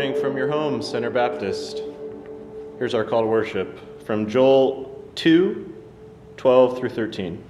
morning 0.00 0.18
from 0.18 0.34
your 0.34 0.48
home, 0.48 0.80
Center 0.80 1.10
Baptist. 1.10 1.82
Here's 2.78 2.94
our 2.94 3.04
call 3.04 3.20
to 3.20 3.26
worship 3.26 4.02
from 4.06 4.26
Joel 4.26 5.04
2 5.14 5.74
12 6.38 6.78
through 6.78 6.88
13. 6.88 7.44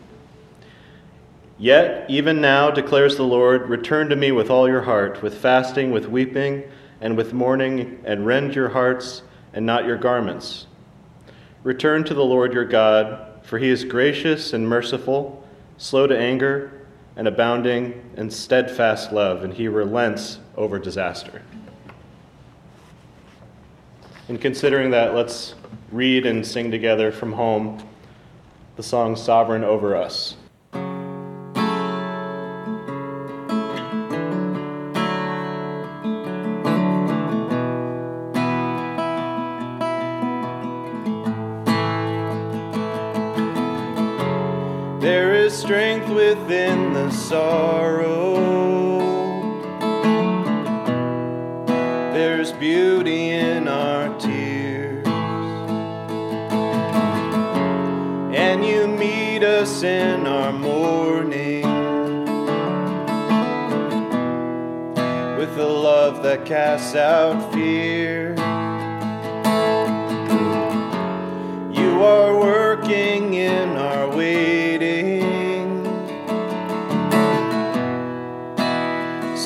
Yet, 1.58 2.10
even 2.10 2.40
now, 2.40 2.72
declares 2.72 3.16
the 3.16 3.22
Lord, 3.22 3.68
return 3.68 4.08
to 4.08 4.16
me 4.16 4.32
with 4.32 4.50
all 4.50 4.66
your 4.66 4.80
heart, 4.82 5.22
with 5.22 5.38
fasting, 5.38 5.92
with 5.92 6.06
weeping, 6.06 6.64
and 7.00 7.16
with 7.16 7.32
mourning, 7.32 8.02
and 8.04 8.26
rend 8.26 8.56
your 8.56 8.70
hearts 8.70 9.22
and 9.52 9.64
not 9.64 9.84
your 9.84 9.96
garments. 9.96 10.66
Return 11.62 12.02
to 12.02 12.14
the 12.14 12.24
Lord 12.24 12.52
your 12.52 12.64
God, 12.64 13.44
for 13.44 13.60
he 13.60 13.68
is 13.68 13.84
gracious 13.84 14.52
and 14.52 14.68
merciful, 14.68 15.46
slow 15.78 16.08
to 16.08 16.18
anger, 16.18 16.84
and 17.14 17.28
abounding 17.28 18.10
in 18.16 18.28
steadfast 18.28 19.12
love, 19.12 19.44
and 19.44 19.54
he 19.54 19.68
relents 19.68 20.40
over 20.56 20.80
disaster. 20.80 21.42
In 24.30 24.38
considering 24.38 24.92
that, 24.92 25.12
let's 25.12 25.56
read 25.90 26.24
and 26.24 26.46
sing 26.46 26.70
together 26.70 27.10
from 27.10 27.32
home 27.32 27.82
the 28.76 28.82
song 28.84 29.16
Sovereign 29.16 29.64
Over 29.64 29.96
Us. 29.96 30.36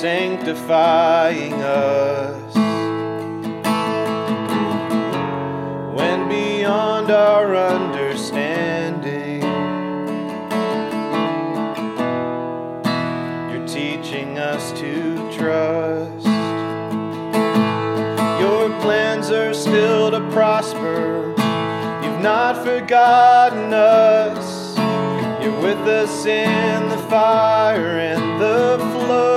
Sanctifying 0.05 1.55
us. 1.63 2.55
When 5.97 6.29
beyond 6.29 7.11
our 7.11 7.57
understanding, 7.57 9.41
you're 13.51 13.67
teaching 13.67 14.37
us 14.39 14.73
to 14.73 15.17
trust. 15.33 16.27
Your 18.43 18.69
plans 18.83 19.31
are 19.31 19.55
still 19.55 20.11
to 20.11 20.21
prosper. 20.33 21.31
You've 22.05 22.21
not 22.21 22.63
forgotten 22.63 23.73
us. 23.73 24.77
You're 25.43 25.59
with 25.63 25.89
us 25.89 26.27
in 26.27 26.91
the 26.91 26.99
fire 27.09 27.99
and 28.01 28.39
the 28.39 28.77
flood. 28.93 29.34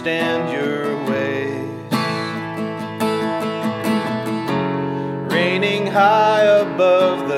Understand 0.00 0.50
your 0.50 0.96
ways? 1.10 1.60
Reigning 5.30 5.86
high 5.86 6.44
above 6.44 7.28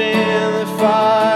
in 0.00 0.52
the 0.52 0.66
fire 0.78 1.29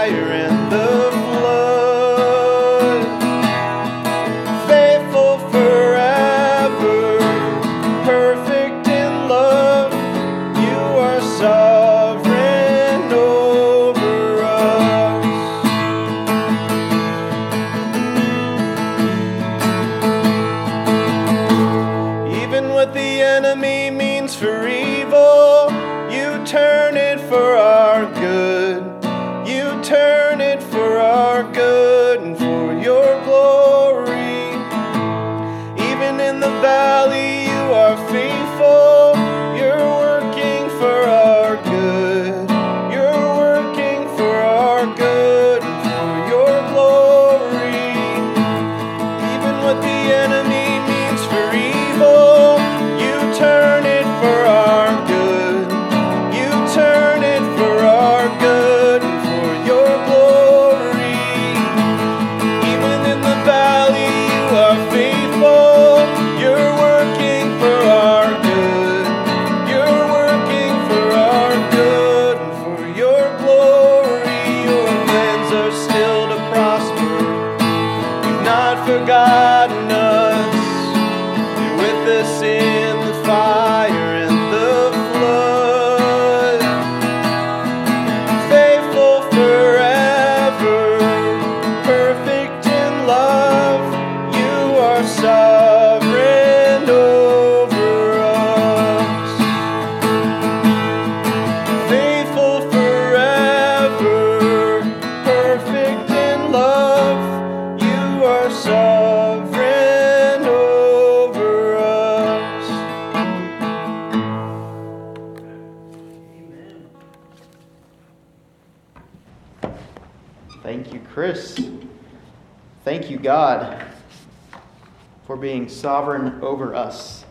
being 125.45 125.69
sovereign 125.69 126.41
over 126.41 126.73
us. 126.73 127.23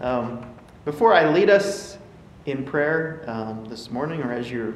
Um, 0.00 0.42
before 0.86 1.12
I 1.12 1.28
lead 1.28 1.50
us 1.50 1.98
in 2.46 2.64
prayer 2.64 3.26
um, 3.26 3.66
this 3.66 3.90
morning, 3.90 4.22
or 4.22 4.32
as 4.32 4.50
you're 4.50 4.72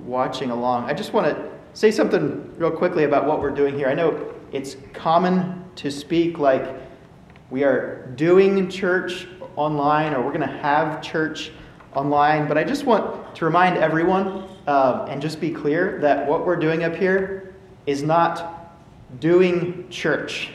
watching 0.00 0.50
along, 0.50 0.84
I 0.84 0.92
just 0.92 1.14
want 1.14 1.34
to 1.34 1.50
say 1.72 1.90
something 1.90 2.54
real 2.58 2.70
quickly 2.70 3.04
about 3.04 3.24
what 3.24 3.40
we're 3.40 3.54
doing 3.54 3.74
here. 3.74 3.88
I 3.88 3.94
know 3.94 4.34
it's 4.52 4.76
common 4.92 5.64
to 5.76 5.90
speak 5.90 6.38
like 6.38 6.76
we 7.48 7.64
are 7.64 8.12
doing 8.16 8.68
church 8.68 9.26
online 9.56 10.12
or 10.12 10.20
we're 10.20 10.36
going 10.36 10.46
to 10.46 10.58
have 10.58 11.00
church 11.00 11.52
online, 11.94 12.46
but 12.46 12.58
I 12.58 12.64
just 12.64 12.84
want 12.84 13.34
to 13.34 13.46
remind 13.46 13.78
everyone 13.78 14.46
um, 14.66 15.06
and 15.08 15.22
just 15.22 15.40
be 15.40 15.50
clear 15.50 15.98
that 16.02 16.26
what 16.26 16.44
we're 16.44 16.56
doing 16.56 16.84
up 16.84 16.94
here 16.94 17.54
is 17.86 18.02
not 18.02 18.76
doing 19.20 19.88
church. 19.88 20.50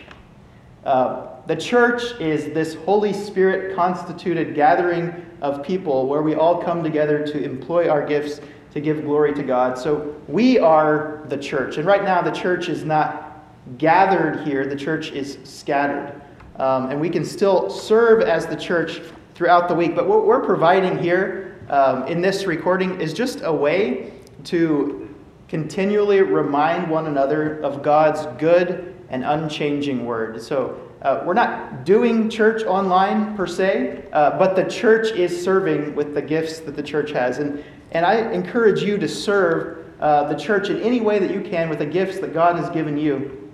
Uh, 0.85 1.25
the 1.49 1.55
church 1.55 2.03
is 2.21 2.53
this 2.53 2.75
Holy 2.75 3.11
Spirit 3.11 3.75
constituted 3.75 4.53
gathering 4.53 5.25
of 5.41 5.63
people 5.63 6.05
where 6.05 6.21
we 6.21 6.35
all 6.35 6.61
come 6.61 6.83
together 6.83 7.25
to 7.25 7.43
employ 7.43 7.89
our 7.89 8.05
gifts 8.05 8.39
to 8.71 8.79
give 8.79 9.03
glory 9.03 9.33
to 9.33 9.41
God. 9.41 9.75
So 9.75 10.15
we 10.27 10.59
are 10.59 11.23
the 11.27 11.37
church. 11.37 11.77
And 11.77 11.87
right 11.87 12.03
now, 12.03 12.21
the 12.21 12.29
church 12.29 12.69
is 12.69 12.85
not 12.85 13.47
gathered 13.79 14.45
here, 14.45 14.67
the 14.67 14.75
church 14.75 15.11
is 15.11 15.39
scattered. 15.43 16.21
Um, 16.57 16.91
and 16.91 17.01
we 17.01 17.09
can 17.09 17.25
still 17.25 17.67
serve 17.71 18.21
as 18.21 18.45
the 18.45 18.55
church 18.55 19.01
throughout 19.33 19.67
the 19.67 19.73
week. 19.73 19.95
But 19.95 20.07
what 20.07 20.27
we're 20.27 20.45
providing 20.45 20.99
here 20.99 21.65
um, 21.71 22.05
in 22.05 22.21
this 22.21 22.45
recording 22.45 23.01
is 23.01 23.11
just 23.11 23.41
a 23.41 23.51
way 23.51 24.13
to 24.43 25.09
continually 25.47 26.21
remind 26.21 26.91
one 26.91 27.07
another 27.07 27.59
of 27.63 27.81
God's 27.81 28.27
good 28.39 28.95
and 29.09 29.23
unchanging 29.23 30.05
word. 30.05 30.39
So 30.43 30.88
uh, 31.01 31.23
we're 31.25 31.33
not 31.33 31.85
doing 31.85 32.29
church 32.29 32.63
online 32.63 33.35
per 33.37 33.47
se, 33.47 34.03
uh, 34.11 34.37
but 34.37 34.55
the 34.55 34.65
church 34.65 35.11
is 35.15 35.43
serving 35.43 35.95
with 35.95 36.13
the 36.13 36.21
gifts 36.21 36.59
that 36.59 36.75
the 36.75 36.83
church 36.83 37.11
has. 37.11 37.39
And, 37.39 37.63
and 37.91 38.05
I 38.05 38.31
encourage 38.31 38.83
you 38.83 38.97
to 38.97 39.07
serve 39.07 39.85
uh, 40.01 40.31
the 40.31 40.35
church 40.35 40.69
in 40.69 40.81
any 40.81 40.99
way 40.99 41.19
that 41.19 41.31
you 41.31 41.41
can 41.41 41.69
with 41.69 41.79
the 41.79 41.85
gifts 41.85 42.19
that 42.19 42.33
God 42.33 42.57
has 42.57 42.69
given 42.69 42.97
you 42.97 43.51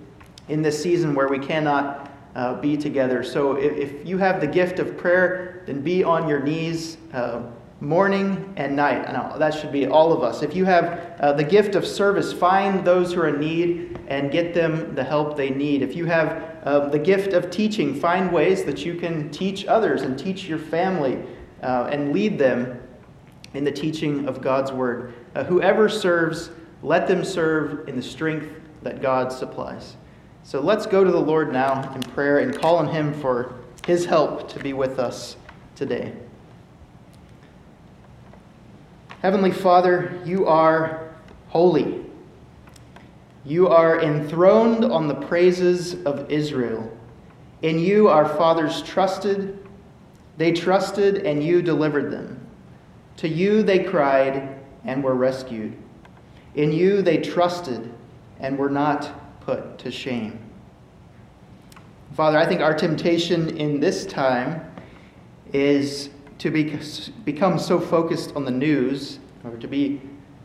in 0.48 0.62
this 0.62 0.80
season 0.80 1.14
where 1.14 1.28
we 1.28 1.38
cannot 1.38 2.10
uh, 2.34 2.54
be 2.60 2.76
together. 2.76 3.22
So 3.22 3.56
if, 3.56 3.72
if, 3.76 4.06
you 4.06 4.18
have 4.18 4.40
the 4.40 4.46
gift 4.46 4.78
of 4.78 4.96
prayer, 4.96 5.62
then 5.66 5.80
be 5.80 6.04
on 6.04 6.28
your 6.28 6.40
knees 6.40 6.98
uh, 7.12 7.42
morning 7.80 8.54
and 8.56 8.74
night. 8.74 9.12
Now, 9.12 9.36
that 9.36 9.52
should 9.52 9.72
be 9.72 9.86
all 9.86 10.12
of 10.12 10.22
us. 10.22 10.42
If 10.42 10.56
you 10.56 10.64
have 10.64 11.20
uh, 11.20 11.32
the 11.32 11.44
gift 11.44 11.74
of 11.74 11.86
service, 11.86 12.32
find 12.32 12.84
those 12.84 13.12
who 13.12 13.20
are 13.20 13.28
in 13.28 13.40
need 13.40 14.00
and 14.08 14.30
get 14.30 14.54
them 14.54 14.94
the 14.94 15.04
help 15.04 15.36
they 15.36 15.50
need. 15.50 15.82
If 15.82 15.94
you 15.94 16.06
have 16.06 16.60
uh, 16.64 16.88
the 16.88 16.98
gift 16.98 17.32
of 17.32 17.50
teaching, 17.50 17.94
find 17.94 18.32
ways 18.32 18.64
that 18.64 18.84
you 18.84 18.94
can 18.94 19.30
teach 19.30 19.66
others 19.66 20.02
and 20.02 20.18
teach 20.18 20.44
your 20.44 20.58
family 20.58 21.22
uh, 21.62 21.88
and 21.92 22.12
lead 22.12 22.38
them 22.38 22.80
in 23.52 23.64
the 23.64 23.72
teaching 23.72 24.26
of 24.26 24.40
God's 24.40 24.72
word. 24.72 25.14
Uh, 25.34 25.44
whoever 25.44 25.88
serves, 25.88 26.50
let 26.82 27.06
them 27.06 27.24
serve 27.24 27.88
in 27.88 27.96
the 27.96 28.02
strength 28.02 28.48
that 28.82 29.02
God 29.02 29.32
supplies. 29.32 29.96
So 30.44 30.60
let's 30.60 30.86
go 30.86 31.04
to 31.04 31.10
the 31.10 31.20
Lord 31.20 31.52
now 31.52 31.92
in 31.94 32.02
prayer 32.02 32.38
and 32.38 32.56
call 32.56 32.76
on 32.76 32.88
Him 32.88 33.12
for 33.12 33.54
His 33.86 34.06
help 34.06 34.48
to 34.50 34.58
be 34.60 34.72
with 34.72 34.98
us 34.98 35.36
today. 35.74 36.14
Heavenly 39.22 39.50
Father, 39.50 40.20
you 40.24 40.46
are 40.46 41.14
holy. 41.48 42.04
You 43.44 43.68
are 43.68 44.02
enthroned 44.02 44.84
on 44.84 45.08
the 45.08 45.14
praises 45.14 46.04
of 46.04 46.30
Israel. 46.30 46.92
In 47.62 47.78
you 47.78 48.08
our 48.08 48.28
fathers 48.28 48.82
trusted. 48.82 49.66
They 50.36 50.52
trusted, 50.52 51.26
and 51.26 51.42
you 51.42 51.62
delivered 51.62 52.12
them. 52.12 52.46
To 53.18 53.28
you 53.28 53.62
they 53.62 53.84
cried 53.84 54.58
and 54.84 55.02
were 55.02 55.14
rescued. 55.14 55.74
In 56.54 56.72
you 56.72 57.00
they 57.00 57.16
trusted 57.16 57.92
and 58.38 58.58
were 58.58 58.70
not 58.70 59.40
put 59.40 59.78
to 59.78 59.90
shame. 59.90 60.38
Father, 62.12 62.36
I 62.36 62.46
think 62.46 62.60
our 62.60 62.74
temptation 62.74 63.56
in 63.56 63.80
this 63.80 64.04
time 64.04 64.62
is 65.52 66.10
to 66.38 66.50
be, 66.50 66.78
become 67.24 67.58
so 67.58 67.80
focused 67.80 68.34
on 68.36 68.44
the 68.44 68.50
news, 68.50 69.18
or 69.44 69.56
to 69.56 69.66
be, 69.66 70.00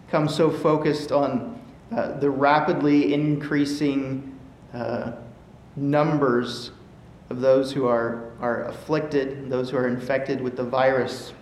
become 0.05 0.27
so 0.27 0.49
focused 0.49 1.11
on 1.11 1.59
uh, 1.91 2.17
the 2.19 2.29
rapidly 2.29 3.13
increasing 3.13 4.37
uh, 4.73 5.11
numbers 5.75 6.71
of 7.29 7.41
those 7.41 7.71
who 7.71 7.87
are, 7.87 8.31
are 8.39 8.65
afflicted, 8.65 9.49
those 9.49 9.69
who 9.69 9.77
are 9.77 9.87
infected 9.87 10.41
with 10.41 10.55
the 10.55 10.63
virus, 10.63 11.33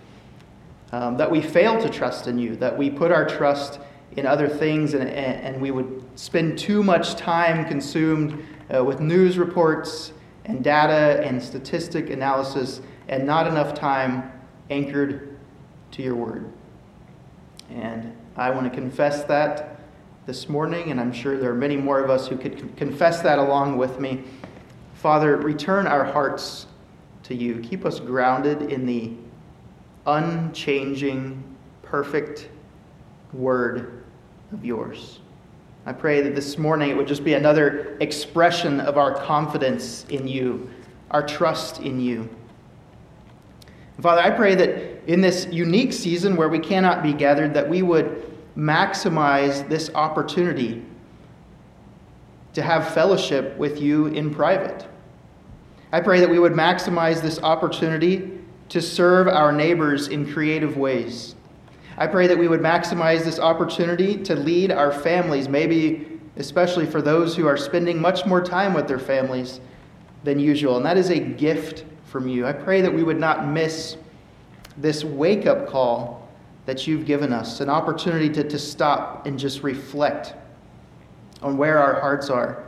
um, 0.92 1.16
that 1.16 1.30
we 1.30 1.40
fail 1.40 1.80
to 1.80 1.88
trust 1.88 2.26
in 2.26 2.38
you, 2.38 2.56
that 2.56 2.76
we 2.76 2.90
put 2.90 3.12
our 3.12 3.24
trust 3.24 3.78
in 4.16 4.26
other 4.26 4.48
things, 4.48 4.94
and, 4.94 5.08
and 5.08 5.60
we 5.60 5.70
would 5.70 6.02
spend 6.16 6.58
too 6.58 6.82
much 6.82 7.14
time 7.14 7.64
consumed 7.66 8.44
uh, 8.74 8.82
with 8.82 9.00
news 9.00 9.38
reports 9.38 10.12
and 10.46 10.64
data 10.64 11.24
and 11.24 11.40
statistic 11.40 12.10
analysis, 12.10 12.80
and 13.08 13.24
not 13.24 13.46
enough 13.46 13.74
time 13.74 14.32
anchored 14.70 15.36
to 15.92 16.02
your 16.02 16.14
word. 16.14 16.50
And 17.68 18.16
I 18.36 18.50
want 18.50 18.64
to 18.64 18.70
confess 18.70 19.24
that 19.24 19.80
this 20.26 20.48
morning, 20.48 20.90
and 20.90 21.00
I'm 21.00 21.12
sure 21.12 21.36
there 21.38 21.50
are 21.50 21.54
many 21.54 21.76
more 21.76 22.00
of 22.00 22.08
us 22.08 22.28
who 22.28 22.36
could 22.36 22.76
confess 22.76 23.20
that 23.22 23.38
along 23.38 23.76
with 23.76 24.00
me. 24.00 24.22
Father, 24.94 25.36
return 25.36 25.86
our 25.86 26.04
hearts 26.04 26.66
to 27.24 27.34
you. 27.34 27.60
Keep 27.60 27.84
us 27.84 28.00
grounded 28.00 28.70
in 28.70 28.86
the 28.86 29.12
unchanging, 30.06 31.42
perfect 31.82 32.48
word 33.32 34.04
of 34.52 34.64
yours. 34.64 35.20
I 35.86 35.92
pray 35.92 36.20
that 36.20 36.34
this 36.34 36.58
morning 36.58 36.90
it 36.90 36.96
would 36.96 37.08
just 37.08 37.24
be 37.24 37.34
another 37.34 37.96
expression 38.00 38.80
of 38.80 38.98
our 38.98 39.14
confidence 39.14 40.04
in 40.10 40.28
you, 40.28 40.68
our 41.10 41.26
trust 41.26 41.80
in 41.80 42.00
you. 42.00 42.28
Father, 44.00 44.22
I 44.22 44.30
pray 44.30 44.54
that 44.54 45.10
in 45.10 45.20
this 45.20 45.46
unique 45.50 45.92
season 45.92 46.36
where 46.36 46.48
we 46.48 46.58
cannot 46.58 47.02
be 47.02 47.12
gathered, 47.12 47.54
that 47.54 47.68
we 47.68 47.82
would 47.82 48.24
maximize 48.56 49.68
this 49.68 49.90
opportunity 49.94 50.82
to 52.52 52.62
have 52.62 52.92
fellowship 52.94 53.56
with 53.58 53.80
you 53.80 54.06
in 54.06 54.34
private. 54.34 54.86
I 55.92 56.00
pray 56.00 56.20
that 56.20 56.30
we 56.30 56.38
would 56.38 56.52
maximize 56.52 57.20
this 57.20 57.40
opportunity 57.40 58.38
to 58.70 58.80
serve 58.80 59.28
our 59.28 59.52
neighbors 59.52 60.08
in 60.08 60.32
creative 60.32 60.76
ways. 60.76 61.34
I 61.98 62.06
pray 62.06 62.26
that 62.26 62.38
we 62.38 62.48
would 62.48 62.60
maximize 62.60 63.24
this 63.24 63.38
opportunity 63.38 64.16
to 64.22 64.34
lead 64.34 64.70
our 64.70 64.92
families, 64.92 65.48
maybe 65.48 66.20
especially 66.36 66.86
for 66.86 67.02
those 67.02 67.36
who 67.36 67.46
are 67.46 67.56
spending 67.56 68.00
much 68.00 68.24
more 68.24 68.40
time 68.40 68.72
with 68.72 68.88
their 68.88 68.98
families 68.98 69.60
than 70.24 70.38
usual. 70.38 70.76
And 70.76 70.86
that 70.86 70.96
is 70.96 71.10
a 71.10 71.18
gift 71.18 71.84
from 72.10 72.26
you. 72.26 72.44
I 72.46 72.52
pray 72.52 72.80
that 72.82 72.92
we 72.92 73.02
would 73.02 73.20
not 73.20 73.46
miss 73.46 73.96
this 74.76 75.04
wake 75.04 75.46
up 75.46 75.68
call 75.68 76.28
that 76.66 76.86
you've 76.86 77.06
given 77.06 77.32
us, 77.32 77.60
an 77.60 77.68
opportunity 77.68 78.28
to, 78.30 78.44
to 78.44 78.58
stop 78.58 79.26
and 79.26 79.38
just 79.38 79.62
reflect 79.62 80.34
on 81.42 81.56
where 81.56 81.78
our 81.78 82.00
hearts 82.00 82.28
are 82.28 82.64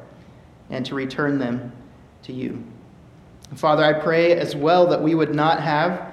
and 0.71 0.87
to 0.87 0.95
return 0.95 1.39
them 1.39 1.73
to 2.23 2.33
you. 2.33 2.63
Father, 3.57 3.85
I 3.85 3.93
pray 3.93 4.33
as 4.33 4.57
well 4.57 4.87
that 4.87 5.03
we 5.03 5.15
would 5.15 5.35
not 5.35 5.61
have 5.61 6.13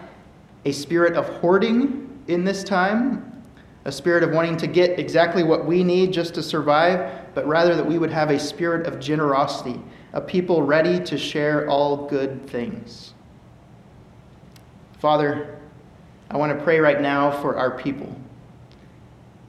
a 0.66 0.72
spirit 0.72 1.16
of 1.16 1.28
hoarding 1.40 2.10
in 2.28 2.44
this 2.44 2.64
time, 2.64 3.44
a 3.86 3.92
spirit 3.92 4.24
of 4.24 4.32
wanting 4.32 4.58
to 4.58 4.68
get 4.68 5.00
exactly 5.00 5.44
what 5.44 5.66
we 5.66 5.84
need 5.84 6.12
just 6.12 6.34
to 6.34 6.44
survive, 6.44 7.28
but 7.34 7.48
rather 7.48 7.76
that 7.76 7.86
we 7.86 7.98
would 7.98 8.12
have 8.12 8.30
a 8.30 8.38
spirit 8.38 8.88
of 8.88 9.00
generosity, 9.00 9.82
a 10.14 10.20
people 10.20 10.64
ready 10.64 11.00
to 11.00 11.18
share 11.18 11.70
all 11.70 12.08
good 12.08 12.46
things. 12.50 13.14
Father, 15.00 15.58
I 16.30 16.38
want 16.38 16.58
to 16.58 16.64
pray 16.64 16.80
right 16.80 17.02
now 17.02 17.32
for 17.42 17.58
our 17.58 17.72
people. 17.78 18.14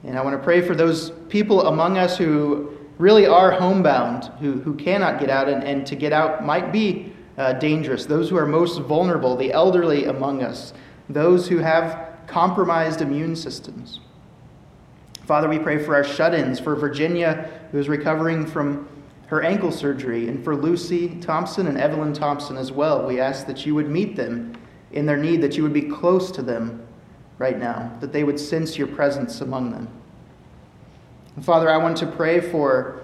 And 0.03 0.17
I 0.17 0.23
want 0.23 0.35
to 0.35 0.43
pray 0.43 0.61
for 0.61 0.73
those 0.73 1.11
people 1.29 1.67
among 1.67 1.97
us 1.97 2.17
who 2.17 2.77
really 2.97 3.27
are 3.27 3.51
homebound, 3.51 4.31
who, 4.39 4.53
who 4.61 4.73
cannot 4.75 5.19
get 5.19 5.29
out, 5.29 5.49
and, 5.49 5.63
and 5.63 5.85
to 5.87 5.95
get 5.95 6.13
out 6.13 6.45
might 6.45 6.71
be 6.71 7.13
uh, 7.37 7.53
dangerous. 7.53 8.05
Those 8.05 8.29
who 8.29 8.37
are 8.37 8.45
most 8.45 8.79
vulnerable, 8.79 9.35
the 9.35 9.51
elderly 9.51 10.05
among 10.05 10.41
us, 10.41 10.73
those 11.09 11.47
who 11.47 11.57
have 11.57 12.17
compromised 12.27 13.01
immune 13.01 13.35
systems. 13.35 13.99
Father, 15.25 15.49
we 15.49 15.59
pray 15.59 15.83
for 15.83 15.95
our 15.95 16.03
shut 16.03 16.33
ins, 16.33 16.59
for 16.59 16.75
Virginia, 16.75 17.51
who 17.71 17.77
is 17.77 17.89
recovering 17.89 18.45
from 18.45 18.87
her 19.27 19.43
ankle 19.43 19.71
surgery, 19.71 20.27
and 20.27 20.43
for 20.43 20.55
Lucy 20.55 21.19
Thompson 21.21 21.67
and 21.67 21.77
Evelyn 21.77 22.13
Thompson 22.13 22.57
as 22.57 22.71
well. 22.71 23.05
We 23.05 23.19
ask 23.19 23.45
that 23.47 23.65
you 23.65 23.75
would 23.75 23.89
meet 23.89 24.15
them 24.15 24.57
in 24.93 25.05
their 25.05 25.17
need, 25.17 25.41
that 25.41 25.57
you 25.57 25.63
would 25.63 25.73
be 25.73 25.83
close 25.83 26.31
to 26.31 26.41
them 26.41 26.85
right 27.37 27.57
now, 27.57 27.91
that 27.99 28.13
they 28.13 28.23
would 28.23 28.39
sense 28.39 28.77
your 28.77 28.87
presence 28.87 29.41
among 29.41 29.71
them. 29.71 29.87
Father, 31.41 31.69
I 31.69 31.77
want 31.77 31.97
to 31.97 32.07
pray 32.07 32.41
for 32.41 33.01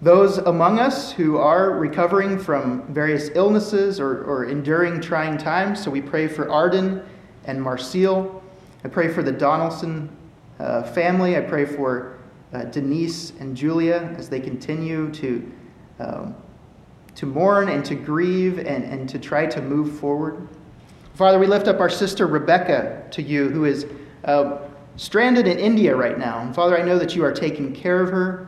those 0.00 0.38
among 0.38 0.78
us 0.78 1.10
who 1.10 1.38
are 1.38 1.72
recovering 1.72 2.38
from 2.38 2.86
various 2.94 3.30
illnesses 3.34 3.98
or, 3.98 4.22
or 4.24 4.44
enduring 4.44 5.00
trying 5.00 5.36
times. 5.36 5.82
So 5.82 5.90
we 5.90 6.00
pray 6.00 6.28
for 6.28 6.48
Arden 6.48 7.02
and 7.44 7.60
Marcel. 7.60 8.42
I 8.84 8.88
pray 8.88 9.08
for 9.08 9.24
the 9.24 9.32
Donaldson 9.32 10.08
uh, 10.60 10.84
family. 10.84 11.36
I 11.36 11.40
pray 11.40 11.64
for 11.64 12.18
uh, 12.52 12.64
Denise 12.64 13.32
and 13.40 13.56
Julia 13.56 14.14
as 14.16 14.28
they 14.28 14.40
continue 14.40 15.10
to, 15.14 15.52
um, 15.98 16.36
to 17.16 17.26
mourn 17.26 17.68
and 17.68 17.84
to 17.84 17.96
grieve 17.96 18.58
and, 18.58 18.84
and 18.84 19.08
to 19.08 19.18
try 19.18 19.46
to 19.46 19.60
move 19.60 19.98
forward. 19.98 20.48
Father, 21.18 21.40
we 21.40 21.48
lift 21.48 21.66
up 21.66 21.80
our 21.80 21.90
sister 21.90 22.28
Rebecca 22.28 23.02
to 23.10 23.22
you, 23.22 23.48
who 23.48 23.64
is 23.64 23.86
uh, 24.24 24.58
stranded 24.94 25.48
in 25.48 25.58
India 25.58 25.96
right 25.96 26.16
now. 26.16 26.38
And 26.38 26.54
Father, 26.54 26.78
I 26.78 26.82
know 26.82 26.96
that 26.96 27.16
you 27.16 27.24
are 27.24 27.32
taking 27.32 27.74
care 27.74 28.00
of 28.00 28.08
her 28.10 28.46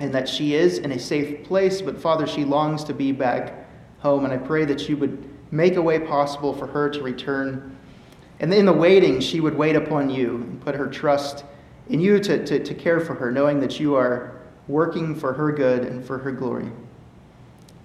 and 0.00 0.12
that 0.12 0.28
she 0.28 0.56
is 0.56 0.78
in 0.78 0.90
a 0.90 0.98
safe 0.98 1.46
place, 1.46 1.80
but 1.80 2.00
Father, 2.00 2.26
she 2.26 2.44
longs 2.44 2.82
to 2.82 2.92
be 2.92 3.12
back 3.12 3.68
home. 4.00 4.24
And 4.24 4.34
I 4.34 4.36
pray 4.36 4.64
that 4.64 4.88
you 4.88 4.96
would 4.96 5.30
make 5.52 5.76
a 5.76 5.80
way 5.80 6.00
possible 6.00 6.52
for 6.52 6.66
her 6.66 6.90
to 6.90 7.00
return. 7.04 7.76
And 8.40 8.52
in 8.52 8.66
the 8.66 8.72
waiting, 8.72 9.20
she 9.20 9.38
would 9.38 9.56
wait 9.56 9.76
upon 9.76 10.10
you 10.10 10.38
and 10.38 10.60
put 10.60 10.74
her 10.74 10.88
trust 10.88 11.44
in 11.88 12.00
you 12.00 12.18
to, 12.18 12.44
to, 12.46 12.64
to 12.64 12.74
care 12.74 12.98
for 12.98 13.14
her, 13.14 13.30
knowing 13.30 13.60
that 13.60 13.78
you 13.78 13.94
are 13.94 14.40
working 14.66 15.14
for 15.14 15.32
her 15.34 15.52
good 15.52 15.84
and 15.84 16.04
for 16.04 16.18
her 16.18 16.32
glory. 16.32 16.68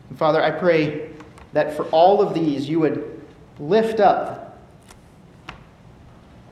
And 0.10 0.18
Father, 0.18 0.42
I 0.42 0.50
pray 0.50 1.12
that 1.54 1.78
for 1.78 1.84
all 1.90 2.20
of 2.20 2.34
these, 2.34 2.68
you 2.68 2.80
would 2.80 3.11
lift 3.62 4.00
up, 4.00 4.58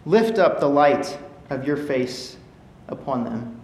lift 0.05 0.37
up 0.37 0.59
the 0.59 0.69
light 0.69 1.17
of 1.49 1.65
your 1.65 1.75
face 1.75 2.37
upon 2.87 3.23
them. 3.23 3.59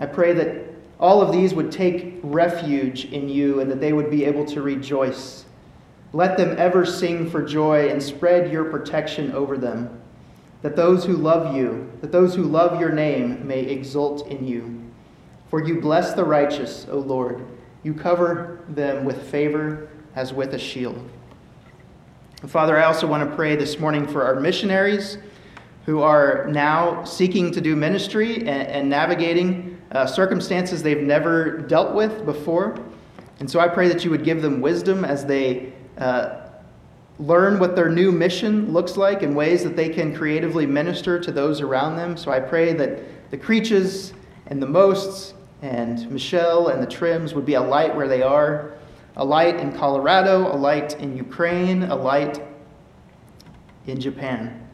I 0.00 0.06
pray 0.06 0.32
that 0.32 0.64
all 0.98 1.22
of 1.22 1.30
these 1.30 1.54
would 1.54 1.70
take 1.70 2.18
refuge 2.22 3.04
in 3.06 3.28
you 3.28 3.60
and 3.60 3.70
that 3.70 3.80
they 3.80 3.92
would 3.92 4.10
be 4.10 4.24
able 4.24 4.44
to 4.46 4.60
rejoice. 4.60 5.44
Let 6.12 6.36
them 6.36 6.56
ever 6.58 6.84
sing 6.84 7.30
for 7.30 7.42
joy 7.42 7.88
and 7.90 8.02
spread 8.02 8.50
your 8.50 8.64
protection 8.64 9.30
over 9.32 9.56
them. 9.56 10.00
That 10.62 10.74
those 10.74 11.04
who 11.04 11.12
love 11.12 11.54
you, 11.54 11.88
that 12.00 12.10
those 12.10 12.34
who 12.34 12.42
love 12.42 12.80
your 12.80 12.90
name 12.90 13.46
may 13.46 13.60
exult 13.60 14.26
in 14.26 14.44
you. 14.44 14.82
For 15.48 15.64
you 15.64 15.80
bless 15.80 16.14
the 16.14 16.24
righteous, 16.24 16.86
O 16.90 16.98
Lord. 16.98 17.44
You 17.84 17.94
cover 17.94 18.60
them 18.68 19.04
with 19.04 19.30
favor 19.30 19.88
as 20.16 20.32
with 20.32 20.54
a 20.54 20.58
shield. 20.58 21.08
Father, 22.46 22.78
I 22.78 22.84
also 22.84 23.04
want 23.04 23.28
to 23.28 23.34
pray 23.34 23.56
this 23.56 23.80
morning 23.80 24.06
for 24.06 24.22
our 24.22 24.38
missionaries 24.38 25.18
who 25.84 26.02
are 26.02 26.46
now 26.46 27.02
seeking 27.02 27.50
to 27.50 27.60
do 27.60 27.74
ministry 27.74 28.36
and, 28.36 28.48
and 28.48 28.88
navigating 28.88 29.76
uh, 29.90 30.06
circumstances 30.06 30.80
they've 30.80 31.02
never 31.02 31.58
dealt 31.58 31.96
with 31.96 32.24
before. 32.24 32.78
And 33.40 33.50
so 33.50 33.58
I 33.58 33.66
pray 33.66 33.88
that 33.88 34.04
you 34.04 34.12
would 34.12 34.22
give 34.22 34.40
them 34.40 34.60
wisdom 34.60 35.04
as 35.04 35.26
they 35.26 35.72
uh, 35.98 36.50
learn 37.18 37.58
what 37.58 37.74
their 37.74 37.88
new 37.88 38.12
mission 38.12 38.72
looks 38.72 38.96
like 38.96 39.24
in 39.24 39.34
ways 39.34 39.64
that 39.64 39.74
they 39.74 39.88
can 39.88 40.14
creatively 40.14 40.64
minister 40.64 41.18
to 41.18 41.32
those 41.32 41.60
around 41.60 41.96
them. 41.96 42.16
So 42.16 42.30
I 42.30 42.38
pray 42.38 42.72
that 42.72 43.30
the 43.32 43.36
Creeches 43.36 44.12
and 44.46 44.62
the 44.62 44.66
Mosts 44.66 45.34
and 45.62 46.08
Michelle 46.08 46.68
and 46.68 46.80
the 46.80 46.86
Trims 46.86 47.34
would 47.34 47.46
be 47.46 47.54
a 47.54 47.60
light 47.60 47.96
where 47.96 48.06
they 48.06 48.22
are, 48.22 48.77
a 49.18 49.24
light 49.24 49.56
in 49.58 49.72
Colorado, 49.72 50.52
a 50.52 50.56
light 50.56 50.98
in 51.00 51.16
Ukraine, 51.16 51.82
a 51.82 51.94
light 51.94 52.40
in 53.86 54.00
Japan. 54.00 54.68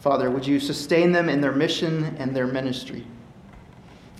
Father, 0.00 0.30
would 0.30 0.46
you 0.46 0.58
sustain 0.58 1.12
them 1.12 1.28
in 1.28 1.40
their 1.40 1.52
mission 1.52 2.16
and 2.18 2.34
their 2.34 2.46
ministry? 2.46 3.06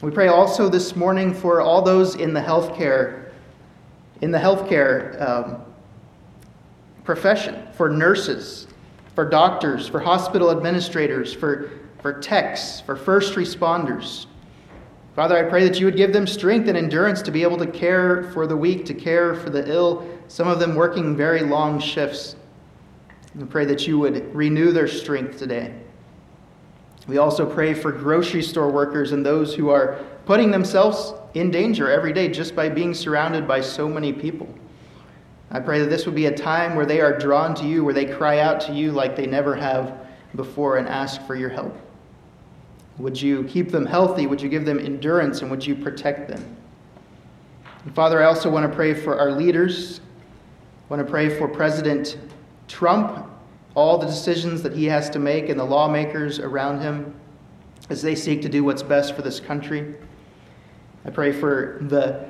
We 0.01 0.11
pray 0.11 0.29
also 0.29 0.69
this 0.69 0.95
morning 0.95 1.35
for 1.35 1.61
all 1.61 1.83
those 1.83 2.15
in 2.15 2.33
the 2.33 2.41
healthcare, 2.41 3.31
in 4.21 4.31
the 4.31 4.39
healthcare 4.39 5.21
um, 5.21 5.63
profession, 7.03 7.67
for 7.73 7.89
nurses, 7.89 8.69
for 9.15 9.29
doctors, 9.29 9.89
for 9.89 9.99
hospital 9.99 10.51
administrators, 10.51 11.33
for, 11.33 11.71
for 12.01 12.21
techs, 12.21 12.81
for 12.81 12.95
first 12.95 13.35
responders. 13.35 14.27
Father, 15.17 15.39
I 15.39 15.49
pray 15.49 15.67
that 15.67 15.81
you 15.81 15.87
would 15.87 15.97
give 15.97 16.13
them 16.13 16.27
strength 16.27 16.69
and 16.69 16.77
endurance 16.77 17.23
to 17.23 17.31
be 17.31 17.43
able 17.43 17.57
to 17.57 17.67
care 17.67 18.25
for 18.35 18.47
the 18.47 18.55
weak, 18.55 18.85
to 18.85 18.93
care 18.93 19.35
for 19.35 19.49
the 19.49 19.67
ill, 19.67 20.07
some 20.29 20.47
of 20.47 20.61
them 20.61 20.75
working 20.75 21.17
very 21.17 21.41
long 21.41 21.81
shifts. 21.81 22.37
We 23.35 23.47
pray 23.47 23.65
that 23.65 23.87
you 23.87 23.99
would 23.99 24.35
renew 24.35 24.73
their 24.73 24.87
strength 24.87 25.39
today. 25.39 25.75
We 27.09 27.17
also 27.17 27.47
pray 27.47 27.73
for 27.73 27.93
grocery 27.93 28.43
store 28.43 28.71
workers 28.71 29.13
and 29.13 29.25
those 29.25 29.55
who 29.55 29.71
are 29.71 30.05
putting 30.27 30.51
themselves 30.51 31.15
in 31.33 31.51
danger 31.51 31.91
every 31.91 32.13
day 32.13 32.29
just 32.29 32.55
by 32.55 32.69
being 32.69 32.93
surrounded 32.93 33.49
by 33.49 33.63
so 33.63 33.89
many 33.89 34.13
people. 34.13 34.53
I 35.51 35.61
pray 35.61 35.79
that 35.81 35.89
this 35.89 36.05
would 36.05 36.15
be 36.15 36.27
a 36.27 36.37
time 36.37 36.75
where 36.75 36.85
they 36.85 37.01
are 37.01 37.17
drawn 37.17 37.55
to 37.55 37.65
you, 37.65 37.85
where 37.85 37.95
they 37.95 38.05
cry 38.05 38.41
out 38.41 38.61
to 38.63 38.75
you 38.75 38.93
like 38.93 39.17
they 39.17 39.27
never 39.27 39.55
have 39.55 39.97
before 40.35 40.77
and 40.77 40.87
ask 40.87 41.23
for 41.23 41.37
your 41.37 41.49
help. 41.49 41.75
Would 42.99 43.21
you 43.21 43.45
keep 43.45 43.71
them 43.71 43.85
healthy? 43.85 44.27
Would 44.27 44.41
you 44.41 44.49
give 44.49 44.65
them 44.65 44.79
endurance? 44.79 45.43
And 45.43 45.51
would 45.51 45.67
you 45.67 45.75
protect 45.75 46.29
them? 46.29 46.57
And 47.85 47.95
Father, 47.95 48.23
I 48.23 48.27
also 48.27 48.51
want 48.51 48.69
to 48.69 48.75
pray 48.75 48.95
for 48.95 49.19
our 49.19 49.31
leaders. 49.31 50.01
I 50.89 50.95
want 50.95 51.07
to 51.07 51.11
pray 51.11 51.29
for 51.29 51.47
President 51.47 52.17
Trump 52.69 53.29
all 53.75 53.99
the 53.99 54.07
decisions 54.07 54.63
that 54.63 54.73
he 54.73 54.87
has 54.87 55.11
to 55.11 55.19
make 55.19 55.51
and 55.51 55.61
the 55.61 55.65
lawmakers 55.65 56.39
around 56.39 56.81
him 56.81 57.15
as 57.91 58.01
they 58.01 58.15
seek 58.15 58.41
to 58.43 58.49
do 58.49 58.65
what's 58.65 58.83
best 58.83 59.15
for 59.15 59.23
this 59.23 59.39
country. 59.39 59.95
I 61.05 61.11
pray 61.11 61.31
for 61.31 61.79
the 61.83 62.27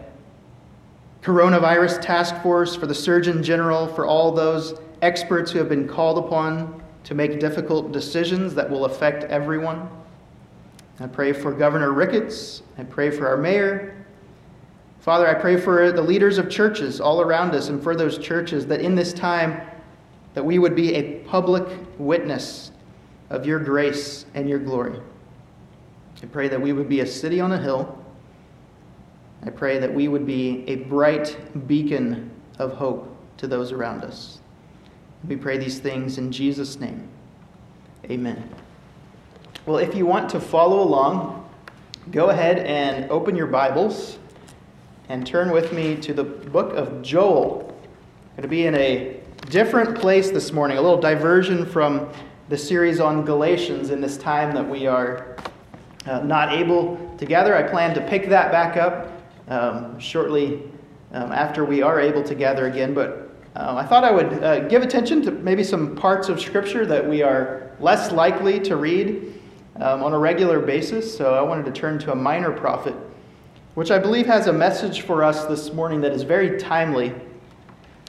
coronavirus 1.23 2.03
task 2.03 2.35
force, 2.43 2.75
for 2.75 2.87
the 2.87 2.95
Surgeon 2.95 3.43
General, 3.43 3.87
for 3.87 4.07
all 4.07 4.33
those 4.33 4.75
experts 5.03 5.51
who 5.51 5.59
have 5.59 5.69
been 5.69 5.89
called 5.89 6.19
upon 6.19 6.83
to 7.05 7.15
make 7.15 7.39
difficult 7.39 7.93
decisions 7.93 8.55
that 8.55 8.69
will 8.69 8.85
affect 8.85 9.25
everyone. 9.25 9.89
I 10.99 11.07
pray 11.07 11.33
for 11.33 11.53
Governor 11.53 11.93
Ricketts. 11.93 12.63
I 12.79 12.85
pray 12.85 13.11
for 13.11 13.27
our 13.29 13.37
mayor. 13.37 14.05
Father, 15.01 15.29
I 15.29 15.35
pray 15.35 15.57
for 15.57 15.93
the 15.93 16.03
leaders 16.03 16.39
of 16.39 16.51
churches 16.51 17.01
all 17.01 17.21
around 17.21 17.55
us 17.55 17.69
and 17.69 17.83
for 17.83 17.95
those 17.95 18.19
churches 18.19 18.67
that 18.67 18.81
in 18.81 18.95
this 18.95 19.13
time 19.13 19.61
that 20.35 20.45
we 20.45 20.59
would 20.59 20.75
be 20.75 20.95
a 20.95 21.21
public 21.21 21.65
witness 21.99 22.73
of 23.31 23.47
your 23.47 23.59
grace 23.59 24.27
and 24.35 24.49
your 24.49 24.59
glory. 24.59 24.99
I 26.23 26.27
pray 26.27 26.49
that 26.49 26.61
we 26.61 26.73
would 26.73 26.89
be 26.89 27.01
a 27.01 27.07
city 27.07 27.41
on 27.41 27.53
a 27.53 27.59
hill. 27.59 28.03
I 29.45 29.51
pray 29.51 29.79
that 29.79 29.93
we 29.93 30.09
would 30.09 30.27
be 30.27 30.65
a 30.67 30.77
bright 30.77 31.37
beacon 31.69 32.31
of 32.59 32.73
hope 32.73 33.15
to 33.37 33.47
those 33.47 33.71
around 33.71 34.03
us. 34.03 34.41
We 35.29 35.37
pray 35.37 35.59
these 35.59 35.79
things 35.79 36.19
in 36.19 36.33
Jesus' 36.33 36.81
name. 36.81 37.09
Amen. 38.11 38.49
Well, 39.67 39.79
if 39.79 39.97
you 39.97 40.07
want 40.07 40.31
to 40.31 40.39
follow 40.39 40.81
along, 40.81 41.45
go 42.13 42.31
ahead 42.31 42.59
and 42.61 43.11
open 43.11 43.35
your 43.35 43.49
Bibles 43.49 44.17
and 45.09 45.27
turn 45.27 45.51
with 45.51 45.73
me 45.73 45.97
to 46.03 46.15
the 46.15 46.23
book 46.23 46.73
of 46.75 47.03
Joel. 47.03 47.63
I'm 47.67 48.37
going 48.37 48.43
to 48.43 48.49
be 48.49 48.67
in 48.67 48.77
a 48.77 49.21
different 49.51 49.99
place 49.99 50.31
this 50.31 50.53
morning, 50.53 50.79
a 50.79 50.81
little 50.81 51.01
diversion 51.01 51.67
from 51.67 52.09
the 52.49 52.57
series 52.57 53.01
on 53.01 53.25
Galatians 53.25 53.91
in 53.91 54.01
this 54.01 54.17
time 54.17 54.55
that 54.55 54.69
we 54.69 54.87
are 54.87 55.37
uh, 56.07 56.21
not 56.21 56.53
able 56.53 57.17
to 57.19 57.27
gather. 57.27 57.57
I 57.57 57.65
plan 57.65 57.93
to 57.97 58.01
pick 58.03 58.29
that 58.29 58.53
back 58.53 58.77
up 58.77 59.21
um, 59.49 59.99
shortly 59.99 60.63
um, 61.11 61.33
after 61.33 61.65
we 61.65 61.83
are 61.83 61.99
able 62.01 62.23
to 62.23 62.37
gather 62.37 62.69
again, 62.69 62.95
but 62.95 63.35
um, 63.57 63.77
I 63.77 63.85
thought 63.85 64.05
I 64.05 64.13
would 64.13 64.33
uh, 64.45 64.61
give 64.69 64.83
attention 64.85 65.23
to 65.23 65.33
maybe 65.33 65.65
some 65.65 65.97
parts 65.97 66.29
of 66.29 66.41
Scripture 66.41 66.87
that 66.87 67.05
we 67.05 67.23
are 67.23 67.73
less 67.81 68.13
likely 68.13 68.61
to 68.61 68.77
read 68.77 69.36
um, 69.81 70.03
on 70.03 70.13
a 70.13 70.19
regular 70.19 70.61
basis. 70.61 71.17
So 71.17 71.35
I 71.35 71.43
wanted 71.43 71.65
to 71.67 71.73
turn 71.73 71.99
to 72.01 72.13
a 72.13 72.15
minor 72.15 72.53
prophet, 72.53 72.95
which 73.75 73.91
I 73.91 73.99
believe 73.99 74.27
has 74.27 74.47
a 74.47 74.53
message 74.53 75.03
for 75.03 75.23
us 75.23 75.45
this 75.47 75.73
morning 75.73 76.01
that 76.03 76.13
is 76.13 76.23
very 76.23 76.59
timely 76.59 77.15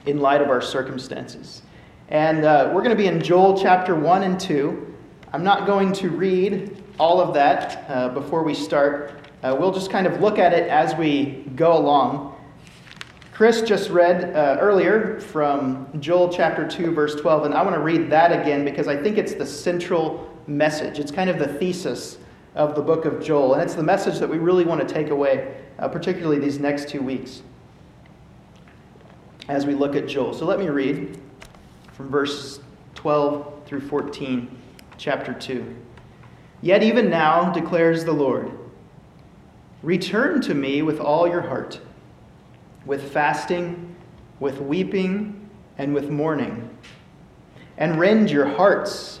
in 0.06 0.20
light 0.20 0.40
of 0.40 0.48
our 0.48 0.62
circumstances. 0.62 1.62
And 2.08 2.44
uh, 2.44 2.70
we're 2.74 2.82
going 2.82 2.96
to 2.96 2.96
be 2.96 3.06
in 3.06 3.20
Joel 3.20 3.60
chapter 3.60 3.94
1 3.94 4.22
and 4.22 4.40
2. 4.40 4.94
I'm 5.32 5.44
not 5.44 5.66
going 5.66 5.92
to 5.94 6.08
read 6.08 6.82
all 6.98 7.20
of 7.20 7.34
that 7.34 7.84
uh, 7.88 8.08
before 8.08 8.42
we 8.42 8.54
start. 8.54 9.12
Uh, 9.42 9.54
we'll 9.58 9.72
just 9.72 9.90
kind 9.90 10.06
of 10.06 10.20
look 10.20 10.38
at 10.38 10.52
it 10.52 10.68
as 10.68 10.94
we 10.94 11.44
go 11.54 11.76
along. 11.76 12.34
Chris 13.32 13.62
just 13.62 13.90
read 13.90 14.34
uh, 14.34 14.56
earlier 14.58 15.20
from 15.20 15.86
Joel 16.00 16.28
chapter 16.28 16.66
2, 16.66 16.90
verse 16.90 17.14
12, 17.14 17.44
and 17.44 17.54
I 17.54 17.62
want 17.62 17.76
to 17.76 17.80
read 17.80 18.10
that 18.10 18.32
again 18.32 18.64
because 18.64 18.88
I 18.88 19.00
think 19.00 19.16
it's 19.16 19.34
the 19.34 19.46
central 19.46 20.36
message. 20.48 20.98
It's 20.98 21.12
kind 21.12 21.30
of 21.30 21.38
the 21.38 21.46
thesis 21.46 22.18
of 22.54 22.74
the 22.74 22.82
book 22.82 23.04
of 23.04 23.22
Joel, 23.22 23.54
and 23.54 23.62
it's 23.62 23.74
the 23.74 23.82
message 23.82 24.18
that 24.18 24.28
we 24.28 24.38
really 24.38 24.64
want 24.64 24.86
to 24.86 24.92
take 24.92 25.10
away, 25.10 25.54
uh, 25.78 25.88
particularly 25.88 26.38
these 26.38 26.58
next 26.58 26.88
two 26.88 27.02
weeks 27.02 27.42
as 29.48 29.64
we 29.64 29.74
look 29.74 29.96
at 29.96 30.06
Joel. 30.06 30.34
So 30.34 30.44
let 30.44 30.58
me 30.58 30.68
read 30.68 31.18
from 31.92 32.08
verses 32.10 32.60
12 32.94 33.62
through 33.66 33.80
14, 33.80 34.56
chapter 34.96 35.32
2. 35.32 35.76
Yet 36.60 36.82
even 36.82 37.08
now, 37.08 37.52
declares 37.52 38.04
the 38.04 38.12
Lord, 38.12 38.52
Return 39.82 40.40
to 40.42 40.54
me 40.54 40.82
with 40.82 40.98
all 40.98 41.28
your 41.28 41.42
heart, 41.42 41.80
with 42.84 43.12
fasting, 43.12 43.94
with 44.40 44.58
weeping, 44.58 45.48
and 45.78 45.94
with 45.94 46.10
mourning, 46.10 46.68
and 47.76 47.98
rend 47.98 48.28
your 48.30 48.46
hearts 48.46 49.20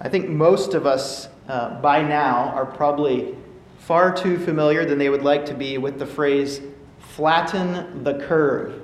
I 0.00 0.08
think 0.08 0.28
most 0.28 0.74
of 0.74 0.86
us 0.86 1.28
uh, 1.48 1.80
by 1.80 2.02
now 2.02 2.50
are 2.50 2.66
probably 2.66 3.34
far 3.78 4.14
too 4.14 4.38
familiar 4.38 4.84
than 4.84 4.98
they 4.98 5.08
would 5.08 5.22
like 5.22 5.44
to 5.46 5.54
be 5.54 5.78
with 5.78 5.98
the 5.98 6.06
phrase 6.06 6.60
flatten 6.98 8.04
the 8.04 8.14
curve. 8.26 8.82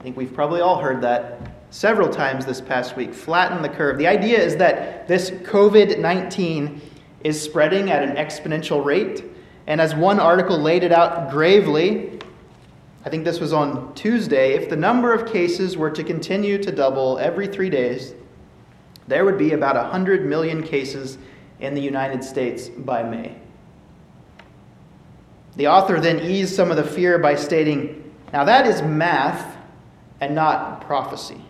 I 0.00 0.02
think 0.02 0.16
we've 0.16 0.32
probably 0.32 0.60
all 0.60 0.78
heard 0.78 1.02
that 1.02 1.50
several 1.70 2.08
times 2.08 2.46
this 2.46 2.60
past 2.60 2.96
week. 2.96 3.12
Flatten 3.12 3.60
the 3.60 3.68
curve. 3.68 3.98
The 3.98 4.06
idea 4.06 4.38
is 4.38 4.56
that 4.56 5.06
this 5.08 5.30
COVID 5.30 5.98
19 5.98 6.80
is 7.24 7.40
spreading 7.40 7.90
at 7.90 8.02
an 8.02 8.16
exponential 8.16 8.82
rate. 8.82 9.24
And 9.66 9.80
as 9.80 9.94
one 9.94 10.20
article 10.20 10.58
laid 10.58 10.84
it 10.84 10.92
out 10.92 11.30
gravely, 11.30 12.18
I 13.04 13.10
think 13.10 13.24
this 13.24 13.40
was 13.40 13.52
on 13.52 13.94
Tuesday, 13.94 14.54
if 14.54 14.70
the 14.70 14.76
number 14.76 15.12
of 15.12 15.30
cases 15.30 15.76
were 15.76 15.90
to 15.90 16.02
continue 16.02 16.62
to 16.62 16.72
double 16.72 17.18
every 17.18 17.46
three 17.46 17.68
days, 17.68 18.14
there 19.08 19.24
would 19.24 19.38
be 19.38 19.52
about 19.52 19.74
100 19.74 20.26
million 20.26 20.62
cases 20.62 21.18
in 21.60 21.74
the 21.74 21.80
United 21.80 22.22
States 22.22 22.68
by 22.68 23.02
May. 23.02 23.34
The 25.56 25.66
author 25.66 25.98
then 25.98 26.20
eased 26.20 26.54
some 26.54 26.70
of 26.70 26.76
the 26.76 26.84
fear 26.84 27.18
by 27.18 27.34
stating, 27.34 28.14
Now 28.32 28.44
that 28.44 28.66
is 28.66 28.82
math 28.82 29.56
and 30.20 30.34
not 30.34 30.82
prophecy. 30.82 31.40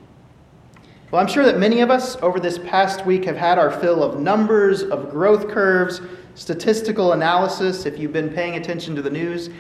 Well, 1.10 1.20
I'm 1.20 1.28
sure 1.28 1.44
that 1.44 1.58
many 1.58 1.80
of 1.80 1.90
us 1.90 2.16
over 2.22 2.38
this 2.38 2.58
past 2.58 3.04
week 3.04 3.24
have 3.24 3.36
had 3.36 3.58
our 3.58 3.70
fill 3.70 4.02
of 4.02 4.20
numbers, 4.20 4.82
of 4.82 5.10
growth 5.10 5.48
curves, 5.48 6.00
statistical 6.34 7.12
analysis, 7.12 7.86
if 7.86 7.98
you've 7.98 8.12
been 8.12 8.30
paying 8.30 8.56
attention 8.56 8.94
to 8.94 9.02
the 9.02 9.10
news. 9.10 9.50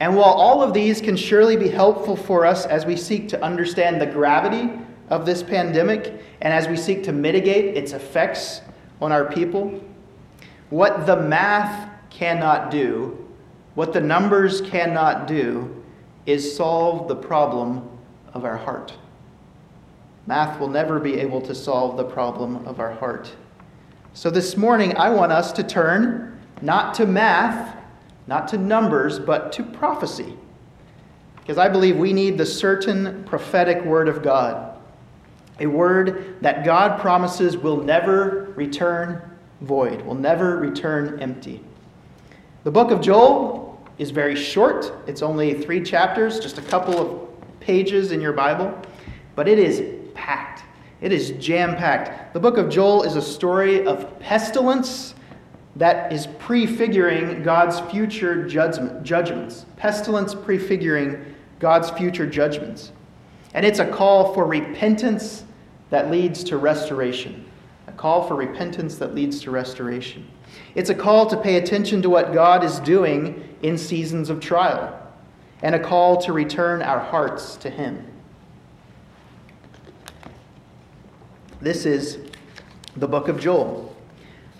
And 0.00 0.14
while 0.14 0.32
all 0.32 0.62
of 0.62 0.72
these 0.72 1.00
can 1.00 1.16
surely 1.16 1.56
be 1.56 1.68
helpful 1.68 2.14
for 2.14 2.46
us 2.46 2.66
as 2.66 2.86
we 2.86 2.96
seek 2.96 3.28
to 3.30 3.42
understand 3.42 4.00
the 4.00 4.06
gravity 4.06 4.70
of 5.10 5.26
this 5.26 5.42
pandemic 5.42 6.22
and 6.40 6.52
as 6.52 6.68
we 6.68 6.76
seek 6.76 7.02
to 7.04 7.12
mitigate 7.12 7.76
its 7.76 7.92
effects 7.92 8.60
on 9.00 9.12
our 9.12 9.24
people, 9.24 9.82
what 10.70 11.06
the 11.06 11.16
math 11.16 11.90
cannot 12.10 12.70
do, 12.70 13.26
what 13.74 13.92
the 13.92 14.00
numbers 14.00 14.60
cannot 14.60 15.26
do, 15.26 15.82
is 16.26 16.56
solve 16.56 17.08
the 17.08 17.16
problem 17.16 17.88
of 18.34 18.44
our 18.44 18.56
heart. 18.56 18.92
Math 20.26 20.60
will 20.60 20.68
never 20.68 21.00
be 21.00 21.14
able 21.14 21.40
to 21.42 21.54
solve 21.54 21.96
the 21.96 22.04
problem 22.04 22.66
of 22.66 22.80
our 22.80 22.92
heart. 22.92 23.32
So 24.12 24.30
this 24.30 24.56
morning, 24.56 24.96
I 24.96 25.08
want 25.10 25.32
us 25.32 25.52
to 25.52 25.62
turn 25.62 26.38
not 26.60 26.92
to 26.94 27.06
math, 27.06 27.76
not 28.26 28.48
to 28.48 28.58
numbers, 28.58 29.18
but 29.18 29.52
to 29.52 29.62
prophecy. 29.62 30.34
Because 31.36 31.56
I 31.56 31.68
believe 31.68 31.96
we 31.96 32.12
need 32.12 32.36
the 32.36 32.44
certain 32.44 33.24
prophetic 33.24 33.82
word 33.84 34.06
of 34.06 34.22
God, 34.22 34.67
a 35.60 35.66
word 35.66 36.36
that 36.40 36.64
God 36.64 37.00
promises 37.00 37.56
will 37.56 37.82
never 37.82 38.52
return 38.56 39.22
void, 39.60 40.02
will 40.02 40.14
never 40.14 40.58
return 40.58 41.20
empty. 41.20 41.62
The 42.64 42.70
book 42.70 42.90
of 42.90 43.00
Joel 43.00 43.80
is 43.98 44.10
very 44.10 44.36
short, 44.36 44.92
it's 45.06 45.22
only 45.22 45.54
three 45.54 45.82
chapters, 45.82 46.38
just 46.38 46.58
a 46.58 46.62
couple 46.62 46.98
of 46.98 47.60
pages 47.60 48.12
in 48.12 48.20
your 48.20 48.32
Bible, 48.32 48.76
but 49.34 49.48
it 49.48 49.58
is 49.58 49.82
packed. 50.14 50.62
It 51.00 51.12
is 51.12 51.30
jam 51.32 51.76
packed. 51.76 52.34
The 52.34 52.40
book 52.40 52.56
of 52.56 52.68
Joel 52.68 53.04
is 53.04 53.16
a 53.16 53.22
story 53.22 53.86
of 53.86 54.18
pestilence 54.18 55.14
that 55.76 56.12
is 56.12 56.26
prefiguring 56.38 57.42
God's 57.44 57.78
future 57.90 58.48
judgment, 58.48 59.04
judgments. 59.04 59.64
Pestilence 59.76 60.34
prefiguring 60.34 61.34
God's 61.60 61.90
future 61.90 62.26
judgments. 62.26 62.90
And 63.54 63.64
it's 63.64 63.78
a 63.78 63.86
call 63.86 64.34
for 64.34 64.44
repentance 64.44 65.44
that 65.90 66.10
leads 66.10 66.44
to 66.44 66.56
restoration. 66.56 67.44
A 67.86 67.92
call 67.92 68.26
for 68.26 68.34
repentance 68.34 68.96
that 68.96 69.14
leads 69.14 69.40
to 69.40 69.50
restoration. 69.50 70.28
It's 70.74 70.90
a 70.90 70.94
call 70.94 71.26
to 71.26 71.36
pay 71.36 71.56
attention 71.56 72.02
to 72.02 72.10
what 72.10 72.32
God 72.32 72.62
is 72.62 72.78
doing 72.80 73.56
in 73.62 73.78
seasons 73.78 74.30
of 74.30 74.40
trial, 74.40 74.98
and 75.62 75.74
a 75.74 75.78
call 75.78 76.16
to 76.22 76.32
return 76.32 76.82
our 76.82 77.00
hearts 77.00 77.56
to 77.56 77.70
Him. 77.70 78.06
This 81.60 81.86
is 81.86 82.18
the 82.96 83.08
book 83.08 83.28
of 83.28 83.40
Joel. 83.40 83.94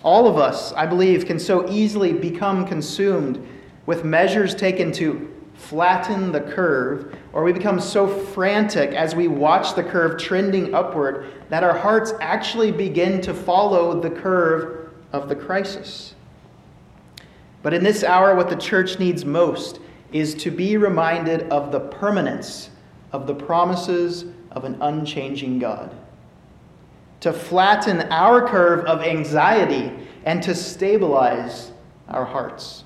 All 0.03 0.27
of 0.27 0.37
us, 0.37 0.73
I 0.73 0.85
believe, 0.85 1.25
can 1.25 1.39
so 1.39 1.69
easily 1.69 2.13
become 2.13 2.65
consumed 2.65 3.45
with 3.85 4.03
measures 4.03 4.55
taken 4.55 4.91
to 4.93 5.33
flatten 5.59 6.31
the 6.31 6.41
curve, 6.41 7.15
or 7.33 7.43
we 7.43 7.51
become 7.51 7.79
so 7.79 8.07
frantic 8.07 8.91
as 8.91 9.13
we 9.13 9.27
watch 9.27 9.75
the 9.75 9.83
curve 9.83 10.19
trending 10.19 10.73
upward 10.73 11.27
that 11.49 11.63
our 11.63 11.77
hearts 11.77 12.13
actually 12.21 12.71
begin 12.71 13.21
to 13.21 13.33
follow 13.33 13.99
the 13.99 14.09
curve 14.09 14.89
of 15.11 15.27
the 15.27 15.35
crisis. 15.35 16.15
But 17.61 17.73
in 17.73 17.83
this 17.83 18.03
hour, 18.03 18.35
what 18.35 18.49
the 18.49 18.55
church 18.55 18.99
needs 18.99 19.25
most 19.25 19.79
is 20.11 20.33
to 20.35 20.49
be 20.49 20.77
reminded 20.77 21.43
of 21.49 21.71
the 21.71 21.81
permanence 21.81 22.69
of 23.11 23.27
the 23.27 23.35
promises 23.35 24.25
of 24.51 24.63
an 24.63 24.77
unchanging 24.81 25.59
God 25.59 25.95
to 27.19 27.33
flatten 27.33 28.01
our 28.11 28.47
curve 28.47 28.85
of 28.85 29.01
anxiety 29.01 29.91
and 30.25 30.41
to 30.41 30.55
stabilize 30.55 31.73
our 32.07 32.23
hearts. 32.23 32.85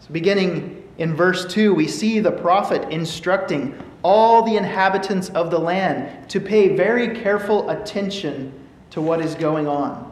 So, 0.00 0.08
beginning 0.10 0.81
in 0.98 1.14
verse 1.14 1.52
2, 1.52 1.74
we 1.74 1.88
see 1.88 2.20
the 2.20 2.32
prophet 2.32 2.90
instructing 2.90 3.80
all 4.02 4.42
the 4.42 4.56
inhabitants 4.56 5.30
of 5.30 5.50
the 5.50 5.58
land 5.58 6.28
to 6.28 6.40
pay 6.40 6.76
very 6.76 7.20
careful 7.20 7.70
attention 7.70 8.52
to 8.90 9.00
what 9.00 9.20
is 9.20 9.34
going 9.34 9.66
on 9.66 10.08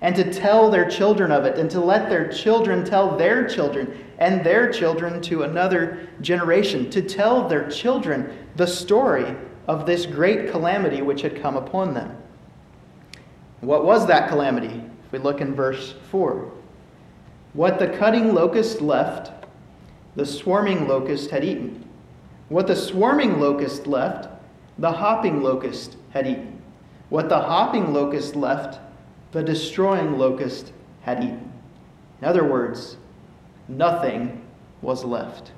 and 0.00 0.14
to 0.16 0.32
tell 0.32 0.70
their 0.70 0.88
children 0.88 1.30
of 1.30 1.44
it 1.44 1.58
and 1.58 1.70
to 1.70 1.80
let 1.80 2.08
their 2.08 2.28
children 2.28 2.84
tell 2.84 3.16
their 3.16 3.48
children 3.48 4.04
and 4.18 4.44
their 4.44 4.70
children 4.70 5.20
to 5.22 5.42
another 5.42 6.08
generation, 6.20 6.90
to 6.90 7.02
tell 7.02 7.48
their 7.48 7.68
children 7.68 8.46
the 8.56 8.66
story 8.66 9.34
of 9.66 9.86
this 9.86 10.06
great 10.06 10.50
calamity 10.50 11.02
which 11.02 11.22
had 11.22 11.40
come 11.40 11.56
upon 11.56 11.94
them. 11.94 12.16
What 13.60 13.84
was 13.84 14.06
that 14.08 14.28
calamity? 14.28 14.82
If 15.06 15.12
we 15.12 15.18
look 15.18 15.40
in 15.40 15.54
verse 15.54 15.94
4. 16.10 16.52
What 17.52 17.78
the 17.78 17.88
cutting 17.88 18.34
locust 18.34 18.80
left, 18.80 19.41
the 20.14 20.26
swarming 20.26 20.86
locust 20.86 21.30
had 21.30 21.44
eaten. 21.44 21.88
What 22.48 22.66
the 22.66 22.76
swarming 22.76 23.40
locust 23.40 23.86
left, 23.86 24.28
the 24.78 24.92
hopping 24.92 25.42
locust 25.42 25.96
had 26.10 26.26
eaten. 26.26 26.60
What 27.08 27.28
the 27.28 27.40
hopping 27.40 27.92
locust 27.92 28.36
left, 28.36 28.80
the 29.32 29.42
destroying 29.42 30.18
locust 30.18 30.72
had 31.02 31.24
eaten. 31.24 31.52
In 32.20 32.28
other 32.28 32.44
words, 32.44 32.96
nothing 33.68 34.44
was 34.82 35.04
left. 35.04 35.52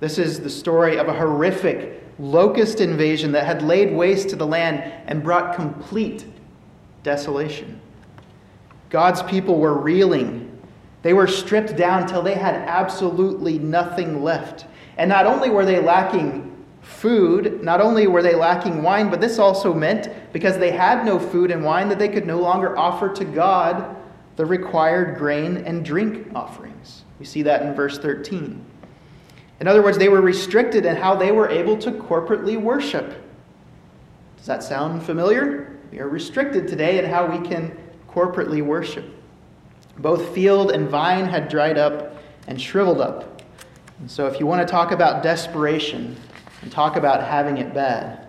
This 0.00 0.18
is 0.18 0.40
the 0.40 0.50
story 0.50 0.98
of 0.98 1.08
a 1.08 1.12
horrific 1.14 2.02
locust 2.18 2.80
invasion 2.80 3.32
that 3.32 3.46
had 3.46 3.62
laid 3.62 3.94
waste 3.94 4.28
to 4.30 4.36
the 4.36 4.46
land 4.46 4.92
and 5.06 5.22
brought 5.22 5.56
complete 5.56 6.26
desolation. 7.02 7.80
God's 8.90 9.22
people 9.22 9.58
were 9.58 9.78
reeling. 9.78 10.49
They 11.02 11.12
were 11.12 11.26
stripped 11.26 11.76
down 11.76 12.06
till 12.06 12.22
they 12.22 12.34
had 12.34 12.54
absolutely 12.54 13.58
nothing 13.58 14.22
left. 14.22 14.66
And 14.98 15.08
not 15.08 15.26
only 15.26 15.48
were 15.48 15.64
they 15.64 15.80
lacking 15.80 16.46
food, 16.82 17.62
not 17.62 17.80
only 17.80 18.06
were 18.06 18.22
they 18.22 18.34
lacking 18.34 18.82
wine, 18.82 19.10
but 19.10 19.20
this 19.20 19.38
also 19.38 19.72
meant 19.72 20.08
because 20.32 20.58
they 20.58 20.70
had 20.70 21.04
no 21.04 21.18
food 21.18 21.50
and 21.50 21.64
wine 21.64 21.88
that 21.88 21.98
they 21.98 22.08
could 22.08 22.26
no 22.26 22.38
longer 22.38 22.76
offer 22.76 23.08
to 23.14 23.24
God 23.24 23.96
the 24.36 24.44
required 24.44 25.16
grain 25.16 25.58
and 25.58 25.84
drink 25.84 26.28
offerings. 26.34 27.04
We 27.18 27.24
see 27.24 27.42
that 27.42 27.62
in 27.62 27.74
verse 27.74 27.98
13. 27.98 28.64
In 29.60 29.68
other 29.68 29.82
words, 29.82 29.98
they 29.98 30.08
were 30.08 30.22
restricted 30.22 30.86
in 30.86 30.96
how 30.96 31.14
they 31.14 31.32
were 31.32 31.48
able 31.48 31.76
to 31.78 31.90
corporately 31.92 32.58
worship. 32.58 33.22
Does 34.38 34.46
that 34.46 34.62
sound 34.62 35.02
familiar? 35.02 35.76
We 35.90 36.00
are 36.00 36.08
restricted 36.08 36.66
today 36.66 36.98
in 36.98 37.04
how 37.04 37.26
we 37.26 37.46
can 37.46 37.76
corporately 38.08 38.62
worship. 38.62 39.04
Both 39.98 40.34
field 40.34 40.70
and 40.70 40.88
vine 40.88 41.26
had 41.26 41.48
dried 41.48 41.78
up, 41.78 42.16
and 42.46 42.60
shriveled 42.60 43.00
up. 43.00 43.42
And 44.00 44.10
so, 44.10 44.26
if 44.26 44.40
you 44.40 44.46
want 44.46 44.66
to 44.66 44.70
talk 44.70 44.92
about 44.92 45.22
desperation 45.22 46.16
and 46.62 46.72
talk 46.72 46.96
about 46.96 47.22
having 47.22 47.58
it 47.58 47.72
bad, 47.74 48.26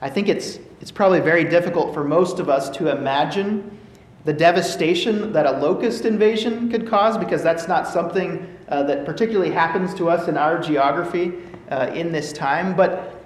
I 0.00 0.10
think 0.10 0.28
it's, 0.28 0.58
it's 0.80 0.90
probably 0.90 1.20
very 1.20 1.44
difficult 1.44 1.92
for 1.94 2.04
most 2.04 2.38
of 2.38 2.48
us 2.48 2.70
to 2.70 2.90
imagine 2.96 3.78
the 4.24 4.32
devastation 4.32 5.32
that 5.32 5.46
a 5.46 5.52
locust 5.52 6.04
invasion 6.04 6.70
could 6.70 6.86
cause, 6.88 7.16
because 7.16 7.42
that's 7.42 7.66
not 7.66 7.88
something 7.88 8.56
uh, 8.68 8.82
that 8.82 9.04
particularly 9.04 9.50
happens 9.50 9.94
to 9.94 10.10
us 10.10 10.28
in 10.28 10.36
our 10.36 10.60
geography 10.60 11.32
uh, 11.70 11.90
in 11.94 12.12
this 12.12 12.32
time. 12.32 12.76
But 12.76 13.17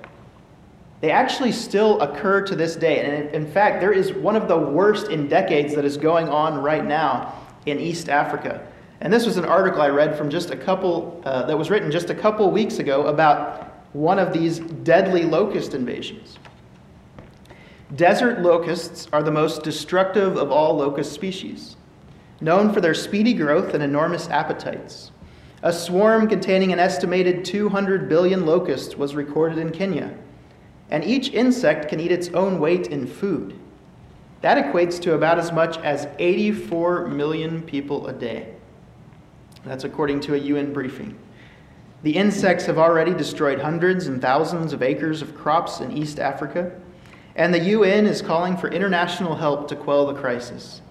they 1.03 1.11
actually 1.11 1.51
still 1.51 2.01
occur 2.01 2.43
to 2.43 2.55
this 2.55 2.77
day. 2.77 3.05
And 3.05 3.35
in 3.35 3.45
fact, 3.45 3.81
there 3.81 3.93
is 3.93 4.13
one 4.13 4.37
of 4.37 4.47
the 4.47 4.57
worst 4.57 5.09
in 5.09 5.29
decades 5.29 5.75
that 5.75 5.85
is 5.85 5.97
going 5.97 6.29
on 6.29 6.63
right 6.63 6.85
now 6.85 7.35
in 7.67 7.81
East 7.81 8.09
Africa. 8.09 8.65
And 9.01 9.13
this 9.13 9.27
was 9.27 9.37
an 9.37 9.45
article 9.45 9.83
I 9.83 9.89
read 9.89 10.17
from 10.17 10.31
just 10.31 10.51
a 10.51 10.57
couple, 10.57 11.21
uh, 11.25 11.45
that 11.47 11.59
was 11.59 11.71
written 11.71 11.91
just 11.91 12.11
a 12.11 12.15
couple 12.15 12.49
weeks 12.53 12.79
ago 12.79 13.09
about 13.09 13.85
one 13.95 14.21
of 14.21 14.33
these 14.33 14.61
deadly 14.61 15.25
locust 15.25 15.75
invasions. 15.75 16.39
Desert 17.97 18.41
locusts 18.41 19.09
are 19.13 19.25
the 19.25 19.31
most 19.33 19.65
destructive 19.65 20.37
of 20.37 20.53
all 20.53 20.77
locust 20.77 21.13
species, 21.13 21.77
known 22.41 22.73
for 22.73 22.81
their 22.81 22.95
speedy 22.95 23.35
growth 23.35 23.75
and 23.75 23.83
enormous 23.83 24.29
appetites. 24.29 25.11
A 25.65 25.73
swarm 25.73 26.29
containing 26.29 26.73
an 26.73 26.79
estimated 26.79 27.45
200 27.45 28.09
billion 28.09 28.47
locusts 28.47 28.97
was 28.97 29.17
recorded 29.17 29.59
in 29.59 29.71
Kenya, 29.71 30.17
and 30.93 31.03
each 31.03 31.33
insect 31.33 31.89
can 31.89 31.99
eat 31.99 32.13
its 32.13 32.29
own 32.29 32.61
weight 32.61 32.89
in 32.89 33.07
food. 33.07 33.59
That 34.43 34.63
equates 34.63 35.01
to 35.01 35.15
about 35.15 35.39
as 35.39 35.51
much 35.51 35.79
as 35.79 36.07
84 36.19 37.09
million 37.09 37.63
people 37.63 38.09
a 38.09 38.13
day. 38.13 38.55
That's 39.65 39.85
according 39.85 40.21
to 40.21 40.35
a 40.35 40.39
UN 40.39 40.75
briefing. 40.75 41.19
The 42.03 42.15
insects 42.15 42.67
have 42.67 42.77
already 42.77 43.15
destroyed 43.15 43.59
hundreds 43.59 44.07
and 44.07 44.21
thousands 44.21 44.75
of 44.75 44.83
acres 44.83 45.23
of 45.23 45.35
crops 45.35 45.81
in 45.81 45.97
East 45.97 46.21
Africa 46.21 46.73
and 47.37 47.55
the 47.55 47.61
UN 47.71 48.05
is 48.05 48.21
calling 48.21 48.59
for 48.59 48.71
international 48.71 49.35
help 49.35 49.67
to 49.69 49.77
quell 49.77 50.07
the 50.07 50.21
crisis. 50.21 50.83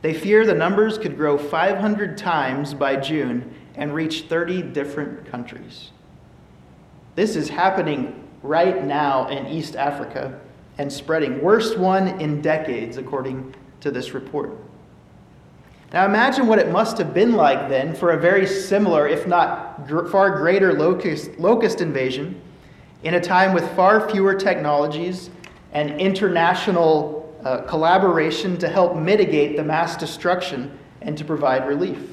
They 0.00 0.14
fear 0.14 0.46
the 0.46 0.54
numbers 0.54 0.96
could 0.96 1.18
grow 1.18 1.36
500 1.36 2.16
times 2.16 2.72
by 2.72 2.96
June 2.96 3.54
and 3.74 3.94
reach 3.94 4.22
30 4.22 4.62
different 4.62 5.26
countries. 5.26 5.90
This 7.14 7.36
is 7.36 7.50
happening 7.50 8.29
right 8.42 8.84
now 8.84 9.28
in 9.28 9.46
East 9.46 9.76
Africa 9.76 10.40
and 10.78 10.92
spreading. 10.92 11.42
Worst 11.42 11.78
one 11.78 12.08
in 12.20 12.40
decades, 12.40 12.96
according 12.96 13.54
to 13.80 13.90
this 13.90 14.14
report. 14.14 14.56
Now 15.92 16.04
imagine 16.04 16.46
what 16.46 16.58
it 16.58 16.70
must 16.70 16.98
have 16.98 17.12
been 17.12 17.34
like 17.34 17.68
then 17.68 17.94
for 17.94 18.12
a 18.12 18.16
very 18.16 18.46
similar, 18.46 19.08
if 19.08 19.26
not 19.26 19.86
gr- 19.88 20.06
far 20.06 20.38
greater, 20.38 20.72
locust, 20.72 21.38
locust 21.38 21.80
invasion 21.80 22.40
in 23.02 23.14
a 23.14 23.20
time 23.20 23.52
with 23.52 23.68
far 23.74 24.08
fewer 24.08 24.34
technologies 24.34 25.30
and 25.72 26.00
international 26.00 27.34
uh, 27.44 27.62
collaboration 27.62 28.56
to 28.58 28.68
help 28.68 28.96
mitigate 28.96 29.56
the 29.56 29.64
mass 29.64 29.96
destruction 29.96 30.78
and 31.00 31.16
to 31.18 31.24
provide 31.24 31.66
relief. 31.66 32.10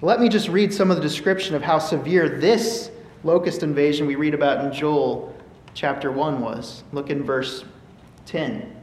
Let 0.00 0.20
me 0.20 0.28
just 0.28 0.48
read 0.48 0.72
some 0.72 0.90
of 0.90 0.96
the 0.96 1.02
description 1.02 1.54
of 1.54 1.62
how 1.62 1.78
severe 1.78 2.28
this 2.28 2.90
locust 3.24 3.62
invasion 3.62 4.06
we 4.06 4.14
read 4.14 4.34
about 4.34 4.64
in 4.64 4.72
Joel 4.72 5.34
chapter 5.74 6.10
1 6.10 6.40
was. 6.40 6.84
Look 6.92 7.10
in 7.10 7.22
verse 7.22 7.64
10. 8.26 8.74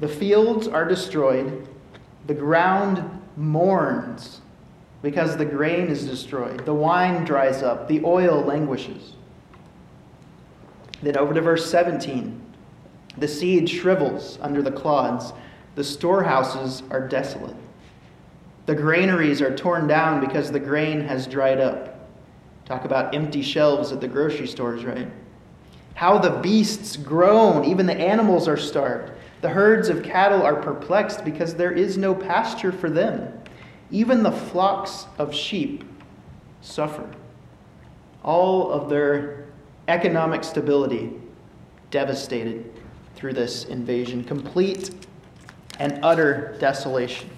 The 0.00 0.08
fields 0.08 0.68
are 0.68 0.84
destroyed, 0.84 1.66
the 2.26 2.34
ground 2.34 3.02
mourns 3.36 4.40
because 5.02 5.36
the 5.36 5.44
grain 5.44 5.88
is 5.88 6.06
destroyed, 6.06 6.64
the 6.66 6.74
wine 6.74 7.24
dries 7.24 7.62
up, 7.62 7.88
the 7.88 8.02
oil 8.04 8.42
languishes. 8.42 9.12
Then 11.02 11.16
over 11.16 11.34
to 11.34 11.40
verse 11.40 11.70
17. 11.70 12.40
The 13.18 13.28
seed 13.28 13.68
shrivels 13.68 14.38
under 14.42 14.62
the 14.62 14.72
clods, 14.72 15.32
the 15.74 15.84
storehouses 15.84 16.82
are 16.90 17.06
desolate. 17.06 17.56
The 18.66 18.74
granaries 18.74 19.40
are 19.40 19.54
torn 19.54 19.86
down 19.86 20.20
because 20.20 20.50
the 20.50 20.60
grain 20.60 21.00
has 21.02 21.26
dried 21.26 21.60
up. 21.60 21.95
Talk 22.66 22.84
about 22.84 23.14
empty 23.14 23.42
shelves 23.42 23.92
at 23.92 24.00
the 24.00 24.08
grocery 24.08 24.48
stores, 24.48 24.84
right? 24.84 25.08
How 25.94 26.18
the 26.18 26.30
beasts 26.30 26.96
groan, 26.96 27.64
even 27.64 27.86
the 27.86 27.94
animals 27.94 28.48
are 28.48 28.56
starved. 28.56 29.12
The 29.40 29.48
herds 29.48 29.88
of 29.88 30.02
cattle 30.02 30.42
are 30.42 30.56
perplexed 30.56 31.24
because 31.24 31.54
there 31.54 31.72
is 31.72 31.96
no 31.96 32.14
pasture 32.14 32.72
for 32.72 32.90
them. 32.90 33.32
Even 33.90 34.22
the 34.22 34.32
flocks 34.32 35.06
of 35.16 35.32
sheep 35.32 35.84
suffer. 36.60 37.08
All 38.24 38.70
of 38.72 38.90
their 38.90 39.46
economic 39.86 40.42
stability 40.42 41.12
devastated 41.92 42.72
through 43.14 43.34
this 43.34 43.64
invasion, 43.64 44.24
complete 44.24 44.90
and 45.78 46.00
utter 46.02 46.56
desolation. 46.58 47.30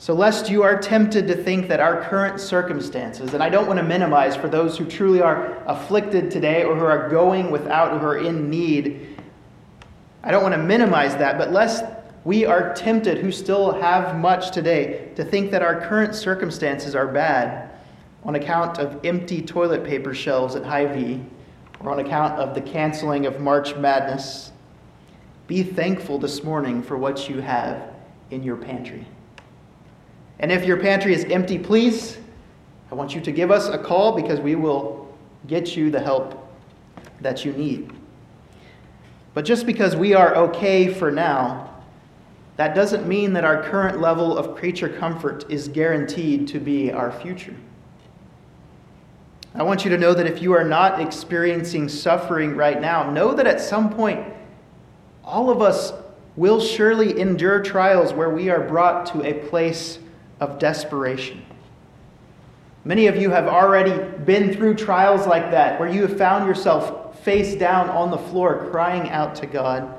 So, 0.00 0.14
lest 0.14 0.48
you 0.48 0.62
are 0.62 0.78
tempted 0.78 1.26
to 1.26 1.34
think 1.34 1.66
that 1.68 1.80
our 1.80 2.04
current 2.04 2.40
circumstances, 2.40 3.34
and 3.34 3.42
I 3.42 3.48
don't 3.48 3.66
want 3.66 3.80
to 3.80 3.84
minimize 3.84 4.36
for 4.36 4.48
those 4.48 4.78
who 4.78 4.84
truly 4.84 5.20
are 5.20 5.60
afflicted 5.66 6.30
today 6.30 6.62
or 6.62 6.76
who 6.76 6.84
are 6.84 7.08
going 7.08 7.50
without, 7.50 8.00
who 8.00 8.06
are 8.06 8.18
in 8.18 8.48
need, 8.48 9.18
I 10.22 10.30
don't 10.30 10.44
want 10.44 10.54
to 10.54 10.62
minimize 10.62 11.16
that, 11.16 11.36
but 11.36 11.50
lest 11.50 11.84
we 12.24 12.44
are 12.44 12.74
tempted, 12.74 13.18
who 13.18 13.32
still 13.32 13.72
have 13.80 14.16
much 14.16 14.52
today, 14.52 15.10
to 15.16 15.24
think 15.24 15.50
that 15.50 15.62
our 15.62 15.80
current 15.80 16.14
circumstances 16.14 16.94
are 16.94 17.08
bad 17.08 17.70
on 18.22 18.36
account 18.36 18.78
of 18.78 19.04
empty 19.04 19.42
toilet 19.42 19.84
paper 19.84 20.14
shelves 20.14 20.54
at 20.54 20.64
Hy-Vee 20.64 21.24
or 21.80 21.90
on 21.90 21.98
account 21.98 22.38
of 22.38 22.54
the 22.54 22.60
canceling 22.60 23.26
of 23.26 23.40
March 23.40 23.74
Madness, 23.74 24.52
be 25.48 25.64
thankful 25.64 26.18
this 26.18 26.44
morning 26.44 26.82
for 26.82 26.96
what 26.96 27.28
you 27.28 27.40
have 27.40 27.94
in 28.30 28.44
your 28.44 28.56
pantry. 28.56 29.04
And 30.38 30.52
if 30.52 30.64
your 30.64 30.76
pantry 30.76 31.14
is 31.14 31.24
empty, 31.24 31.58
please, 31.58 32.18
I 32.90 32.94
want 32.94 33.14
you 33.14 33.20
to 33.20 33.32
give 33.32 33.50
us 33.50 33.68
a 33.68 33.78
call 33.78 34.12
because 34.12 34.40
we 34.40 34.54
will 34.54 35.08
get 35.46 35.76
you 35.76 35.90
the 35.90 36.00
help 36.00 36.48
that 37.20 37.44
you 37.44 37.52
need. 37.52 37.92
But 39.34 39.44
just 39.44 39.66
because 39.66 39.96
we 39.96 40.14
are 40.14 40.34
okay 40.36 40.92
for 40.92 41.10
now, 41.10 41.74
that 42.56 42.74
doesn't 42.74 43.06
mean 43.06 43.32
that 43.34 43.44
our 43.44 43.62
current 43.62 44.00
level 44.00 44.36
of 44.36 44.56
creature 44.56 44.88
comfort 44.88 45.44
is 45.48 45.68
guaranteed 45.68 46.48
to 46.48 46.58
be 46.58 46.90
our 46.90 47.12
future. 47.12 47.54
I 49.54 49.62
want 49.62 49.84
you 49.84 49.90
to 49.90 49.98
know 49.98 50.14
that 50.14 50.26
if 50.26 50.42
you 50.42 50.52
are 50.52 50.64
not 50.64 51.00
experiencing 51.00 51.88
suffering 51.88 52.56
right 52.56 52.80
now, 52.80 53.10
know 53.10 53.32
that 53.34 53.46
at 53.46 53.60
some 53.60 53.90
point, 53.90 54.26
all 55.24 55.50
of 55.50 55.62
us 55.62 55.92
will 56.36 56.60
surely 56.60 57.20
endure 57.20 57.60
trials 57.60 58.12
where 58.12 58.30
we 58.30 58.50
are 58.50 58.60
brought 58.60 59.06
to 59.06 59.22
a 59.22 59.34
place 59.48 59.98
of 60.40 60.58
desperation. 60.58 61.42
Many 62.84 63.06
of 63.06 63.16
you 63.16 63.30
have 63.30 63.46
already 63.46 63.98
been 64.24 64.54
through 64.54 64.76
trials 64.76 65.26
like 65.26 65.50
that, 65.50 65.78
where 65.78 65.88
you 65.88 66.02
have 66.02 66.16
found 66.16 66.46
yourself 66.46 67.20
face 67.22 67.54
down 67.54 67.90
on 67.90 68.10
the 68.10 68.18
floor 68.18 68.68
crying 68.70 69.10
out 69.10 69.34
to 69.36 69.46
God 69.46 69.94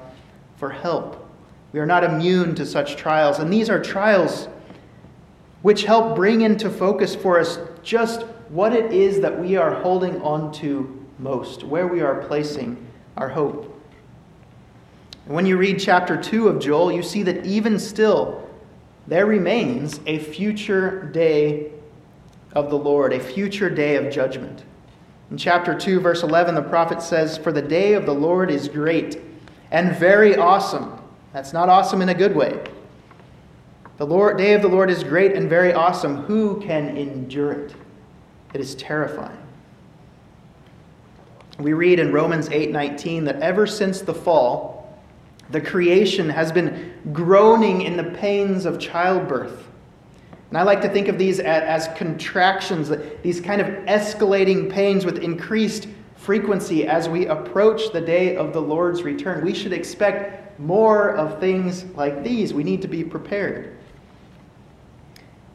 for 0.58 0.70
help. 0.70 1.30
We 1.72 1.80
are 1.80 1.86
not 1.86 2.04
immune 2.04 2.56
to 2.56 2.66
such 2.66 2.96
trials, 2.96 3.40
and 3.40 3.52
these 3.54 3.70
are 3.70 3.82
trials 3.82 4.48
which 5.62 5.84
help 5.84 6.16
bring 6.16 6.42
into 6.42 6.70
focus 6.70 7.16
for 7.16 7.40
us 7.40 7.60
just 7.84 8.24
what 8.48 8.74
it 8.74 8.92
is 8.92 9.20
that 9.20 9.40
we 9.40 9.56
are 9.56 9.76
holding 9.82 10.22
on 10.22 10.52
to 10.54 11.06
most, 11.20 11.64
where 11.64 11.86
we 11.86 12.02
are 12.02 12.24
placing 12.26 12.88
our 13.18 13.30
hope. 13.30 13.66
And 15.26 15.36
when 15.36 15.46
you 15.46 15.58
read 15.58 15.80
chapter 15.80 16.20
2 16.20 16.48
of 16.48 16.60
Joel, 16.60 16.92
you 16.92 17.04
see 17.04 17.24
that 17.24 17.46
even 17.46 17.78
still, 17.78 18.49
there 19.10 19.26
remains 19.26 20.00
a 20.06 20.20
future 20.20 21.10
day 21.12 21.72
of 22.54 22.70
the 22.70 22.78
Lord, 22.78 23.12
a 23.12 23.20
future 23.20 23.70
day 23.70 23.96
of 23.96 24.14
judgment. 24.14 24.64
In 25.32 25.38
chapter 25.38 25.78
2, 25.78 26.00
verse 26.00 26.22
11, 26.22 26.54
the 26.54 26.62
prophet 26.62 27.02
says, 27.02 27.36
For 27.36 27.52
the 27.52 27.62
day 27.62 27.94
of 27.94 28.06
the 28.06 28.14
Lord 28.14 28.52
is 28.52 28.68
great 28.68 29.20
and 29.72 29.96
very 29.96 30.36
awesome. 30.36 31.02
That's 31.34 31.54
not 31.54 31.70
awesome 31.70 32.04
in 32.04 32.10
a 32.10 32.14
good 32.14 32.36
way. 32.36 32.64
The 33.98 34.06
Lord, 34.06 34.38
day 34.38 34.54
of 34.54 34.62
the 34.62 34.68
Lord 34.68 34.92
is 34.92 35.04
great 35.04 35.34
and 35.34 35.50
very 35.50 35.74
awesome. 35.74 36.18
Who 36.24 36.62
can 36.62 36.96
endure 36.96 37.52
it? 37.54 37.76
It 38.54 38.62
is 38.62 38.76
terrifying. 38.76 39.38
We 41.58 41.74
read 41.74 42.00
in 42.00 42.14
Romans 42.14 42.48
8:19 42.50 43.26
that 43.26 43.42
ever 43.42 43.66
since 43.66 44.02
the 44.02 44.14
fall, 44.14 44.98
the 45.50 45.60
creation 45.60 46.30
has 46.30 46.52
been 46.52 46.89
groaning 47.14 47.82
in 47.84 47.98
the 47.98 48.04
pains 48.04 48.66
of 48.66 48.80
childbirth. 48.80 49.68
And 50.50 50.58
I 50.58 50.64
like 50.64 50.82
to 50.82 50.90
think 50.90 51.08
of 51.08 51.18
these 51.18 51.40
as, 51.40 51.88
contractions, 51.96 52.92
these 53.22 53.40
kind 53.40 53.62
of 53.62 53.68
escalating 53.86 54.70
pains 54.70 55.06
with 55.06 55.20
increased 55.20 55.88
frequency 56.16 56.88
as 56.88 57.08
we 57.08 57.28
approach 57.28 57.92
the 57.94 58.02
day 58.02 58.36
of 58.36 58.52
the 58.52 58.62
Lord's 58.62 59.04
return. 59.04 59.46
We 59.46 59.54
should 59.54 59.74
expect 59.74 60.60
more 60.60 61.12
of 61.16 61.40
things 61.40 61.86
like 61.96 62.24
these. 62.24 62.54
We 62.54 62.64
need 62.64 62.82
to 62.82 62.88
be 62.88 63.04
prepared 63.04 63.78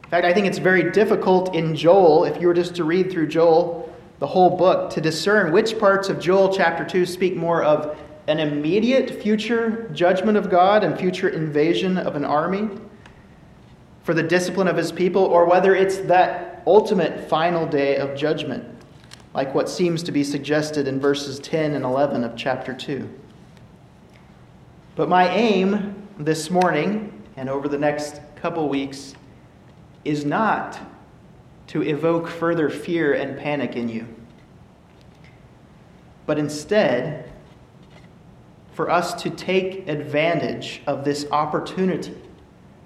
In 0.03 0.09
fact, 0.09 0.25
I 0.25 0.33
think 0.33 0.47
it's 0.47 0.57
very 0.57 0.91
difficult 0.91 1.53
in 1.53 1.75
Joel, 1.75 2.25
if 2.25 2.41
you 2.41 2.47
were 2.47 2.53
just 2.53 2.75
to 2.75 2.83
read 2.83 3.11
through 3.11 3.27
Joel, 3.27 3.93
the 4.19 4.27
whole 4.27 4.55
book, 4.55 4.89
to 4.91 5.01
discern 5.01 5.51
which 5.51 5.77
parts 5.77 6.09
of 6.09 6.19
Joel 6.19 6.53
chapter 6.53 6.85
2 6.85 7.05
speak 7.05 7.35
more 7.35 7.63
of 7.63 7.97
an 8.27 8.39
immediate 8.39 9.21
future 9.21 9.89
judgment 9.93 10.37
of 10.37 10.49
God 10.49 10.83
and 10.83 10.97
future 10.97 11.29
invasion 11.29 11.97
of 11.97 12.15
an 12.15 12.25
army 12.25 12.69
for 14.03 14.13
the 14.13 14.23
discipline 14.23 14.67
of 14.67 14.77
his 14.77 14.91
people, 14.91 15.23
or 15.23 15.45
whether 15.45 15.75
it's 15.75 15.97
that 15.97 16.63
ultimate 16.67 17.29
final 17.29 17.65
day 17.65 17.97
of 17.97 18.15
judgment, 18.15 18.63
like 19.33 19.53
what 19.53 19.69
seems 19.69 20.03
to 20.03 20.11
be 20.11 20.23
suggested 20.23 20.87
in 20.87 20.99
verses 20.99 21.39
10 21.39 21.73
and 21.73 21.85
11 21.85 22.23
of 22.23 22.35
chapter 22.35 22.73
2. 22.73 23.07
But 24.95 25.09
my 25.09 25.27
aim 25.29 26.07
this 26.17 26.49
morning 26.49 27.23
and 27.35 27.49
over 27.49 27.67
the 27.67 27.77
next 27.77 28.21
couple 28.35 28.69
weeks 28.69 29.13
is 30.03 30.23
not 30.23 30.79
to 31.67 31.81
evoke 31.81 32.27
further 32.27 32.69
fear 32.69 33.13
and 33.13 33.37
panic 33.37 33.75
in 33.75 33.89
you, 33.89 34.07
but 36.25 36.37
instead 36.37 37.31
for 38.75 38.91
us 38.91 39.13
to 39.23 39.29
take 39.29 39.87
advantage 39.87 40.81
of 40.85 41.03
this 41.03 41.25
opportunity, 41.31 42.13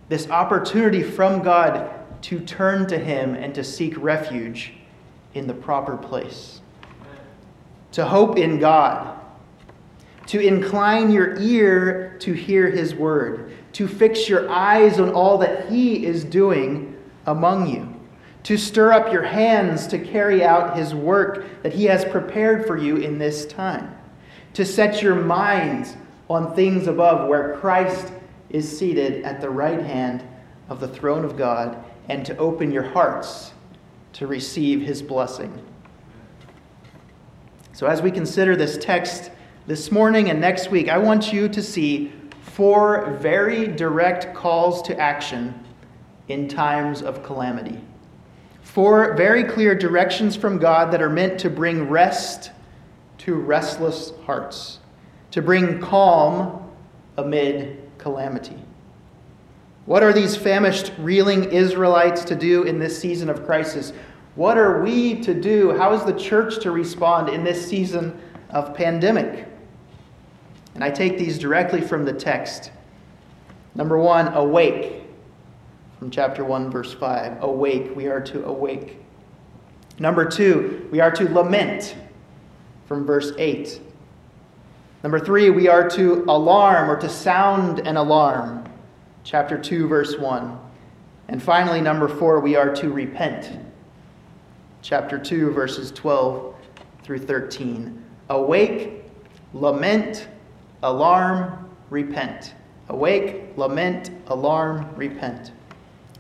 this 0.08 0.30
opportunity 0.30 1.04
from 1.04 1.42
God 1.42 1.90
to 2.24 2.40
turn 2.40 2.88
to 2.88 2.98
Him 2.98 3.34
and 3.34 3.54
to 3.56 3.64
seek 3.64 3.96
refuge 3.98 4.74
in 5.34 5.48
the 5.48 5.54
proper 5.54 5.98
place, 5.98 6.62
to 7.92 8.06
hope 8.06 8.38
in 8.38 8.60
God. 8.60 9.16
To 10.28 10.40
incline 10.40 11.12
your 11.12 11.40
ear 11.40 12.16
to 12.20 12.34
hear 12.34 12.70
his 12.70 12.94
word, 12.94 13.52
to 13.74 13.88
fix 13.88 14.30
your 14.30 14.48
eyes 14.48 15.00
on 15.00 15.10
all 15.10 15.40
that 15.40 15.70
he 15.72 16.06
is 16.06 16.24
doing 16.24 16.96
among 17.26 17.68
you, 17.68 17.96
to 18.44 18.56
stir 18.56 18.94
up 18.94 19.12
your 19.12 19.24
hands 19.24 19.88
to 19.88 19.98
carry 19.98 20.44
out 20.44 20.78
his 20.78 20.94
work 20.94 21.64
that 21.64 21.74
he 21.74 21.86
has 21.86 22.06
prepared 22.06 22.68
for 22.68 22.78
you 22.78 22.98
in 22.98 23.18
this 23.18 23.48
time, 23.48 23.98
to 24.54 24.66
set 24.66 25.02
your 25.02 25.16
minds 25.16 25.96
on 26.30 26.56
things 26.56 26.88
above 26.88 27.28
where 27.28 27.58
Christ 27.58 28.12
is 28.50 28.78
seated 28.78 29.24
at 29.24 29.42
the 29.42 29.50
right 29.50 29.82
hand 29.82 30.24
of 30.70 30.80
the 30.80 30.88
throne 30.88 31.26
of 31.26 31.38
God, 31.38 31.84
and 32.10 32.26
to 32.26 32.38
open 32.38 32.72
your 32.72 32.84
hearts 32.84 33.54
to 34.14 34.28
receive 34.28 34.82
his 34.82 35.02
blessing. 35.02 35.64
So, 37.74 37.88
as 37.88 38.02
we 38.02 38.12
consider 38.12 38.56
this 38.56 38.78
text, 38.78 39.32
this 39.66 39.92
morning 39.92 40.30
and 40.30 40.42
next 40.42 40.70
week, 40.70 40.90
I 40.90 40.98
want 40.98 41.32
you 41.32 41.48
to 41.50 41.62
see 41.62 42.12
four 42.42 43.18
very 43.22 43.68
direct 43.68 44.34
calls 44.36 44.82
to 44.84 45.00
action 45.00 45.64
in 46.28 46.48
times 46.48 47.02
of 47.02 47.24
calamity. 47.24 47.80
Four 48.62 49.16
very 49.16 49.44
clear 49.44 49.74
directions 49.76 50.36
from 50.36 50.58
God 50.58 50.92
that 50.92 51.02
are 51.02 51.10
meant 51.10 51.40
to 51.40 51.50
bring 51.50 51.90
rest 51.90 52.52
to 53.20 53.36
restless 53.36 54.14
hearts, 54.26 54.80
to 55.32 55.42
bring 55.42 55.80
calm 55.80 56.70
amid 57.18 57.82
calamity. 57.98 58.58
What 59.86 60.04
are 60.04 60.14
these 60.14 60.36
famished, 60.36 60.92
reeling 61.00 61.46
Israelites 61.46 62.24
to 62.26 62.36
do 62.36 62.64
in 62.64 62.80
this 62.80 62.98
season 62.98 63.30
of 63.30 63.46
crisis? 63.46 63.94
What 64.36 64.58
are 64.58 64.82
we 64.82 65.20
to 65.22 65.34
do? 65.34 65.76
How 65.78 65.94
is 65.94 66.04
the 66.04 66.14
church 66.14 66.62
to 66.64 66.72
respond 66.72 67.30
in 67.30 67.44
this 67.44 67.68
season 67.68 68.20
of 68.52 68.74
pandemic? 68.76 69.48
And 70.76 70.84
I 70.84 70.92
take 70.92 71.18
these 71.18 71.38
directly 71.38 71.82
from 71.82 72.06
the 72.06 72.14
text. 72.14 72.72
Number 73.76 73.98
one, 73.98 74.34
awake. 74.34 75.04
From 75.98 76.10
chapter 76.10 76.46
1, 76.46 76.72
verse 76.72 76.94
5. 76.94 77.44
Awake. 77.44 77.96
We 77.96 78.08
are 78.08 78.22
to 78.22 78.46
awake. 78.46 78.98
Number 79.98 80.24
two, 80.24 80.88
we 80.92 81.02
are 81.02 81.12
to 81.12 81.28
lament. 81.34 81.96
From 82.90 83.06
verse 83.06 83.34
8. 83.38 83.80
Number 85.04 85.20
three, 85.20 85.52
we 85.52 85.68
are 85.68 85.88
to 85.92 86.26
alarm 86.28 86.90
or 86.90 87.00
to 87.00 87.08
sound 87.08 87.88
an 87.88 87.98
alarm. 87.98 88.66
Chapter 89.24 89.60
2, 89.60 89.88
verse 89.88 90.18
1. 90.18 90.60
And 91.28 91.42
finally, 91.42 91.82
number 91.82 92.08
four, 92.08 92.40
we 92.40 92.56
are 92.56 92.74
to 92.74 92.90
repent. 92.90 93.52
Chapter 94.82 95.20
2, 95.20 95.52
verses 95.52 95.92
12 95.92 96.56
through 97.04 97.20
13. 97.20 98.04
Awake, 98.30 99.04
lament, 99.54 100.28
alarm, 100.82 101.70
repent. 101.92 102.56
Awake, 102.88 103.56
lament, 103.56 104.10
alarm, 104.26 104.90
repent. 104.96 105.52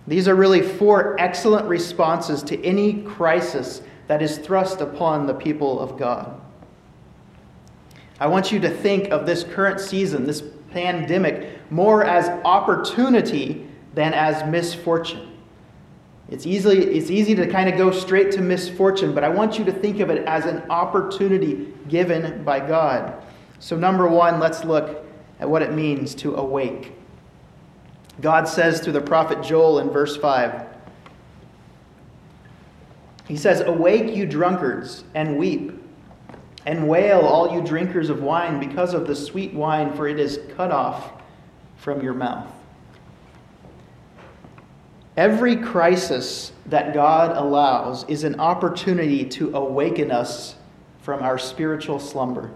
These 0.06 0.28
are 0.28 0.36
really 0.36 0.62
four 0.62 1.20
excellent 1.20 1.68
responses 1.68 2.44
to 2.44 2.64
any 2.64 3.02
crisis 3.02 3.82
that 4.06 4.22
is 4.22 4.38
thrust 4.38 4.82
upon 4.82 5.26
the 5.26 5.34
people 5.34 5.80
of 5.80 5.98
God. 5.98 6.39
I 8.20 8.28
want 8.28 8.52
you 8.52 8.60
to 8.60 8.70
think 8.70 9.10
of 9.12 9.26
this 9.26 9.44
current 9.44 9.80
season, 9.80 10.26
this 10.26 10.44
pandemic, 10.72 11.72
more 11.72 12.04
as 12.04 12.28
opportunity 12.44 13.68
than 13.94 14.14
as 14.14 14.50
misfortune. 14.50 15.38
It's, 16.30 16.46
easily, 16.46 16.86
it's 16.86 17.10
easy 17.10 17.34
to 17.36 17.48
kind 17.48 17.70
of 17.70 17.78
go 17.78 17.92
straight 17.92 18.32
to 18.34 18.42
misfortune, 18.42 19.16
but 19.16 19.24
I 19.24 19.30
want 19.30 19.58
you 19.58 19.66
to 19.66 19.72
think 19.72 20.00
of 20.00 20.10
it 20.10 20.26
as 20.26 20.46
an 20.46 20.70
opportunity 20.70 21.74
given 21.88 22.44
by 22.44 22.60
God. 22.60 23.24
So, 23.60 23.76
number 23.76 24.08
one, 24.08 24.40
let's 24.40 24.64
look 24.64 25.06
at 25.40 25.50
what 25.50 25.62
it 25.62 25.74
means 25.74 26.14
to 26.16 26.36
awake. 26.36 26.94
God 28.22 28.48
says 28.48 28.80
through 28.80 28.94
the 28.94 29.02
prophet 29.02 29.42
Joel 29.42 29.80
in 29.80 29.90
verse 29.90 30.18
5, 30.18 30.66
He 33.28 33.38
says, 33.38 33.62
Awake, 33.62 34.16
you 34.16 34.26
drunkards, 34.26 35.06
and 35.16 35.38
weep, 35.38 35.79
and 36.66 36.88
wail, 36.88 37.20
all 37.20 37.54
you 37.54 37.62
drinkers 37.62 38.10
of 38.10 38.22
wine, 38.22 38.60
because 38.60 38.94
of 38.94 39.08
the 39.08 39.16
sweet 39.16 39.54
wine, 39.54 39.94
for 39.94 40.08
it 40.08 40.20
is 40.20 40.40
cut 40.56 40.72
off 40.72 41.14
from 41.78 42.02
your 42.02 42.14
mouth. 42.14 42.52
Every 45.18 45.56
crisis 45.56 46.54
that 46.68 46.94
God 46.94 47.36
allows 47.36 48.04
is 48.06 48.24
an 48.24 48.40
opportunity 48.40 49.26
to 49.26 49.56
awaken 49.56 50.12
us 50.12 50.56
from 51.02 51.22
our 51.22 51.38
spiritual 51.38 52.00
slumber. 52.00 52.52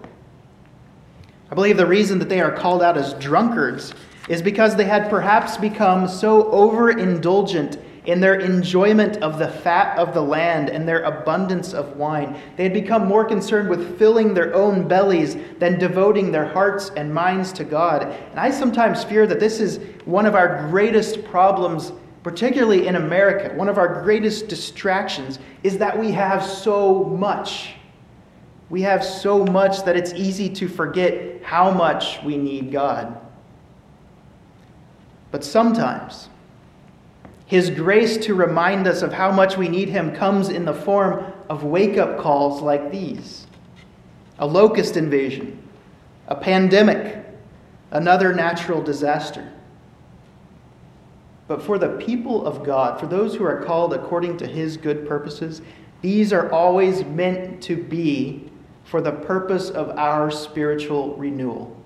I 1.52 1.56
believe 1.56 1.78
the 1.78 1.86
reason 1.86 2.20
that 2.20 2.30
they 2.30 2.42
are 2.42 2.52
called 2.52 2.82
out 2.82 2.98
as 2.98 3.14
drunkards 3.16 3.94
is 4.30 4.42
because 4.42 4.76
they 4.76 4.86
had 4.86 5.10
perhaps 5.10 5.58
become 5.58 6.08
so 6.08 6.44
overindulgent 6.52 7.78
in 8.06 8.20
their 8.20 8.36
enjoyment 8.36 9.18
of 9.18 9.40
the 9.40 9.48
fat 9.48 9.98
of 9.98 10.14
the 10.14 10.22
land 10.22 10.70
and 10.70 10.88
their 10.88 11.04
abundance 11.04 11.74
of 11.74 11.96
wine. 11.96 12.38
They 12.58 12.64
had 12.64 12.74
become 12.74 13.08
more 13.08 13.24
concerned 13.24 13.70
with 13.70 13.98
filling 13.98 14.34
their 14.34 14.54
own 14.54 14.88
bellies 14.88 15.38
than 15.60 15.80
devoting 15.80 16.32
their 16.32 16.46
hearts 16.46 16.92
and 16.98 17.14
minds 17.14 17.54
to 17.54 17.64
God. 17.64 18.04
And 18.04 18.40
I 18.40 18.52
sometimes 18.52 19.04
fear 19.04 19.26
that 19.28 19.40
this 19.40 19.60
is 19.60 19.80
one 20.06 20.26
of 20.26 20.36
our 20.36 20.68
greatest 20.70 21.24
problems, 21.24 21.94
particularly 22.24 22.88
in 22.88 22.96
America. 22.96 23.56
One 23.56 23.70
of 23.70 23.78
our 23.78 24.04
greatest 24.04 24.50
distractions 24.50 25.40
is 25.64 25.78
that 25.78 25.98
we 25.98 26.12
have 26.12 26.44
so 26.44 27.06
much. 27.06 27.76
We 28.70 28.82
have 28.82 29.04
so 29.04 29.46
much 29.46 29.84
that 29.84 29.96
it's 29.96 30.14
easy 30.14 30.50
to 30.56 30.68
forget 30.68 31.42
how 31.44 31.72
much 31.72 32.22
we 32.24 32.38
need 32.38 32.72
God. 32.72 33.18
But 35.32 35.44
sometimes, 35.44 36.30
His 37.54 37.70
grace 37.70 38.18
to 38.26 38.34
remind 38.34 38.88
us 38.88 39.04
of 39.04 39.14
how 39.14 39.32
much 39.32 39.58
we 39.58 39.70
need 39.70 39.88
Him 39.88 40.16
comes 40.16 40.50
in 40.50 40.66
the 40.66 40.74
form 40.74 41.24
of 41.52 41.64
wake 41.64 42.00
up 42.00 42.18
calls 42.18 42.64
like 42.64 42.92
these 42.92 43.46
a 44.40 44.48
locust 44.48 44.98
invasion, 44.98 45.62
a 46.28 46.36
pandemic, 46.36 47.24
another 47.92 48.34
natural 48.34 48.82
disaster. 48.82 49.54
But 51.48 51.62
for 51.62 51.78
the 51.78 51.90
people 51.90 52.44
of 52.44 52.64
God, 52.64 53.00
for 53.00 53.06
those 53.06 53.36
who 53.36 53.44
are 53.44 53.64
called 53.64 53.94
according 53.94 54.38
to 54.38 54.48
His 54.48 54.76
good 54.76 55.08
purposes, 55.08 55.62
these 56.02 56.34
are 56.34 56.52
always 56.52 57.06
meant 57.06 57.62
to 57.66 57.78
be 57.78 58.50
for 58.84 59.00
the 59.00 59.12
purpose 59.12 59.70
of 59.70 59.92
our 59.92 60.32
spiritual 60.32 61.16
renewal. 61.18 61.83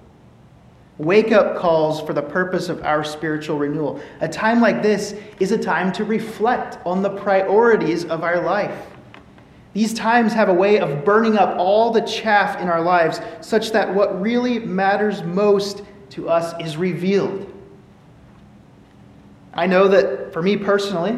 Wake 0.97 1.31
up 1.31 1.57
calls 1.57 2.01
for 2.01 2.13
the 2.13 2.21
purpose 2.21 2.69
of 2.69 2.83
our 2.83 3.03
spiritual 3.03 3.59
renewal. 3.59 4.01
A 4.21 4.27
time 4.27 4.59
like 4.59 4.81
this 4.81 5.13
is 5.39 5.51
a 5.51 5.57
time 5.57 5.91
to 5.93 6.03
reflect 6.03 6.79
on 6.85 7.03
the 7.03 7.09
priorities 7.09 8.05
of 8.05 8.23
our 8.23 8.41
life. 8.41 8.87
These 9.73 9.93
times 9.93 10.33
have 10.33 10.49
a 10.49 10.53
way 10.53 10.79
of 10.79 11.05
burning 11.05 11.37
up 11.37 11.55
all 11.59 11.91
the 11.91 12.01
chaff 12.01 12.59
in 12.59 12.67
our 12.67 12.81
lives 12.81 13.21
such 13.41 13.71
that 13.73 13.93
what 13.93 14.19
really 14.19 14.57
matters 14.57 15.21
most 15.21 15.83
to 16.09 16.29
us 16.29 16.59
is 16.59 16.77
revealed. 16.77 17.53
I 19.53 19.67
know 19.67 19.87
that 19.87 20.33
for 20.33 20.41
me 20.41 20.57
personally, 20.57 21.13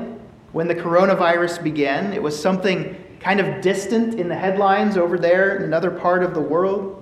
when 0.51 0.67
the 0.67 0.75
coronavirus 0.75 1.63
began, 1.63 2.11
it 2.11 2.21
was 2.21 2.37
something 2.37 3.01
kind 3.21 3.39
of 3.39 3.61
distant 3.61 4.19
in 4.19 4.27
the 4.27 4.35
headlines 4.35 4.97
over 4.97 5.17
there 5.17 5.55
in 5.55 5.63
another 5.63 5.91
part 5.91 6.23
of 6.23 6.33
the 6.33 6.41
world, 6.41 6.98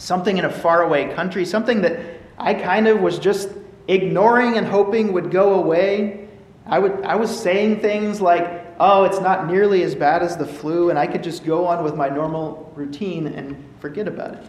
something 0.00 0.38
in 0.38 0.44
a 0.44 0.50
faraway 0.50 1.12
country, 1.14 1.44
something 1.44 1.82
that 1.82 2.00
I 2.38 2.54
kind 2.54 2.88
of 2.88 3.00
was 3.00 3.18
just 3.18 3.50
ignoring 3.86 4.56
and 4.56 4.66
hoping 4.66 5.12
would 5.12 5.30
go 5.30 5.54
away. 5.54 6.28
I, 6.66 6.78
would, 6.78 7.04
I 7.04 7.16
was 7.16 7.30
saying 7.30 7.80
things 7.80 8.20
like, 8.20 8.66
oh, 8.80 9.04
it's 9.04 9.20
not 9.20 9.46
nearly 9.46 9.82
as 9.82 9.94
bad 9.94 10.22
as 10.22 10.36
the 10.36 10.46
flu, 10.46 10.90
and 10.90 10.98
I 10.98 11.06
could 11.06 11.22
just 11.22 11.44
go 11.44 11.66
on 11.66 11.84
with 11.84 11.94
my 11.94 12.08
normal 12.08 12.72
routine 12.74 13.26
and 13.26 13.62
forget 13.80 14.08
about 14.08 14.34
it. 14.34 14.44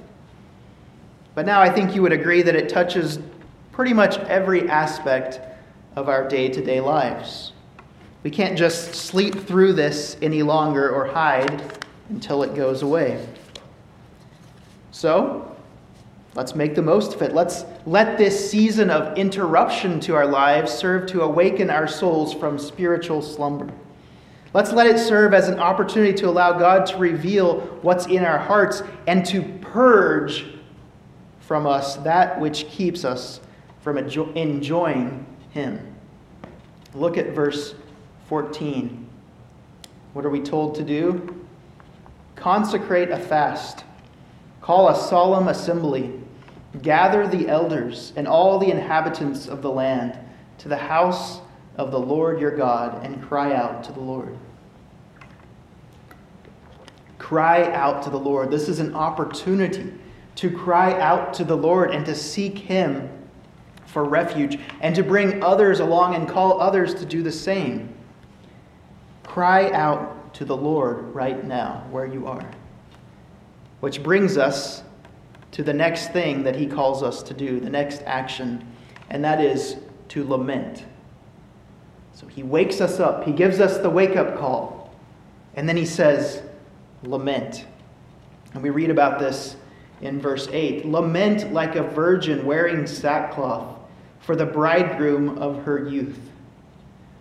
But 1.36 1.46
now 1.46 1.62
I 1.62 1.70
think 1.70 1.96
you 1.96 2.02
would 2.02 2.14
agree 2.14 2.42
that 2.42 2.56
it 2.56 2.70
touches 2.70 3.20
pretty 3.72 3.94
much 3.94 4.18
every 4.20 4.70
aspect 4.70 5.42
of 5.96 6.08
our 6.08 6.28
day 6.28 6.50
to 6.50 6.64
day 6.64 6.80
lives. 6.80 7.52
We 8.24 8.30
can't 8.30 8.58
just 8.58 8.96
sleep 8.96 9.36
through 9.48 9.74
this 9.74 10.16
any 10.22 10.44
longer 10.44 10.90
or 10.90 11.08
hide 11.08 11.62
until 12.10 12.44
it 12.44 12.54
goes 12.54 12.84
away. 12.84 13.26
So, 14.92 15.56
let's 16.36 16.56
make 16.56 16.76
the 16.76 16.82
most 16.82 17.14
of 17.14 17.22
it. 17.22 17.34
Let's 17.34 17.66
let 17.86 18.18
this 18.18 18.52
season 18.52 18.90
of 18.90 19.18
interruption 19.18 20.00
to 20.02 20.16
our 20.16 20.28
lives 20.28 20.72
serve 20.72 21.08
to 21.12 21.22
awaken 21.22 21.70
our 21.70 21.88
souls 21.88 22.34
from 22.34 22.60
spiritual 22.60 23.22
slumber. 23.22 23.72
Let's 24.54 24.74
let 24.74 24.88
it 24.88 25.00
serve 25.00 25.34
as 25.34 25.48
an 25.48 25.60
opportunity 25.60 26.14
to 26.16 26.28
allow 26.28 26.60
God 26.60 26.86
to 26.88 26.98
reveal 26.98 27.62
what's 27.82 28.08
in 28.08 28.26
our 28.26 28.38
hearts 28.38 28.84
and 29.08 29.26
to 29.28 29.42
purge 29.62 30.46
from 31.40 31.66
us 31.66 31.96
that 31.98 32.40
which 32.40 32.68
keeps 32.68 33.06
us 33.06 33.40
from 33.80 33.98
enjoying 33.98 35.26
Him. 35.52 35.96
Look 36.94 37.18
at 37.18 37.30
verse 37.30 37.76
14. 38.28 39.08
What 40.14 40.26
are 40.26 40.30
we 40.30 40.42
told 40.42 40.76
to 40.76 40.84
do? 40.84 41.46
Consecrate 42.36 43.10
a 43.10 43.18
fast, 43.18 43.86
call 44.62 44.90
a 44.90 44.96
solemn 44.96 45.48
assembly, 45.48 46.20
gather 46.82 47.28
the 47.28 47.48
elders 47.48 48.14
and 48.16 48.28
all 48.28 48.60
the 48.60 48.72
inhabitants 48.72 49.48
of 49.48 49.62
the 49.62 49.72
land 49.72 50.18
to 50.60 50.70
the 50.70 50.78
house 50.78 51.42
of 51.76 51.92
the 51.92 52.00
Lord 52.00 52.40
your 52.40 52.56
God 52.56 53.04
and 53.06 53.22
cry 53.24 53.54
out 53.54 53.84
to 53.86 53.92
the 53.92 54.00
Lord. 54.00 54.38
Cry 57.18 57.72
out 57.72 58.04
to 58.04 58.10
the 58.10 58.20
Lord. 58.20 58.52
This 58.52 58.70
is 58.70 58.80
an 58.80 58.94
opportunity 58.94 59.94
to 60.36 60.52
cry 60.52 61.00
out 61.00 61.34
to 61.36 61.44
the 61.44 61.56
Lord 61.56 61.92
and 61.92 62.06
to 62.06 62.16
seek 62.16 62.58
Him 62.58 63.10
for 63.86 64.04
refuge 64.06 64.60
and 64.82 64.96
to 64.96 65.04
bring 65.04 65.44
others 65.44 65.80
along 65.80 66.16
and 66.16 66.28
call 66.28 66.62
others 66.62 66.94
to 66.96 67.06
do 67.06 67.24
the 67.24 67.32
same. 67.32 67.94
Cry 69.24 69.72
out 69.72 70.34
to 70.36 70.46
the 70.46 70.56
Lord 70.56 71.14
right 71.14 71.44
now, 71.46 71.86
where 71.92 72.06
you 72.06 72.28
are. 72.28 72.50
Which 73.82 74.02
brings 74.02 74.38
us 74.38 74.84
to 75.52 75.64
the 75.64 75.74
next 75.74 76.14
thing 76.14 76.44
that 76.44 76.56
He 76.56 76.66
calls 76.66 77.04
us 77.04 77.22
to 77.24 77.34
do, 77.34 77.60
the 77.60 77.70
next 77.70 78.02
action, 78.06 78.66
and 79.10 79.24
that 79.24 79.42
is 79.42 79.76
to 80.10 80.24
lament. 80.24 80.86
So 82.14 82.28
He 82.28 82.44
wakes 82.44 82.80
us 82.80 83.00
up, 83.00 83.26
He 83.26 83.34
gives 83.34 83.60
us 83.60 83.78
the 83.80 83.90
wake 83.90 84.16
up 84.16 84.38
call, 84.38 84.96
and 85.56 85.68
then 85.68 85.76
He 85.76 85.86
says, 85.86 86.42
Lament. 87.04 87.66
And 88.54 88.62
we 88.62 88.70
read 88.70 88.90
about 88.90 89.20
this 89.20 89.56
in 90.02 90.20
verse 90.20 90.48
8 90.52 90.86
Lament 90.86 91.52
like 91.52 91.76
a 91.76 91.84
virgin 91.84 92.46
wearing 92.46 92.86
sackcloth 92.86 93.78
for 94.20 94.36
the 94.36 94.46
bridegroom 94.46 95.38
of 95.38 95.64
her 95.64 95.88
youth. 95.90 96.20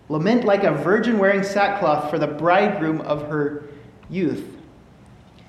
Lament 0.09 0.43
like 0.43 0.63
a 0.63 0.71
virgin 0.71 1.17
wearing 1.17 1.43
sackcloth 1.43 2.09
for 2.09 2.19
the 2.19 2.27
bridegroom 2.27 3.01
of 3.01 3.27
her 3.27 3.63
youth. 4.09 4.45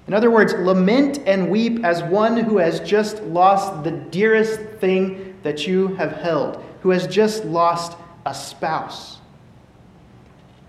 In 0.07 0.15
other 0.15 0.31
words, 0.31 0.53
lament 0.55 1.21
and 1.27 1.51
weep 1.51 1.85
as 1.85 2.03
one 2.03 2.37
who 2.37 2.59
has 2.59 2.81
just 2.81 3.23
lost 3.23 3.85
the 3.85 3.93
dearest 3.93 4.61
thing 4.81 5.37
that 5.43 5.67
you 5.67 5.88
have 5.95 6.12
held, 6.12 6.62
who 6.81 6.91
has 6.91 7.07
just 7.07 7.45
lost 7.45 7.97
a 8.27 8.35
spouse. 8.35 9.19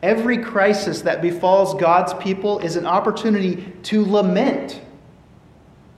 Every 0.03 0.37
crisis 0.37 1.01
that 1.03 1.21
befalls 1.21 1.73
God's 1.75 2.13
people 2.15 2.59
is 2.59 2.75
an 2.75 2.85
opportunity 2.85 3.73
to 3.83 4.05
lament 4.05 4.81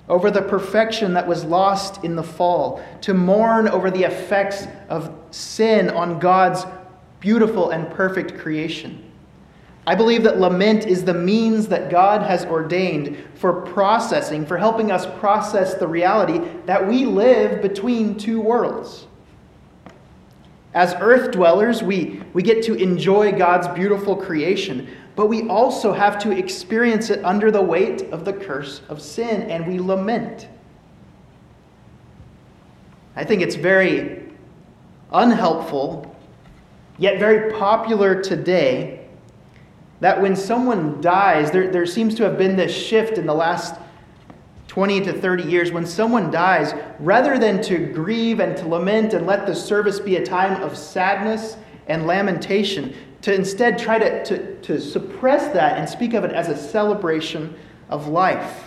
over 0.07 0.29
the 0.29 0.41
perfection 0.41 1.13
that 1.15 1.27
was 1.27 1.43
lost 1.43 2.03
in 2.03 2.15
the 2.15 2.23
fall, 2.23 2.83
to 3.01 3.13
mourn 3.13 3.67
over 3.67 3.89
the 3.89 4.03
effects 4.03 4.67
of 4.89 5.11
sin 5.31 5.89
on 5.89 6.19
God's 6.19 6.63
beautiful 7.19 7.71
and 7.71 7.89
perfect 7.89 8.37
creation. 8.37 9.04
I 9.87 9.93
believe 9.93 10.23
that 10.23 10.39
lament 10.39 10.85
is 10.85 11.03
the 11.03 11.13
means 11.13 11.67
that 11.67 11.91
God 11.91 12.23
has 12.23 12.43
ordained 12.45 13.17
for 13.35 13.61
processing, 13.61 14.45
for 14.45 14.57
helping 14.57 14.91
us 14.91 15.05
process 15.19 15.75
the 15.75 15.87
reality 15.87 16.41
that 16.65 16.87
we 16.87 17.05
live 17.05 17.61
between 17.61 18.17
two 18.17 18.41
worlds. 18.41 19.05
As 20.73 20.95
earth 20.99 21.31
dwellers, 21.31 21.83
we, 21.83 22.21
we 22.33 22.41
get 22.41 22.63
to 22.63 22.73
enjoy 22.73 23.31
God's 23.31 23.67
beautiful 23.69 24.15
creation, 24.15 24.89
but 25.15 25.27
we 25.27 25.47
also 25.47 25.93
have 25.93 26.19
to 26.19 26.31
experience 26.31 27.09
it 27.09 27.23
under 27.23 27.51
the 27.51 27.61
weight 27.61 28.01
of 28.11 28.25
the 28.25 28.33
curse 28.33 28.81
of 28.89 29.01
sin, 29.01 29.43
and 29.49 29.65
we 29.67 29.79
lament. 29.79 30.49
I 33.15 33.23
think 33.23 33.41
it's 33.41 33.55
very 33.55 34.23
unhelpful, 35.13 36.13
yet 36.97 37.19
very 37.19 37.53
popular 37.53 38.21
today, 38.21 38.94
that 39.99 40.21
when 40.21 40.35
someone 40.35 40.99
dies, 41.01 41.51
there, 41.51 41.71
there 41.71 41.85
seems 41.85 42.15
to 42.15 42.23
have 42.23 42.37
been 42.37 42.55
this 42.55 42.75
shift 42.75 43.17
in 43.17 43.25
the 43.25 43.33
last 43.33 43.75
20 44.67 45.01
to 45.01 45.13
30 45.13 45.43
years. 45.43 45.71
When 45.71 45.85
someone 45.85 46.31
dies, 46.31 46.73
rather 46.99 47.39
than 47.39 47.61
to 47.63 47.77
grieve 47.77 48.39
and 48.39 48.57
to 48.57 48.67
lament 48.67 49.13
and 49.13 49.25
let 49.25 49.45
the 49.45 49.55
service 49.55 49.99
be 49.99 50.17
a 50.17 50.25
time 50.25 50.61
of 50.61 50.77
sadness 50.77 51.55
and 51.87 52.05
lamentation, 52.05 52.93
to 53.21 53.33
instead 53.33 53.79
try 53.79 53.97
to, 53.97 54.23
to, 54.25 54.61
to 54.61 54.79
suppress 54.79 55.51
that 55.53 55.77
and 55.77 55.87
speak 55.87 56.13
of 56.13 56.23
it 56.23 56.31
as 56.31 56.49
a 56.49 56.57
celebration 56.57 57.55
of 57.89 58.07
life. 58.07 58.65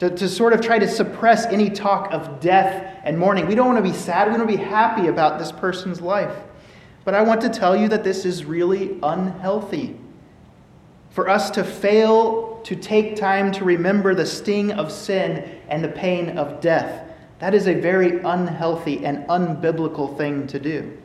To, 0.00 0.10
to 0.10 0.28
sort 0.28 0.52
of 0.52 0.62
try 0.62 0.78
to 0.78 0.88
suppress 0.88 1.46
any 1.46 1.70
talk 1.70 2.10
of 2.10 2.40
death 2.40 3.00
and 3.04 3.18
mourning. 3.18 3.46
We 3.46 3.54
don't 3.54 3.66
want 3.66 3.84
to 3.84 3.90
be 3.90 3.96
sad, 3.96 4.28
we 4.28 4.36
want 4.36 4.50
to 4.50 4.56
be 4.56 4.62
happy 4.62 5.08
about 5.08 5.38
this 5.38 5.52
person's 5.52 6.00
life. 6.00 6.34
But 7.04 7.14
I 7.14 7.22
want 7.22 7.40
to 7.42 7.50
tell 7.50 7.76
you 7.76 7.88
that 7.88 8.02
this 8.02 8.24
is 8.24 8.44
really 8.44 8.98
unhealthy. 9.02 9.96
For 11.20 11.28
us 11.28 11.50
to 11.50 11.64
fail 11.64 12.62
to 12.64 12.74
take 12.74 13.14
time 13.14 13.52
to 13.52 13.62
remember 13.62 14.14
the 14.14 14.24
sting 14.24 14.72
of 14.72 14.90
sin 14.90 15.60
and 15.68 15.84
the 15.84 15.88
pain 15.90 16.38
of 16.38 16.62
death, 16.62 17.10
that 17.40 17.52
is 17.52 17.68
a 17.68 17.74
very 17.74 18.20
unhealthy 18.20 19.04
and 19.04 19.28
unbiblical 19.28 20.16
thing 20.16 20.46
to 20.46 20.58
do. 20.58 20.96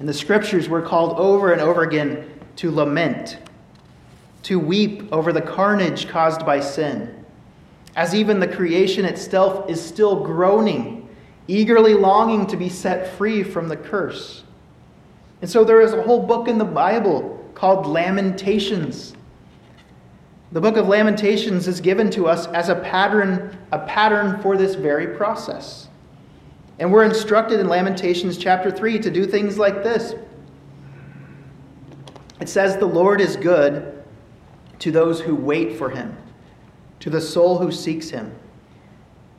In 0.00 0.06
the 0.06 0.12
scriptures, 0.12 0.68
we're 0.68 0.82
called 0.82 1.16
over 1.20 1.52
and 1.52 1.60
over 1.60 1.84
again 1.84 2.28
to 2.56 2.72
lament, 2.72 3.38
to 4.42 4.58
weep 4.58 5.04
over 5.12 5.32
the 5.32 5.40
carnage 5.40 6.08
caused 6.08 6.44
by 6.44 6.58
sin, 6.58 7.24
as 7.94 8.12
even 8.12 8.40
the 8.40 8.48
creation 8.48 9.04
itself 9.04 9.70
is 9.70 9.80
still 9.80 10.24
groaning, 10.24 11.08
eagerly 11.46 11.94
longing 11.94 12.44
to 12.48 12.56
be 12.56 12.68
set 12.68 13.16
free 13.16 13.44
from 13.44 13.68
the 13.68 13.76
curse. 13.76 14.42
And 15.42 15.48
so 15.48 15.62
there 15.62 15.80
is 15.80 15.92
a 15.92 16.02
whole 16.02 16.26
book 16.26 16.48
in 16.48 16.58
the 16.58 16.64
Bible 16.64 17.39
called 17.60 17.86
Lamentations. 17.86 19.12
The 20.52 20.62
book 20.62 20.78
of 20.78 20.88
Lamentations 20.88 21.68
is 21.68 21.78
given 21.78 22.08
to 22.12 22.26
us 22.26 22.46
as 22.46 22.70
a 22.70 22.74
pattern, 22.74 23.54
a 23.70 23.80
pattern 23.80 24.40
for 24.40 24.56
this 24.56 24.76
very 24.76 25.14
process. 25.14 25.88
And 26.78 26.90
we're 26.90 27.04
instructed 27.04 27.60
in 27.60 27.68
Lamentations 27.68 28.38
chapter 28.38 28.70
3 28.70 29.00
to 29.00 29.10
do 29.10 29.26
things 29.26 29.58
like 29.58 29.82
this. 29.82 30.14
It 32.40 32.48
says, 32.48 32.78
The 32.78 32.86
Lord 32.86 33.20
is 33.20 33.36
good 33.36 34.04
to 34.78 34.90
those 34.90 35.20
who 35.20 35.36
wait 35.36 35.76
for 35.76 35.90
him, 35.90 36.16
to 37.00 37.10
the 37.10 37.20
soul 37.20 37.58
who 37.58 37.70
seeks 37.70 38.08
him. 38.08 38.34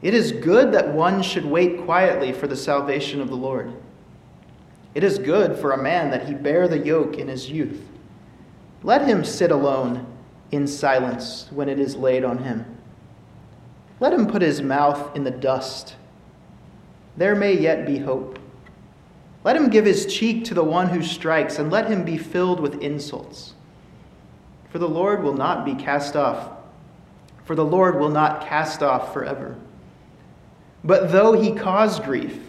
It 0.04 0.14
is 0.14 0.32
good 0.32 0.72
that 0.74 0.94
one 0.94 1.24
should 1.24 1.46
wait 1.46 1.86
quietly 1.86 2.34
for 2.34 2.46
the 2.46 2.56
salvation 2.56 3.20
of 3.20 3.30
the 3.30 3.36
Lord. 3.36 3.74
It 4.94 5.04
is 5.04 5.18
good 5.18 5.58
for 5.58 5.72
a 5.72 5.82
man 5.82 6.12
that 6.12 6.28
he 6.28 6.36
bear 6.36 6.68
the 6.68 6.78
yoke 6.78 7.18
in 7.18 7.28
his 7.28 7.50
youth. 7.50 7.88
Let 8.84 9.08
him 9.08 9.24
sit 9.24 9.52
alone 9.52 10.06
in 10.52 10.68
silence 10.68 11.48
when 11.52 11.70
it 11.70 11.80
is 11.80 11.96
laid 11.96 12.24
on 12.24 12.40
him. 12.40 12.66
Let 14.00 14.14
him 14.14 14.28
put 14.28 14.42
his 14.42 14.62
mouth 14.62 15.16
in 15.16 15.24
the 15.24 15.32
dust 15.32 15.96
there 17.18 17.36
may 17.36 17.58
yet 17.58 17.86
be 17.86 18.00
hope. 18.00 18.40
Let 19.44 19.56
him 19.56 19.70
give 19.70 19.86
his 19.86 20.06
cheek 20.06 20.46
to 20.46 20.54
the 20.54 20.64
one 20.64 20.90
who 20.90 21.02
strikes, 21.04 21.60
and 21.60 21.72
let 21.72 21.90
him 21.90 22.04
be 22.04 22.18
filled 22.18 22.60
with 22.60 22.82
insults. 22.82 23.54
For 24.70 24.80
the 24.80 24.90
Lord 24.90 25.24
will 25.24 25.34
not 25.34 25.66
be 25.66 25.76
cast 25.76 26.16
off, 26.16 26.52
for 27.44 27.56
the 27.56 27.66
Lord 27.66 28.00
will 28.00 28.10
not 28.10 28.46
cast 28.46 28.82
off 28.82 29.14
forever. 29.14 29.58
But 30.84 31.12
though 31.12 31.34
he 31.34 31.54
cause 31.54 32.00
grief, 32.00 32.40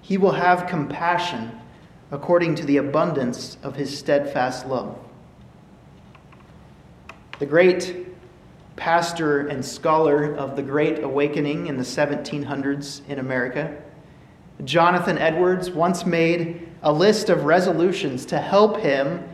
he 0.00 0.16
will 0.16 0.32
have 0.32 0.68
compassion 0.68 1.52
according 2.10 2.54
to 2.56 2.64
the 2.64 2.76
abundance 2.76 3.56
of 3.62 3.74
his 3.74 3.96
steadfast 3.96 4.66
love. 4.66 4.96
The 7.38 7.46
great 7.46 8.06
pastor 8.76 9.48
and 9.48 9.62
scholar 9.62 10.34
of 10.36 10.56
the 10.56 10.62
Great 10.62 11.02
Awakening 11.02 11.66
in 11.66 11.76
the 11.76 11.82
1700s 11.82 13.06
in 13.08 13.18
America. 13.18 13.76
Jonathan 14.64 15.18
Edwards 15.18 15.70
once 15.70 16.06
made 16.06 16.66
a 16.82 16.90
list 16.90 17.28
of 17.28 17.44
resolutions 17.44 18.24
to 18.26 18.38
help 18.38 18.78
him 18.78 19.28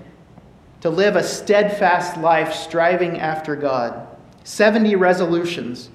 to 0.81 0.91
live 0.91 1.15
a 1.15 1.23
steadfast 1.23 2.17
life 2.17 2.53
striving 2.53 3.21
after 3.21 3.55
God. 3.55 4.09
70 4.43 4.97
resolutions 4.97 5.91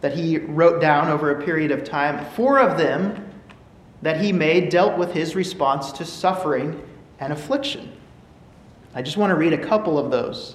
that 0.00 0.16
he 0.16 0.38
wrote 0.38 0.80
down 0.80 1.08
over 1.08 1.32
a 1.32 1.44
period 1.44 1.72
of 1.72 1.82
time. 1.82 2.24
Four 2.36 2.60
of 2.60 2.78
them 2.78 3.32
that 4.00 4.20
he 4.20 4.32
made 4.32 4.68
dealt 4.68 4.96
with 4.96 5.12
his 5.12 5.34
response 5.34 5.90
to 5.92 6.04
suffering 6.04 6.80
and 7.18 7.32
affliction. 7.32 7.90
I 8.94 9.02
just 9.02 9.16
want 9.16 9.30
to 9.30 9.36
read 9.36 9.52
a 9.52 9.64
couple 9.66 9.98
of 9.98 10.12
those. 10.12 10.54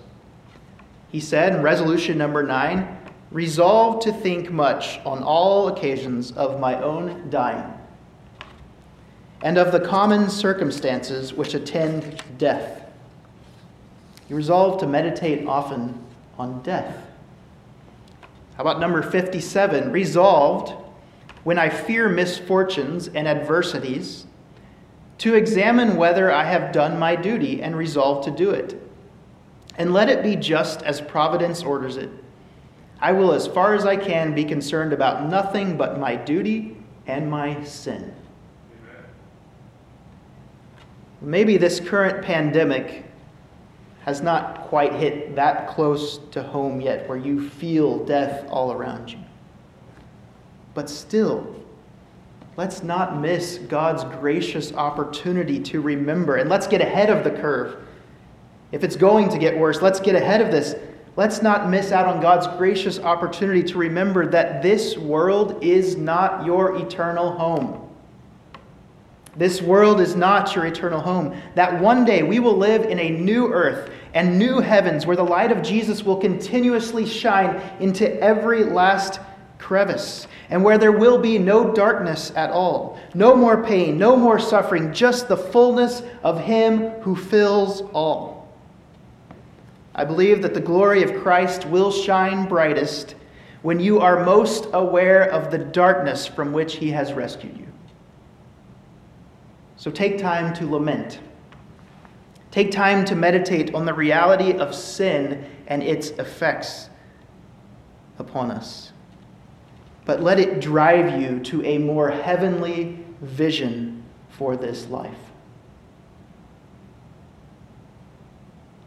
He 1.11 1.19
said 1.19 1.55
in 1.55 1.61
resolution 1.61 2.17
number 2.17 2.43
nine, 2.43 2.97
resolve 3.31 4.03
to 4.03 4.11
think 4.11 4.51
much 4.51 4.99
on 5.05 5.23
all 5.23 5.67
occasions 5.67 6.31
of 6.31 6.59
my 6.59 6.81
own 6.81 7.29
dying 7.29 7.73
and 9.41 9.57
of 9.57 9.71
the 9.71 9.79
common 9.79 10.29
circumstances 10.29 11.33
which 11.33 11.53
attend 11.53 12.21
death. 12.37 12.83
He 14.27 14.33
resolved 14.33 14.79
to 14.81 14.87
meditate 14.87 15.47
often 15.47 15.99
on 16.37 16.61
death. 16.63 16.97
How 18.55 18.63
about 18.63 18.79
number 18.79 19.01
57? 19.01 19.91
Resolved, 19.91 20.73
when 21.43 21.59
I 21.59 21.69
fear 21.69 22.09
misfortunes 22.09 23.07
and 23.07 23.27
adversities, 23.27 24.25
to 25.19 25.35
examine 25.35 25.95
whether 25.95 26.31
I 26.31 26.43
have 26.43 26.71
done 26.71 26.99
my 26.99 27.15
duty 27.15 27.61
and 27.61 27.75
resolve 27.75 28.25
to 28.25 28.31
do 28.31 28.49
it. 28.49 28.81
And 29.77 29.93
let 29.93 30.09
it 30.09 30.23
be 30.23 30.35
just 30.35 30.81
as 30.81 30.99
providence 30.99 31.63
orders 31.63 31.97
it. 31.97 32.09
I 32.99 33.11
will, 33.11 33.31
as 33.31 33.47
far 33.47 33.75
as 33.75 33.85
I 33.85 33.95
can, 33.95 34.33
be 34.33 34.43
concerned 34.43 34.91
about 34.91 35.29
nothing 35.29 35.77
but 35.77 35.99
my 35.99 36.15
duty 36.15 36.77
and 37.05 37.29
my 37.29 37.63
sin. 37.63 38.13
Maybe 41.21 41.57
this 41.57 41.79
current 41.79 42.23
pandemic 42.23 43.05
has 44.01 44.21
not 44.21 44.61
quite 44.67 44.93
hit 44.93 45.35
that 45.35 45.67
close 45.67 46.19
to 46.31 46.41
home 46.41 46.79
yet 46.79 47.07
where 47.09 47.17
you 47.17 47.49
feel 47.49 48.05
death 48.05 48.45
all 48.49 48.71
around 48.71 49.11
you. 49.11 49.19
But 50.73 50.89
still, 50.89 51.55
let's 52.55 52.83
not 52.83 53.19
miss 53.19 53.57
God's 53.57 54.03
gracious 54.19 54.71
opportunity 54.73 55.59
to 55.59 55.81
remember 55.81 56.37
and 56.37 56.49
let's 56.49 56.67
get 56.67 56.81
ahead 56.81 57.09
of 57.09 57.23
the 57.23 57.31
curve. 57.31 57.83
If 58.71 58.83
it's 58.83 58.95
going 58.95 59.29
to 59.29 59.37
get 59.37 59.57
worse, 59.57 59.81
let's 59.81 59.99
get 59.99 60.15
ahead 60.15 60.41
of 60.41 60.51
this. 60.51 60.75
Let's 61.15 61.41
not 61.41 61.69
miss 61.69 61.91
out 61.91 62.05
on 62.05 62.21
God's 62.21 62.47
gracious 62.57 62.99
opportunity 62.99 63.63
to 63.63 63.77
remember 63.77 64.27
that 64.27 64.61
this 64.61 64.97
world 64.97 65.63
is 65.63 65.95
not 65.95 66.45
your 66.45 66.75
eternal 66.77 67.31
home. 67.31 67.83
This 69.35 69.61
world 69.61 70.01
is 70.01 70.15
not 70.15 70.55
your 70.55 70.65
eternal 70.65 70.99
home. 70.99 71.39
That 71.55 71.79
one 71.79 72.05
day 72.05 72.23
we 72.23 72.39
will 72.39 72.57
live 72.57 72.83
in 72.83 72.99
a 72.99 73.09
new 73.09 73.51
earth 73.53 73.91
and 74.13 74.37
new 74.37 74.59
heavens 74.59 75.05
where 75.05 75.15
the 75.15 75.23
light 75.23 75.51
of 75.51 75.61
Jesus 75.61 76.03
will 76.03 76.17
continuously 76.17 77.05
shine 77.05 77.61
into 77.79 78.11
every 78.21 78.63
last 78.63 79.19
crevice 79.59 80.27
and 80.49 80.63
where 80.63 80.77
there 80.77 80.91
will 80.91 81.17
be 81.17 81.37
no 81.37 81.73
darkness 81.73 82.31
at 82.35 82.51
all, 82.51 82.99
no 83.13 83.35
more 83.35 83.63
pain, 83.63 83.97
no 83.97 84.15
more 84.15 84.39
suffering, 84.39 84.93
just 84.93 85.27
the 85.27 85.37
fullness 85.37 86.01
of 86.23 86.39
Him 86.39 86.89
who 87.01 87.15
fills 87.15 87.81
all. 87.93 88.36
I 89.97 90.05
believe 90.05 90.43
that 90.43 90.53
the 90.53 90.61
glory 90.61 91.01
of 91.01 91.21
Christ 91.21 91.65
will 91.65 91.91
shine 91.91 92.47
brightest 92.47 93.15
when 93.63 93.79
you 93.79 93.99
are 93.99 94.23
most 94.23 94.67
aware 94.71 95.23
of 95.23 95.49
the 95.49 95.57
darkness 95.57 96.27
from 96.27 96.53
which 96.53 96.75
He 96.75 96.91
has 96.91 97.13
rescued 97.13 97.57
you. 97.57 97.67
So 99.75 99.89
take 99.89 100.19
time 100.19 100.53
to 100.55 100.69
lament. 100.69 101.19
Take 102.51 102.71
time 102.71 103.05
to 103.05 103.15
meditate 103.15 103.73
on 103.73 103.85
the 103.85 103.93
reality 103.93 104.53
of 104.53 104.73
sin 104.73 105.49
and 105.65 105.81
its 105.81 106.09
effects 106.11 106.89
upon 108.19 108.51
us. 108.51 108.91
But 110.05 110.21
let 110.21 110.39
it 110.39 110.61
drive 110.61 111.19
you 111.19 111.39
to 111.41 111.65
a 111.65 111.79
more 111.79 112.09
heavenly 112.09 113.03
vision 113.21 114.03
for 114.29 114.55
this 114.55 114.87
life. 114.87 115.26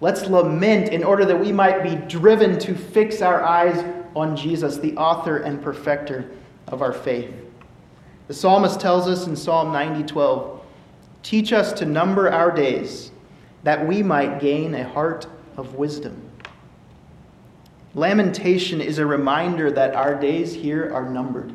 Let's 0.00 0.22
lament 0.26 0.88
in 0.88 1.04
order 1.04 1.24
that 1.26 1.38
we 1.38 1.52
might 1.52 1.82
be 1.82 1.94
driven 1.94 2.58
to 2.60 2.74
fix 2.74 3.20
our 3.20 3.42
eyes 3.42 3.84
on 4.16 4.34
Jesus, 4.36 4.78
the 4.78 4.96
author 4.96 5.38
and 5.38 5.62
perfecter 5.62 6.30
of 6.68 6.80
our 6.80 6.92
faith. 6.92 7.32
The 8.28 8.34
psalmist 8.34 8.80
tells 8.80 9.08
us 9.08 9.26
in 9.26 9.36
Psalm 9.36 9.72
90 9.72 10.04
12, 10.04 10.60
Teach 11.22 11.52
us 11.52 11.72
to 11.74 11.84
number 11.84 12.30
our 12.30 12.50
days, 12.50 13.10
that 13.62 13.86
we 13.86 14.02
might 14.02 14.40
gain 14.40 14.74
a 14.74 14.88
heart 14.88 15.26
of 15.56 15.74
wisdom. 15.74 16.30
Lamentation 17.94 18.80
is 18.80 18.98
a 18.98 19.04
reminder 19.04 19.70
that 19.70 19.94
our 19.94 20.14
days 20.14 20.54
here 20.54 20.90
are 20.94 21.10
numbered. 21.10 21.52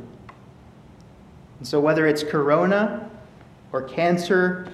And 1.57 1.67
so, 1.67 1.79
whether 1.79 2.05
it's 2.05 2.23
corona 2.23 3.09
or 3.71 3.81
cancer 3.81 4.67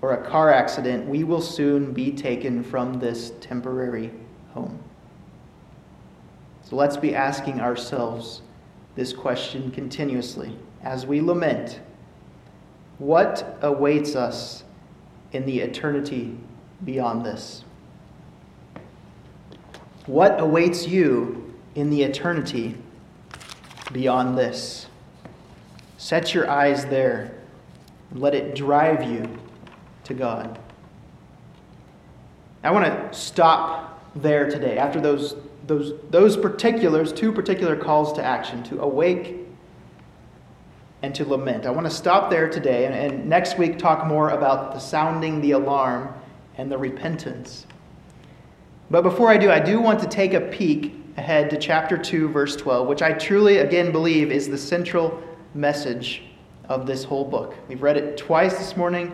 or 0.00 0.12
a 0.12 0.28
car 0.28 0.52
accident, 0.52 1.06
we 1.06 1.24
will 1.24 1.40
soon 1.40 1.92
be 1.92 2.12
taken 2.12 2.62
from 2.62 3.00
this 3.00 3.32
temporary 3.40 4.10
home. 4.52 4.78
So, 6.62 6.76
let's 6.76 6.96
be 6.96 7.14
asking 7.14 7.60
ourselves 7.60 8.42
this 8.94 9.12
question 9.12 9.70
continuously 9.70 10.56
as 10.82 11.06
we 11.06 11.20
lament 11.20 11.80
what 12.98 13.58
awaits 13.62 14.16
us 14.16 14.64
in 15.32 15.46
the 15.46 15.60
eternity 15.60 16.36
beyond 16.84 17.24
this? 17.24 17.64
What 20.06 20.40
awaits 20.40 20.86
you 20.86 21.54
in 21.74 21.90
the 21.90 22.02
eternity 22.02 22.76
beyond 23.92 24.36
this? 24.36 24.86
Set 25.96 26.34
your 26.34 26.50
eyes 26.50 26.86
there 26.86 27.34
and 28.10 28.20
let 28.20 28.34
it 28.34 28.54
drive 28.54 29.02
you 29.08 29.37
to 30.08 30.14
God. 30.14 30.58
I 32.64 32.70
want 32.70 32.86
to 32.86 33.18
stop 33.18 34.02
there 34.16 34.50
today 34.50 34.78
after 34.78 35.00
those, 35.00 35.36
those, 35.66 35.94
those 36.10 36.36
particulars, 36.36 37.12
two 37.12 37.32
particular 37.32 37.76
calls 37.76 38.12
to 38.14 38.24
action 38.24 38.62
to 38.64 38.80
awake 38.80 39.36
and 41.02 41.14
to 41.14 41.24
lament. 41.24 41.64
I 41.66 41.70
want 41.70 41.86
to 41.86 41.92
stop 41.92 42.30
there 42.30 42.48
today 42.48 42.86
and, 42.86 42.94
and, 42.94 43.28
next 43.28 43.56
week 43.56 43.78
talk 43.78 44.06
more 44.06 44.30
about 44.30 44.72
the 44.72 44.80
sounding 44.80 45.40
the 45.40 45.52
alarm 45.52 46.12
and 46.56 46.72
the 46.72 46.78
repentance. 46.78 47.66
But 48.90 49.02
before 49.02 49.30
I 49.30 49.36
do, 49.36 49.50
I 49.50 49.60
do 49.60 49.80
want 49.80 50.00
to 50.00 50.08
take 50.08 50.34
a 50.34 50.40
peek 50.40 50.94
ahead 51.16 51.50
to 51.50 51.58
chapter 51.58 51.96
2, 51.96 52.28
verse 52.30 52.56
12, 52.56 52.88
which 52.88 53.02
I 53.02 53.12
truly, 53.12 53.58
again, 53.58 53.92
believe 53.92 54.32
is 54.32 54.48
the 54.48 54.58
central 54.58 55.22
message 55.54 56.22
of 56.68 56.86
this 56.86 57.04
whole 57.04 57.24
book. 57.24 57.54
We've 57.68 57.82
read 57.82 57.96
it 57.96 58.16
twice 58.16 58.58
this 58.58 58.76
morning, 58.76 59.12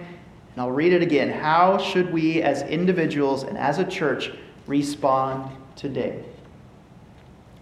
and 0.54 0.62
I'll 0.62 0.70
read 0.70 0.92
it 0.92 1.02
again. 1.02 1.30
How 1.30 1.78
should 1.78 2.12
we, 2.12 2.40
as 2.40 2.62
individuals 2.62 3.42
and 3.42 3.58
as 3.58 3.80
a 3.80 3.84
church, 3.84 4.30
respond 4.66 5.50
today? 5.74 6.24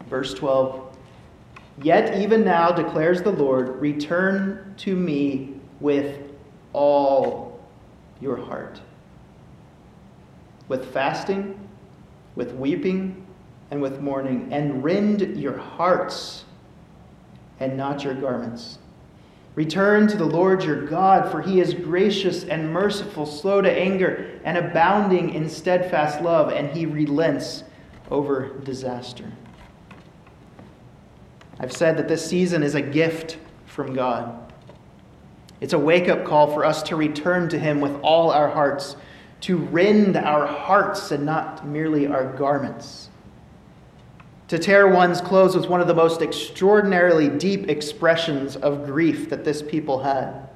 Verse 0.09 0.35
12 0.35 0.91
Yet 1.83 2.21
even 2.21 2.45
now, 2.45 2.71
declares 2.71 3.23
the 3.23 3.31
Lord, 3.31 3.81
return 3.81 4.75
to 4.79 4.95
me 4.95 5.55
with 5.81 6.19
all 6.75 7.59
your 8.21 8.37
heart. 8.37 8.79
With 10.69 10.93
fasting, 10.93 11.59
with 12.35 12.53
weeping, 12.53 13.27
and 13.71 13.81
with 13.81 14.01
mourning, 14.01 14.53
and 14.53 14.85
rend 14.85 15.39
your 15.39 15.57
hearts 15.57 16.45
and 17.59 17.75
not 17.75 18.05
your 18.05 18.15
garments. 18.15 18.79
Return 19.55 20.09
to 20.09 20.17
the 20.17 20.25
Lord 20.25 20.65
your 20.65 20.87
God, 20.87 21.31
for 21.31 21.43
he 21.43 21.61
is 21.61 21.75
gracious 21.75 22.45
and 22.45 22.73
merciful, 22.73 23.27
slow 23.27 23.61
to 23.61 23.71
anger, 23.71 24.41
and 24.45 24.57
abounding 24.57 25.35
in 25.35 25.49
steadfast 25.49 26.23
love, 26.23 26.51
and 26.51 26.71
he 26.71 26.87
relents 26.87 27.65
over 28.11 28.59
disaster. 28.61 29.31
I've 31.61 31.73
said 31.73 31.97
that 31.99 32.09
this 32.09 32.25
season 32.25 32.63
is 32.63 32.75
a 32.75 32.83
gift 32.83 33.39
from 33.67 33.95
God. 33.95 34.53
It's 35.61 35.75
a 35.75 35.79
wake 35.79 36.09
up 36.09 36.25
call 36.25 36.53
for 36.53 36.65
us 36.65 36.83
to 36.85 36.97
return 36.97 37.49
to 37.51 37.59
Him 37.59 37.81
with 37.81 37.95
all 38.03 38.33
our 38.33 38.51
hearts, 38.51 38.97
to 39.43 39.59
rend 39.59 40.17
our 40.17 40.45
hearts 40.45 41.13
and 41.13 41.25
not 41.25 41.65
merely 41.65 42.09
our 42.09 42.33
garments. 42.33 43.11
To 44.53 44.59
tear 44.59 44.87
one's 44.87 45.23
clothes 45.23 45.57
was 45.57 45.67
one 45.67 45.81
of 45.81 45.87
the 45.87 45.95
most 45.95 46.21
extraordinarily 46.21 47.31
deep 47.31 47.71
expressions 47.71 48.55
of 48.55 48.85
grief 48.85 49.31
that 49.31 49.47
this 49.47 49.63
people 49.63 50.01
had. 50.03 50.47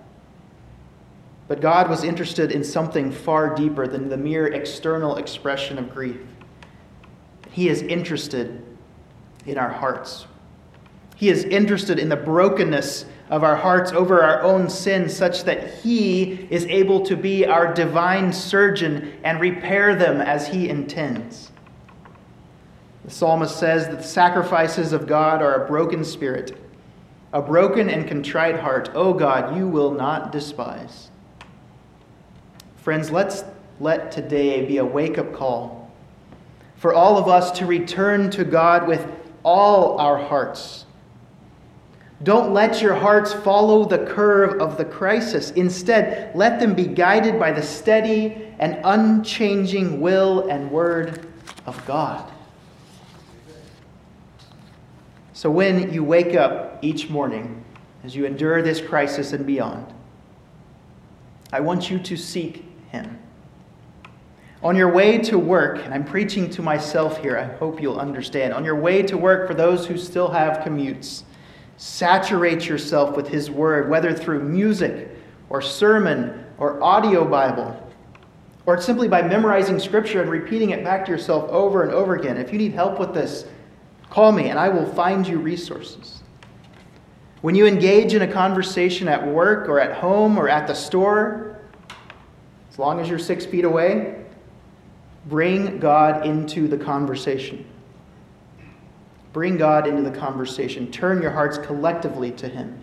But 1.48 1.62
God 1.62 1.88
was 1.88 2.04
interested 2.04 2.52
in 2.52 2.62
something 2.62 3.10
far 3.10 3.54
deeper 3.54 3.86
than 3.86 4.10
the 4.10 4.18
mere 4.18 4.48
external 4.48 5.16
expression 5.16 5.78
of 5.78 5.94
grief. 5.94 6.20
He 7.50 7.70
is 7.70 7.80
interested 7.80 8.62
in 9.46 9.56
our 9.56 9.70
hearts. 9.70 10.26
He 11.14 11.30
is 11.30 11.44
interested 11.44 11.98
in 11.98 12.10
the 12.10 12.16
brokenness 12.16 13.06
of 13.30 13.42
our 13.44 13.56
hearts 13.56 13.92
over 13.92 14.22
our 14.22 14.42
own 14.42 14.68
sins, 14.68 15.16
such 15.16 15.44
that 15.44 15.72
He 15.76 16.46
is 16.50 16.66
able 16.66 17.00
to 17.06 17.16
be 17.16 17.46
our 17.46 17.72
divine 17.72 18.34
surgeon 18.34 19.14
and 19.24 19.40
repair 19.40 19.94
them 19.94 20.20
as 20.20 20.48
He 20.48 20.68
intends. 20.68 21.50
The 23.06 23.10
psalmist 23.10 23.58
says 23.58 23.86
that 23.88 23.98
the 23.98 24.04
sacrifices 24.04 24.92
of 24.92 25.06
God 25.06 25.40
are 25.40 25.64
a 25.64 25.66
broken 25.66 26.04
spirit, 26.04 26.56
a 27.32 27.40
broken 27.40 27.88
and 27.88 28.06
contrite 28.06 28.60
heart. 28.60 28.90
O 28.94 29.04
oh 29.04 29.14
God, 29.14 29.56
you 29.56 29.66
will 29.66 29.92
not 29.92 30.30
despise. 30.30 31.10
Friends, 32.76 33.10
let's 33.10 33.44
let 33.80 34.12
today 34.12 34.66
be 34.66 34.76
a 34.76 34.84
wake 34.84 35.16
up 35.16 35.32
call 35.32 35.90
for 36.76 36.92
all 36.92 37.16
of 37.16 37.26
us 37.26 37.50
to 37.52 37.64
return 37.64 38.30
to 38.30 38.44
God 38.44 38.86
with 38.86 39.10
all 39.42 39.98
our 39.98 40.18
hearts 40.18 40.86
don't 42.22 42.54
let 42.54 42.80
your 42.80 42.94
hearts 42.94 43.32
follow 43.32 43.84
the 43.84 43.98
curve 43.98 44.60
of 44.60 44.78
the 44.78 44.84
crisis. 44.84 45.50
Instead, 45.50 46.34
let 46.34 46.58
them 46.58 46.74
be 46.74 46.86
guided 46.86 47.38
by 47.38 47.52
the 47.52 47.62
steady 47.62 48.52
and 48.58 48.80
unchanging 48.84 50.00
will 50.00 50.48
and 50.48 50.70
word 50.70 51.28
of 51.66 51.84
God. 51.86 52.32
So 55.36 55.50
when 55.50 55.92
you 55.92 56.02
wake 56.02 56.34
up 56.34 56.78
each 56.80 57.10
morning, 57.10 57.62
as 58.02 58.16
you 58.16 58.24
endure 58.24 58.62
this 58.62 58.80
crisis 58.80 59.34
and 59.34 59.44
beyond, 59.44 59.92
I 61.52 61.60
want 61.60 61.90
you 61.90 61.98
to 61.98 62.16
seek 62.16 62.64
Him. 62.90 63.18
On 64.62 64.74
your 64.76 64.90
way 64.90 65.18
to 65.18 65.38
work, 65.38 65.84
and 65.84 65.92
I'm 65.92 66.06
preaching 66.06 66.48
to 66.48 66.62
myself 66.62 67.18
here, 67.18 67.36
I 67.36 67.54
hope 67.58 67.82
you'll 67.82 68.00
understand. 68.00 68.54
On 68.54 68.64
your 68.64 68.76
way 68.76 69.02
to 69.02 69.18
work, 69.18 69.46
for 69.46 69.52
those 69.52 69.86
who 69.86 69.98
still 69.98 70.30
have 70.30 70.64
commutes, 70.64 71.24
Saturate 71.76 72.66
yourself 72.66 73.14
with 73.14 73.28
His 73.28 73.50
Word, 73.50 73.90
whether 73.90 74.14
through 74.14 74.42
music 74.42 75.10
or 75.50 75.60
sermon 75.60 76.46
or 76.56 76.82
audio 76.82 77.26
Bible, 77.26 77.78
or 78.64 78.80
simply 78.80 79.06
by 79.06 79.20
memorizing 79.20 79.78
Scripture 79.80 80.22
and 80.22 80.30
repeating 80.30 80.70
it 80.70 80.82
back 80.82 81.04
to 81.04 81.10
yourself 81.10 81.46
over 81.50 81.82
and 81.82 81.92
over 81.92 82.16
again. 82.16 82.38
If 82.38 82.54
you 82.54 82.58
need 82.58 82.72
help 82.72 82.98
with 82.98 83.12
this, 83.12 83.44
call 84.10 84.32
me 84.32 84.48
and 84.48 84.58
I 84.58 84.68
will 84.68 84.86
find 84.94 85.26
you 85.26 85.38
resources. 85.38 86.22
When 87.42 87.54
you 87.54 87.66
engage 87.66 88.14
in 88.14 88.22
a 88.22 88.32
conversation 88.32 89.08
at 89.08 89.26
work 89.26 89.68
or 89.68 89.78
at 89.78 89.96
home 89.96 90.38
or 90.38 90.48
at 90.48 90.66
the 90.66 90.74
store, 90.74 91.60
as 92.70 92.78
long 92.78 92.98
as 93.00 93.08
you're 93.08 93.18
six 93.18 93.46
feet 93.46 93.64
away, 93.64 94.24
bring 95.26 95.78
God 95.78 96.26
into 96.26 96.66
the 96.68 96.76
conversation. 96.76 97.64
Bring 99.32 99.58
God 99.58 99.86
into 99.86 100.02
the 100.02 100.16
conversation. 100.16 100.90
Turn 100.90 101.20
your 101.20 101.30
hearts 101.30 101.58
collectively 101.58 102.32
to 102.32 102.48
Him. 102.48 102.82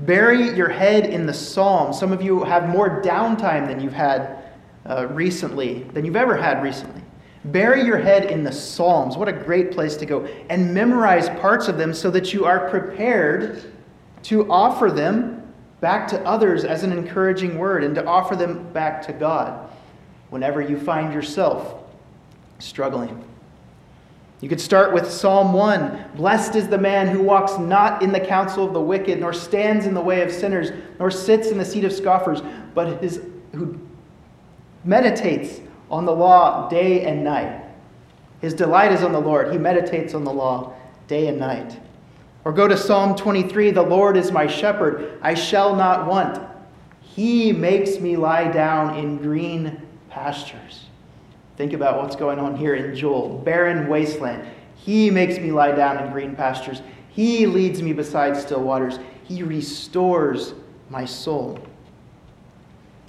Bury 0.00 0.54
your 0.56 0.68
head 0.68 1.06
in 1.06 1.26
the 1.26 1.34
Psalms. 1.34 1.98
Some 1.98 2.12
of 2.12 2.22
you 2.22 2.44
have 2.44 2.68
more 2.68 3.02
downtime 3.02 3.66
than 3.66 3.80
you've 3.80 3.92
had 3.92 4.44
uh, 4.88 5.06
recently, 5.08 5.82
than 5.92 6.04
you've 6.04 6.16
ever 6.16 6.36
had 6.36 6.62
recently. 6.62 7.02
Bury 7.46 7.84
your 7.84 7.98
head 7.98 8.30
in 8.30 8.44
the 8.44 8.52
Psalms. 8.52 9.16
What 9.16 9.28
a 9.28 9.32
great 9.32 9.72
place 9.72 9.96
to 9.96 10.06
go. 10.06 10.26
And 10.50 10.74
memorize 10.74 11.28
parts 11.40 11.68
of 11.68 11.78
them 11.78 11.94
so 11.94 12.10
that 12.10 12.34
you 12.34 12.44
are 12.44 12.68
prepared 12.68 13.72
to 14.24 14.50
offer 14.50 14.90
them 14.90 15.40
back 15.80 16.06
to 16.08 16.22
others 16.26 16.64
as 16.64 16.82
an 16.82 16.92
encouraging 16.92 17.56
word 17.56 17.82
and 17.82 17.94
to 17.94 18.04
offer 18.04 18.36
them 18.36 18.70
back 18.72 19.00
to 19.06 19.12
God 19.14 19.70
whenever 20.28 20.60
you 20.60 20.78
find 20.78 21.14
yourself 21.14 21.82
struggling. 22.58 23.24
You 24.42 24.48
could 24.48 24.60
start 24.60 24.92
with 24.92 25.10
Psalm 25.10 25.52
1 25.52 26.12
Blessed 26.16 26.56
is 26.56 26.68
the 26.68 26.78
man 26.78 27.08
who 27.08 27.22
walks 27.22 27.58
not 27.58 28.02
in 28.02 28.12
the 28.12 28.20
counsel 28.20 28.66
of 28.66 28.72
the 28.74 28.80
wicked, 28.80 29.18
nor 29.20 29.32
stands 29.32 29.86
in 29.86 29.94
the 29.94 30.00
way 30.00 30.22
of 30.22 30.30
sinners, 30.30 30.70
nor 30.98 31.10
sits 31.10 31.48
in 31.48 31.58
the 31.58 31.64
seat 31.64 31.84
of 31.84 31.92
scoffers, 31.92 32.42
but 32.74 33.02
his, 33.02 33.22
who 33.52 33.78
meditates 34.84 35.60
on 35.90 36.04
the 36.04 36.14
law 36.14 36.68
day 36.68 37.04
and 37.04 37.24
night. 37.24 37.64
His 38.40 38.54
delight 38.54 38.92
is 38.92 39.02
on 39.02 39.12
the 39.12 39.20
Lord. 39.20 39.52
He 39.52 39.58
meditates 39.58 40.14
on 40.14 40.24
the 40.24 40.32
law 40.32 40.74
day 41.08 41.26
and 41.26 41.38
night. 41.38 41.78
Or 42.44 42.52
go 42.52 42.66
to 42.66 42.76
Psalm 42.76 43.16
23 43.16 43.70
The 43.72 43.82
Lord 43.82 44.16
is 44.16 44.32
my 44.32 44.46
shepherd, 44.46 45.18
I 45.20 45.34
shall 45.34 45.74
not 45.74 46.06
want. 46.06 46.40
He 47.02 47.52
makes 47.52 47.98
me 47.98 48.16
lie 48.16 48.50
down 48.50 48.96
in 48.96 49.18
green 49.18 49.82
pastures. 50.08 50.86
Think 51.56 51.72
about 51.72 52.00
what's 52.00 52.16
going 52.16 52.38
on 52.38 52.56
here 52.56 52.74
in 52.74 52.94
Joel 52.96 53.38
barren 53.40 53.88
wasteland. 53.88 54.48
He 54.76 55.10
makes 55.10 55.38
me 55.38 55.52
lie 55.52 55.72
down 55.72 56.02
in 56.02 56.10
green 56.10 56.34
pastures. 56.34 56.80
He 57.10 57.46
leads 57.46 57.82
me 57.82 57.92
beside 57.92 58.36
still 58.36 58.62
waters. 58.62 58.98
He 59.24 59.42
restores 59.42 60.54
my 60.88 61.04
soul. 61.04 61.58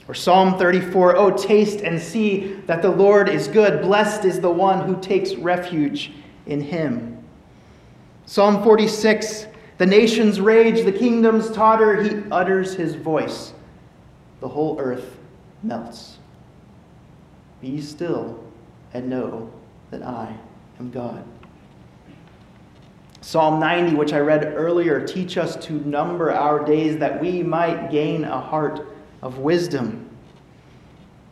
Or 0.08 0.14
Psalm 0.14 0.58
34 0.58 1.16
Oh, 1.16 1.32
taste 1.32 1.82
and 1.82 2.00
see 2.02 2.54
that 2.66 2.82
the 2.82 2.90
Lord 2.90 3.30
is 3.30 3.48
good. 3.48 3.82
Blessed 3.82 4.26
is 4.26 4.40
the 4.40 4.50
one 4.50 4.86
who 4.88 5.00
takes 5.00 5.36
refuge 5.36 6.12
in 6.46 6.62
him. 6.62 7.24
Psalm 8.26 8.64
46 8.64 9.48
The 9.78 9.86
nations 9.86 10.40
rage, 10.40 10.84
the 10.86 10.92
kingdoms 10.92 11.52
totter. 11.52 12.02
He 12.02 12.24
utters 12.32 12.76
his 12.76 12.96
voice. 12.96 13.54
The 14.40 14.48
whole 14.48 14.80
earth 14.80 15.18
melts. 15.64 16.18
Be 17.62 17.80
still 17.80 18.44
and 18.94 19.10
know 19.10 19.52
that 19.92 20.02
I 20.04 20.36
am 20.80 20.90
God. 20.90 21.24
Psalm 23.22 23.60
90, 23.60 23.96
which 23.96 24.14
I 24.14 24.20
read 24.20 24.54
earlier, 24.56 25.06
teach 25.06 25.38
us 25.38 25.56
to 25.68 25.74
number 25.74 26.32
our 26.32 26.66
days 26.66 26.98
that 26.98 27.22
we 27.22 27.44
might 27.44 27.92
gain 27.92 28.24
a 28.24 28.40
heart 28.42 28.88
of 29.22 29.38
wisdom. 29.40 30.10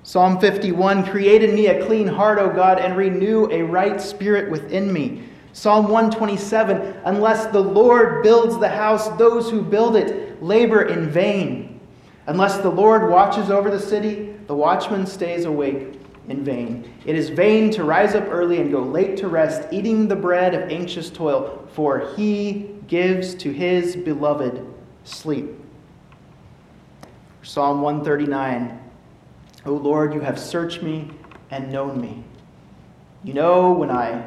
Psalm 0.03 0.39
51, 0.39 1.05
create 1.05 1.43
in 1.43 1.53
me 1.53 1.67
a 1.67 1.85
clean 1.85 2.07
heart, 2.07 2.39
O 2.39 2.49
God, 2.49 2.79
and 2.79 2.97
renew 2.97 3.49
a 3.51 3.61
right 3.61 4.01
spirit 4.01 4.49
within 4.49 4.91
me. 4.91 5.23
Psalm 5.53 5.85
127, 5.89 7.01
unless 7.05 7.47
the 7.47 7.59
Lord 7.59 8.23
builds 8.23 8.57
the 8.57 8.69
house, 8.69 9.09
those 9.17 9.49
who 9.49 9.61
build 9.61 9.95
it 9.95 10.41
labor 10.41 10.83
in 10.83 11.09
vain. 11.09 11.79
Unless 12.27 12.59
the 12.59 12.69
Lord 12.69 13.09
watches 13.09 13.49
over 13.49 13.69
the 13.69 13.79
city, 13.79 14.35
the 14.47 14.55
watchman 14.55 15.05
stays 15.05 15.45
awake 15.45 15.99
in 16.27 16.43
vain. 16.43 16.91
It 17.05 17.15
is 17.15 17.29
vain 17.29 17.71
to 17.71 17.83
rise 17.83 18.15
up 18.15 18.25
early 18.29 18.61
and 18.61 18.71
go 18.71 18.81
late 18.81 19.17
to 19.17 19.27
rest, 19.27 19.67
eating 19.71 20.07
the 20.07 20.15
bread 20.15 20.53
of 20.53 20.69
anxious 20.69 21.09
toil, 21.09 21.67
for 21.73 22.13
he 22.15 22.75
gives 22.87 23.35
to 23.35 23.51
his 23.51 23.95
beloved 23.95 24.65
sleep. 25.03 25.49
Psalm 27.41 27.81
139 27.81 28.79
O 29.65 29.73
Lord, 29.73 30.13
you 30.13 30.21
have 30.21 30.39
searched 30.39 30.81
me 30.81 31.09
and 31.51 31.71
known 31.71 31.99
me. 31.99 32.23
You 33.23 33.33
know 33.33 33.71
when 33.71 33.91
I 33.91 34.23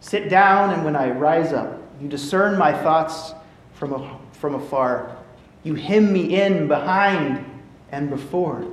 sit 0.00 0.28
down 0.28 0.70
and 0.70 0.84
when 0.84 0.96
I 0.96 1.10
rise 1.10 1.52
up. 1.52 1.80
You 2.00 2.08
discern 2.08 2.58
my 2.58 2.72
thoughts 2.72 3.34
from, 3.74 4.18
from 4.32 4.54
afar. 4.54 5.16
You 5.62 5.74
hem 5.74 6.12
me 6.12 6.40
in 6.40 6.68
behind 6.68 7.44
and 7.90 8.10
before. 8.10 8.66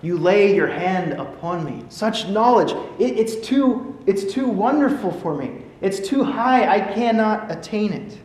You 0.00 0.18
lay 0.18 0.54
your 0.54 0.68
hand 0.68 1.12
upon 1.14 1.64
me. 1.64 1.84
Such 1.88 2.28
knowledge, 2.28 2.72
it, 2.98 3.18
it's, 3.18 3.36
too, 3.46 3.98
it's 4.06 4.32
too 4.32 4.48
wonderful 4.48 5.12
for 5.12 5.36
me. 5.36 5.62
It's 5.80 6.00
too 6.00 6.24
high, 6.24 6.72
I 6.72 6.80
cannot 6.80 7.50
attain 7.50 7.92
it. 7.92 8.18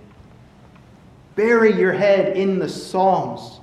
Bury 1.35 1.77
your 1.77 1.93
head 1.93 2.37
in 2.37 2.59
the 2.59 2.69
Psalms. 2.69 3.56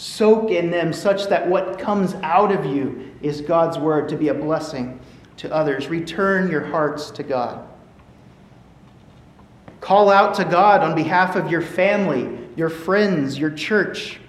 Soak 0.00 0.50
in 0.50 0.70
them 0.70 0.94
such 0.94 1.28
that 1.28 1.46
what 1.46 1.78
comes 1.78 2.14
out 2.22 2.52
of 2.52 2.64
you 2.64 3.12
is 3.20 3.42
God's 3.42 3.78
word 3.78 4.08
to 4.08 4.16
be 4.16 4.28
a 4.28 4.34
blessing 4.34 4.98
to 5.36 5.52
others. 5.52 5.88
Return 5.88 6.50
your 6.50 6.64
hearts 6.64 7.10
to 7.10 7.22
God. 7.22 7.68
Call 9.82 10.08
out 10.08 10.32
to 10.36 10.46
God 10.46 10.80
on 10.80 10.94
behalf 10.94 11.36
of 11.36 11.50
your 11.50 11.60
family, 11.60 12.48
your 12.56 12.70
friends, 12.70 13.38
your 13.38 13.50
church. 13.50 14.20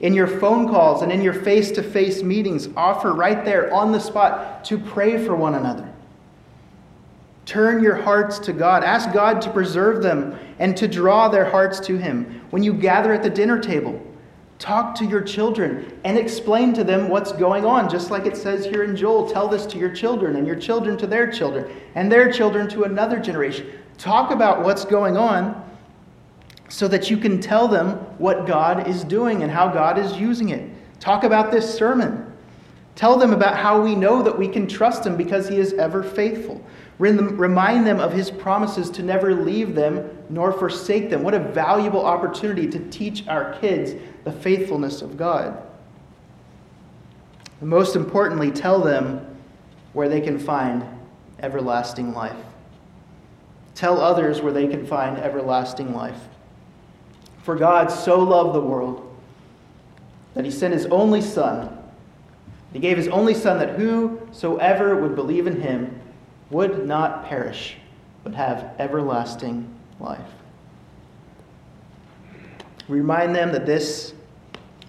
In 0.00 0.14
your 0.14 0.26
phone 0.26 0.68
calls 0.68 1.02
and 1.02 1.12
in 1.12 1.22
your 1.22 1.32
face 1.32 1.70
to 1.72 1.82
face 1.84 2.24
meetings, 2.24 2.68
offer 2.76 3.12
right 3.12 3.44
there 3.44 3.72
on 3.72 3.92
the 3.92 4.00
spot 4.00 4.64
to 4.64 4.78
pray 4.78 5.24
for 5.24 5.36
one 5.36 5.54
another. 5.54 5.88
Turn 7.46 7.84
your 7.84 7.94
hearts 7.94 8.40
to 8.40 8.52
God. 8.52 8.82
Ask 8.82 9.12
God 9.12 9.40
to 9.42 9.50
preserve 9.52 10.02
them 10.02 10.36
and 10.58 10.76
to 10.76 10.88
draw 10.88 11.28
their 11.28 11.48
hearts 11.48 11.78
to 11.86 11.98
Him. 11.98 12.42
When 12.50 12.64
you 12.64 12.72
gather 12.72 13.12
at 13.12 13.22
the 13.22 13.30
dinner 13.30 13.60
table, 13.60 14.04
talk 14.60 14.94
to 14.94 15.06
your 15.06 15.22
children 15.22 15.98
and 16.04 16.16
explain 16.18 16.72
to 16.74 16.84
them 16.84 17.08
what's 17.08 17.32
going 17.32 17.64
on, 17.64 17.88
just 17.88 18.10
like 18.10 18.26
it 18.26 18.36
says 18.36 18.66
here 18.66 18.84
in 18.84 18.94
Joel. 18.94 19.28
Tell 19.28 19.48
this 19.48 19.64
to 19.66 19.78
your 19.78 19.92
children 19.92 20.36
and 20.36 20.46
your 20.46 20.54
children 20.54 20.96
to 20.98 21.06
their 21.06 21.32
children 21.32 21.74
and 21.94 22.12
their 22.12 22.30
children 22.30 22.68
to 22.68 22.84
another 22.84 23.18
generation. 23.18 23.66
Talk 23.96 24.30
about 24.30 24.62
what's 24.62 24.84
going 24.84 25.16
on 25.16 25.66
so 26.68 26.86
that 26.88 27.10
you 27.10 27.16
can 27.16 27.40
tell 27.40 27.66
them 27.66 27.96
what 28.18 28.46
God 28.46 28.86
is 28.86 29.02
doing 29.02 29.42
and 29.42 29.50
how 29.50 29.66
God 29.66 29.98
is 29.98 30.16
using 30.18 30.50
it. 30.50 30.70
Talk 31.00 31.24
about 31.24 31.50
this 31.50 31.74
sermon. 31.74 32.30
Tell 32.94 33.16
them 33.16 33.32
about 33.32 33.56
how 33.56 33.80
we 33.80 33.94
know 33.94 34.22
that 34.22 34.38
we 34.38 34.46
can 34.46 34.68
trust 34.68 35.06
him 35.06 35.16
because 35.16 35.48
he 35.48 35.56
is 35.56 35.72
ever 35.72 36.02
faithful. 36.02 36.62
Remind 37.00 37.86
them 37.86 37.98
of 37.98 38.12
his 38.12 38.30
promises 38.30 38.90
to 38.90 39.02
never 39.02 39.34
leave 39.34 39.74
them 39.74 40.18
nor 40.28 40.52
forsake 40.52 41.08
them. 41.08 41.22
What 41.22 41.32
a 41.32 41.38
valuable 41.38 42.04
opportunity 42.04 42.68
to 42.68 42.78
teach 42.90 43.26
our 43.26 43.54
kids 43.54 43.94
the 44.24 44.30
faithfulness 44.30 45.00
of 45.00 45.16
God. 45.16 45.62
And 47.60 47.70
most 47.70 47.96
importantly, 47.96 48.50
tell 48.50 48.80
them 48.80 49.26
where 49.94 50.10
they 50.10 50.20
can 50.20 50.38
find 50.38 50.84
everlasting 51.38 52.12
life. 52.12 52.36
Tell 53.74 53.98
others 53.98 54.42
where 54.42 54.52
they 54.52 54.66
can 54.66 54.86
find 54.86 55.16
everlasting 55.16 55.94
life. 55.94 56.20
For 57.44 57.56
God 57.56 57.90
so 57.90 58.18
loved 58.18 58.54
the 58.54 58.60
world 58.60 59.16
that 60.34 60.44
he 60.44 60.50
sent 60.50 60.74
his 60.74 60.84
only 60.86 61.22
Son. 61.22 61.78
He 62.74 62.78
gave 62.78 62.98
his 62.98 63.08
only 63.08 63.32
Son 63.32 63.58
that 63.58 63.70
whosoever 63.70 64.96
would 65.00 65.14
believe 65.16 65.46
in 65.46 65.62
him 65.62 65.99
would 66.50 66.86
not 66.86 67.26
perish, 67.26 67.76
but 68.24 68.34
have 68.34 68.74
everlasting 68.78 69.72
life. 69.98 70.20
Remind 72.88 73.34
them 73.34 73.52
that 73.52 73.66
this, 73.66 74.14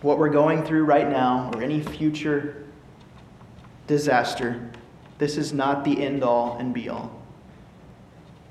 what 0.01 0.17
we're 0.17 0.29
going 0.29 0.63
through 0.63 0.85
right 0.85 1.09
now, 1.09 1.51
or 1.53 1.61
any 1.61 1.81
future 1.81 2.65
disaster, 3.85 4.69
this 5.19 5.37
is 5.37 5.53
not 5.53 5.83
the 5.83 6.03
end 6.03 6.23
all 6.23 6.57
and 6.57 6.73
be 6.73 6.89
all. 6.89 7.21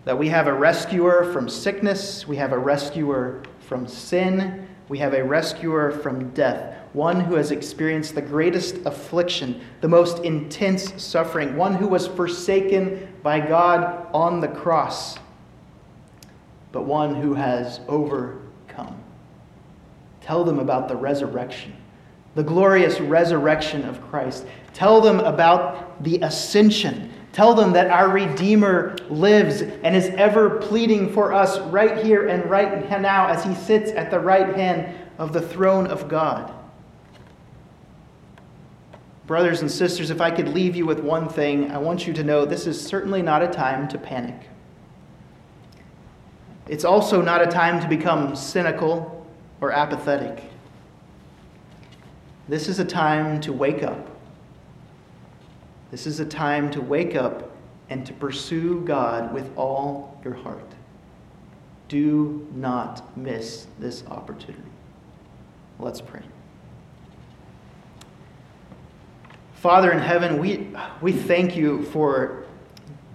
That 0.04 0.16
we 0.16 0.28
have 0.28 0.46
a 0.46 0.54
rescuer 0.54 1.32
from 1.32 1.48
sickness, 1.48 2.28
we 2.28 2.36
have 2.36 2.52
a 2.52 2.58
rescuer 2.58 3.42
from 3.66 3.88
sin, 3.88 4.68
we 4.88 4.98
have 4.98 5.14
a 5.14 5.24
rescuer 5.24 5.90
from 5.90 6.30
death, 6.30 6.76
one 6.92 7.20
who 7.20 7.34
has 7.34 7.50
experienced 7.50 8.14
the 8.14 8.22
greatest 8.22 8.76
affliction, 8.84 9.60
the 9.80 9.88
most 9.88 10.24
intense 10.24 11.02
suffering, 11.02 11.56
one 11.56 11.74
who 11.74 11.86
was 11.86 12.06
forsaken 12.06 13.14
by 13.22 13.40
God 13.40 14.06
on 14.12 14.40
the 14.40 14.48
cross, 14.48 15.18
but 16.72 16.82
one 16.82 17.14
who 17.14 17.34
has 17.34 17.80
overcome. 17.88 19.00
Tell 20.20 20.44
them 20.44 20.58
about 20.58 20.88
the 20.88 20.96
resurrection, 20.96 21.76
the 22.34 22.42
glorious 22.42 23.00
resurrection 23.00 23.84
of 23.84 24.00
Christ. 24.08 24.46
Tell 24.74 25.00
them 25.00 25.20
about 25.20 26.02
the 26.02 26.18
ascension 26.20 27.10
Tell 27.32 27.54
them 27.54 27.72
that 27.72 27.90
our 27.90 28.08
Redeemer 28.08 28.96
lives 29.08 29.62
and 29.62 29.94
is 29.94 30.06
ever 30.16 30.50
pleading 30.58 31.12
for 31.12 31.32
us 31.32 31.60
right 31.70 32.04
here 32.04 32.26
and 32.28 32.48
right 32.50 32.88
now 33.00 33.28
as 33.28 33.44
he 33.44 33.54
sits 33.54 33.92
at 33.92 34.10
the 34.10 34.18
right 34.18 34.54
hand 34.56 34.92
of 35.18 35.32
the 35.32 35.40
throne 35.40 35.86
of 35.86 36.08
God. 36.08 36.52
Brothers 39.30 39.60
and 39.60 39.70
sisters, 39.70 40.10
if 40.10 40.20
I 40.20 40.32
could 40.32 40.48
leave 40.48 40.74
you 40.74 40.84
with 40.84 40.98
one 40.98 41.28
thing, 41.28 41.70
I 41.70 41.78
want 41.78 42.04
you 42.04 42.12
to 42.14 42.24
know 42.24 42.44
this 42.44 42.66
is 42.66 42.84
certainly 42.84 43.22
not 43.22 43.44
a 43.44 43.46
time 43.46 43.86
to 43.90 43.96
panic. 43.96 44.34
It's 46.66 46.84
also 46.84 47.22
not 47.22 47.40
a 47.40 47.46
time 47.46 47.80
to 47.80 47.86
become 47.86 48.34
cynical 48.34 49.24
or 49.60 49.70
apathetic. 49.70 50.42
This 52.48 52.68
is 52.68 52.80
a 52.80 52.84
time 52.84 53.40
to 53.42 53.52
wake 53.52 53.84
up 53.84 54.10
this 55.90 56.06
is 56.06 56.20
a 56.20 56.24
time 56.24 56.70
to 56.70 56.80
wake 56.80 57.16
up 57.16 57.50
and 57.88 58.06
to 58.06 58.12
pursue 58.12 58.80
God 58.82 59.34
with 59.34 59.50
all 59.56 60.20
your 60.22 60.34
heart. 60.34 60.72
Do 61.88 62.46
not 62.54 63.16
miss 63.16 63.66
this 63.80 64.04
opportunity. 64.06 64.62
Let's 65.80 66.00
pray. 66.00 66.22
Father 69.60 69.92
in 69.92 69.98
heaven, 69.98 70.38
we, 70.38 70.68
we 71.02 71.12
thank 71.12 71.54
you 71.54 71.82
for 71.82 72.46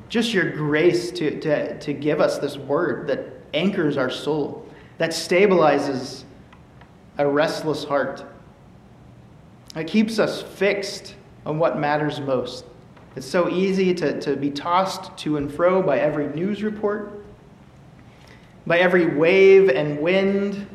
just 0.09 0.31
your 0.31 0.51
grace 0.51 1.09
to, 1.09 1.39
to, 1.39 1.79
to 1.79 1.91
give 1.91 2.21
us 2.21 2.37
this 2.37 2.55
word 2.55 3.07
that 3.07 3.25
anchors 3.55 3.97
our 3.97 4.11
soul, 4.11 4.69
that 4.99 5.09
stabilizes 5.09 6.23
a 7.17 7.27
restless 7.27 7.83
heart, 7.83 8.23
that 9.73 9.87
keeps 9.87 10.19
us 10.19 10.43
fixed 10.43 11.15
on 11.47 11.57
what 11.57 11.79
matters 11.79 12.19
most. 12.19 12.65
It's 13.15 13.25
so 13.25 13.49
easy 13.49 13.95
to, 13.95 14.21
to 14.21 14.35
be 14.35 14.51
tossed 14.51 15.17
to 15.17 15.37
and 15.37 15.51
fro 15.51 15.81
by 15.81 15.97
every 15.97 16.27
news 16.27 16.61
report, 16.61 17.25
by 18.67 18.77
every 18.77 19.07
wave 19.07 19.69
and 19.69 19.99
wind, 19.99 20.67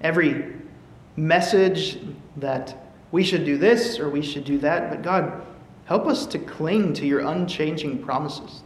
every 0.00 0.52
message 1.14 2.00
that 2.38 2.81
we 3.12 3.22
should 3.22 3.44
do 3.44 3.56
this 3.56 4.00
or 4.00 4.08
we 4.08 4.22
should 4.22 4.44
do 4.44 4.58
that. 4.58 4.90
But 4.90 5.02
God, 5.02 5.46
help 5.84 6.06
us 6.06 6.26
to 6.26 6.38
cling 6.38 6.94
to 6.94 7.06
your 7.06 7.20
unchanging 7.20 8.02
promises. 8.02 8.62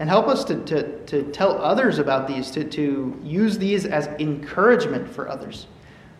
And 0.00 0.08
help 0.08 0.28
us 0.28 0.44
to, 0.44 0.62
to, 0.64 1.04
to 1.06 1.22
tell 1.32 1.60
others 1.60 1.98
about 1.98 2.28
these, 2.28 2.50
to, 2.52 2.64
to 2.64 3.18
use 3.24 3.58
these 3.58 3.86
as 3.86 4.06
encouragement 4.20 5.08
for 5.08 5.28
others. 5.28 5.66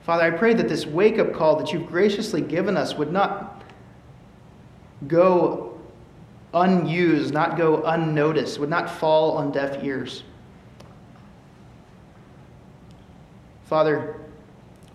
Father, 0.02 0.24
I 0.24 0.30
pray 0.30 0.54
that 0.54 0.68
this 0.68 0.86
wake 0.86 1.18
up 1.18 1.32
call 1.32 1.56
that 1.56 1.72
you've 1.72 1.86
graciously 1.86 2.40
given 2.40 2.76
us 2.76 2.94
would 2.94 3.12
not 3.12 3.62
go 5.06 5.78
unused, 6.54 7.34
not 7.34 7.56
go 7.56 7.82
unnoticed, 7.84 8.58
would 8.58 8.70
not 8.70 8.90
fall 8.90 9.36
on 9.36 9.52
deaf 9.52 9.84
ears. 9.84 10.22
Father, 13.66 14.16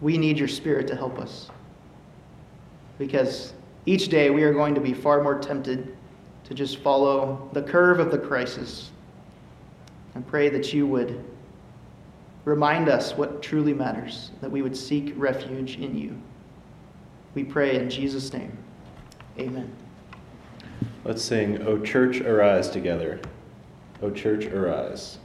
we 0.01 0.17
need 0.17 0.39
your 0.39 0.47
Spirit 0.47 0.88
to 0.88 0.95
help 0.95 1.19
us. 1.19 1.49
Because 2.98 3.54
each 3.86 4.10
day 4.10 4.30
we 4.30 4.44
are 4.44 4.54
going 4.54 4.76
to 4.76 4.82
be 4.82 4.94
far 4.94 5.22
more 5.24 5.39
tempted 5.39 5.96
to 6.46 6.54
just 6.54 6.80
follow 6.80 7.50
the 7.54 7.62
curve 7.62 8.00
of 8.00 8.12
the 8.12 8.18
crisis. 8.18 8.91
And 10.16 10.26
pray 10.26 10.50
that 10.50 10.74
you 10.74 10.86
would 10.86 11.24
Remind 12.46 12.89
us 12.89 13.16
what 13.16 13.41
truly 13.41 13.74
matters, 13.74 14.32
that 14.41 14.52
we 14.52 14.62
would 14.62 14.76
seek 14.76 15.14
refuge 15.16 15.78
in 15.78 15.98
you. 15.98 16.18
We 17.36 17.44
pray 17.44 17.78
in 17.78 17.89
Jesus' 17.89 18.34
name. 18.34 18.58
Amen. 19.39 19.74
Let's 21.06 21.24
sing, 21.24 21.62
O 21.62 21.80
Church, 21.80 22.20
Arise 22.20 22.70
together. 22.70 23.22
O 24.02 24.12
Church, 24.12 24.46
Arise. 24.46 25.20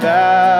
bow. 0.00 0.57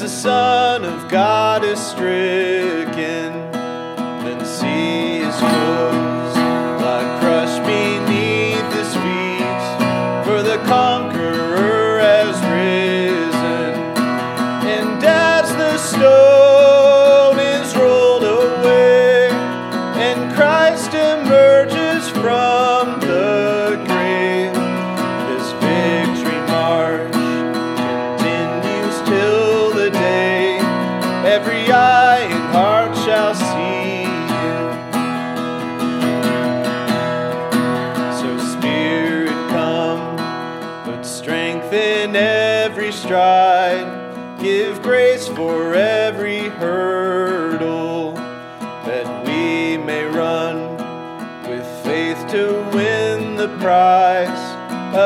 The 0.00 0.08
Son 0.08 0.82
of 0.82 1.10
God 1.10 1.39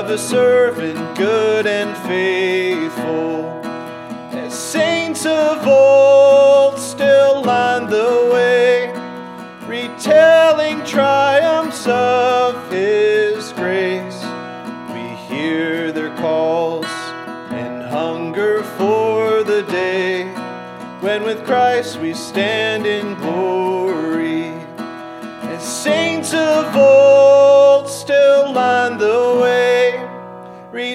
of 0.04 0.10
a 0.10 0.18
servant 0.18 1.16
good 1.16 1.66
and 1.66 1.96
faithful. 2.06 3.46
As 4.36 4.52
saints 4.52 5.24
of 5.24 5.66
old 5.66 6.78
still 6.78 7.42
line 7.42 7.88
the 7.88 8.30
way, 8.30 8.92
retelling 9.66 10.84
triumphs 10.84 11.86
of 11.86 12.70
His 12.70 13.50
grace. 13.54 14.22
We 14.92 15.06
hear 15.26 15.90
their 15.90 16.14
calls 16.16 16.84
and 17.50 17.82
hunger 17.84 18.62
for 18.76 19.42
the 19.42 19.62
day 19.62 20.24
when 21.00 21.22
with 21.22 21.46
Christ 21.46 21.98
we 21.98 22.12
stand 22.12 22.84
in 22.84 23.14
glory. 23.14 23.63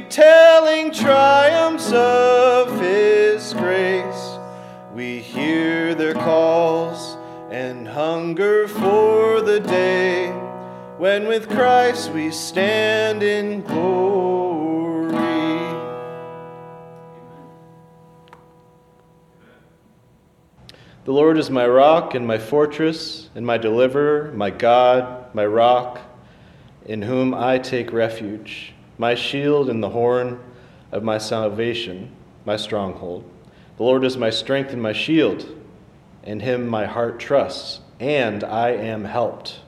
Retelling 0.09 0.91
triumphs 0.91 1.91
of 1.91 2.81
His 2.81 3.53
grace. 3.53 4.39
We 4.91 5.19
hear 5.19 5.93
their 5.93 6.15
calls 6.15 7.15
and 7.51 7.87
hunger 7.87 8.67
for 8.67 9.39
the 9.41 9.59
day 9.59 10.31
when 10.97 11.27
with 11.27 11.47
Christ 11.47 12.11
we 12.11 12.31
stand 12.31 13.21
in 13.21 13.61
glory. 13.61 15.11
The 21.05 21.11
Lord 21.13 21.37
is 21.37 21.51
my 21.51 21.67
rock 21.67 22.15
and 22.15 22.25
my 22.25 22.39
fortress 22.39 23.29
and 23.35 23.45
my 23.45 23.59
deliverer, 23.59 24.31
my 24.31 24.49
God, 24.49 25.35
my 25.35 25.45
rock, 25.45 25.99
in 26.87 27.03
whom 27.03 27.35
I 27.35 27.59
take 27.59 27.93
refuge, 27.93 28.73
my 28.99 29.15
shield 29.15 29.69
and 29.69 29.81
the 29.81 29.89
horn 29.89 30.39
of 30.91 31.01
my 31.01 31.17
salvation, 31.17 32.11
my 32.45 32.57
stronghold. 32.57 33.23
The 33.77 33.83
Lord 33.83 34.03
is 34.03 34.17
my 34.17 34.29
strength 34.29 34.71
and 34.73 34.81
my 34.81 34.93
shield. 34.93 35.55
In 36.23 36.41
him 36.41 36.67
my 36.67 36.85
heart 36.85 37.17
trusts, 37.17 37.79
and 37.99 38.43
I 38.43 38.71
am 38.71 39.05
helped. 39.05 39.61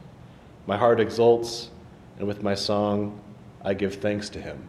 My 0.67 0.77
heart 0.77 0.99
exults, 0.99 1.71
and 2.19 2.27
with 2.27 2.43
my 2.43 2.53
song 2.53 3.19
I 3.63 3.73
give 3.73 3.95
thanks 3.95 4.29
to 4.31 4.41
him. 4.41 4.67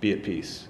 Be 0.00 0.12
at 0.12 0.22
peace. 0.22 0.68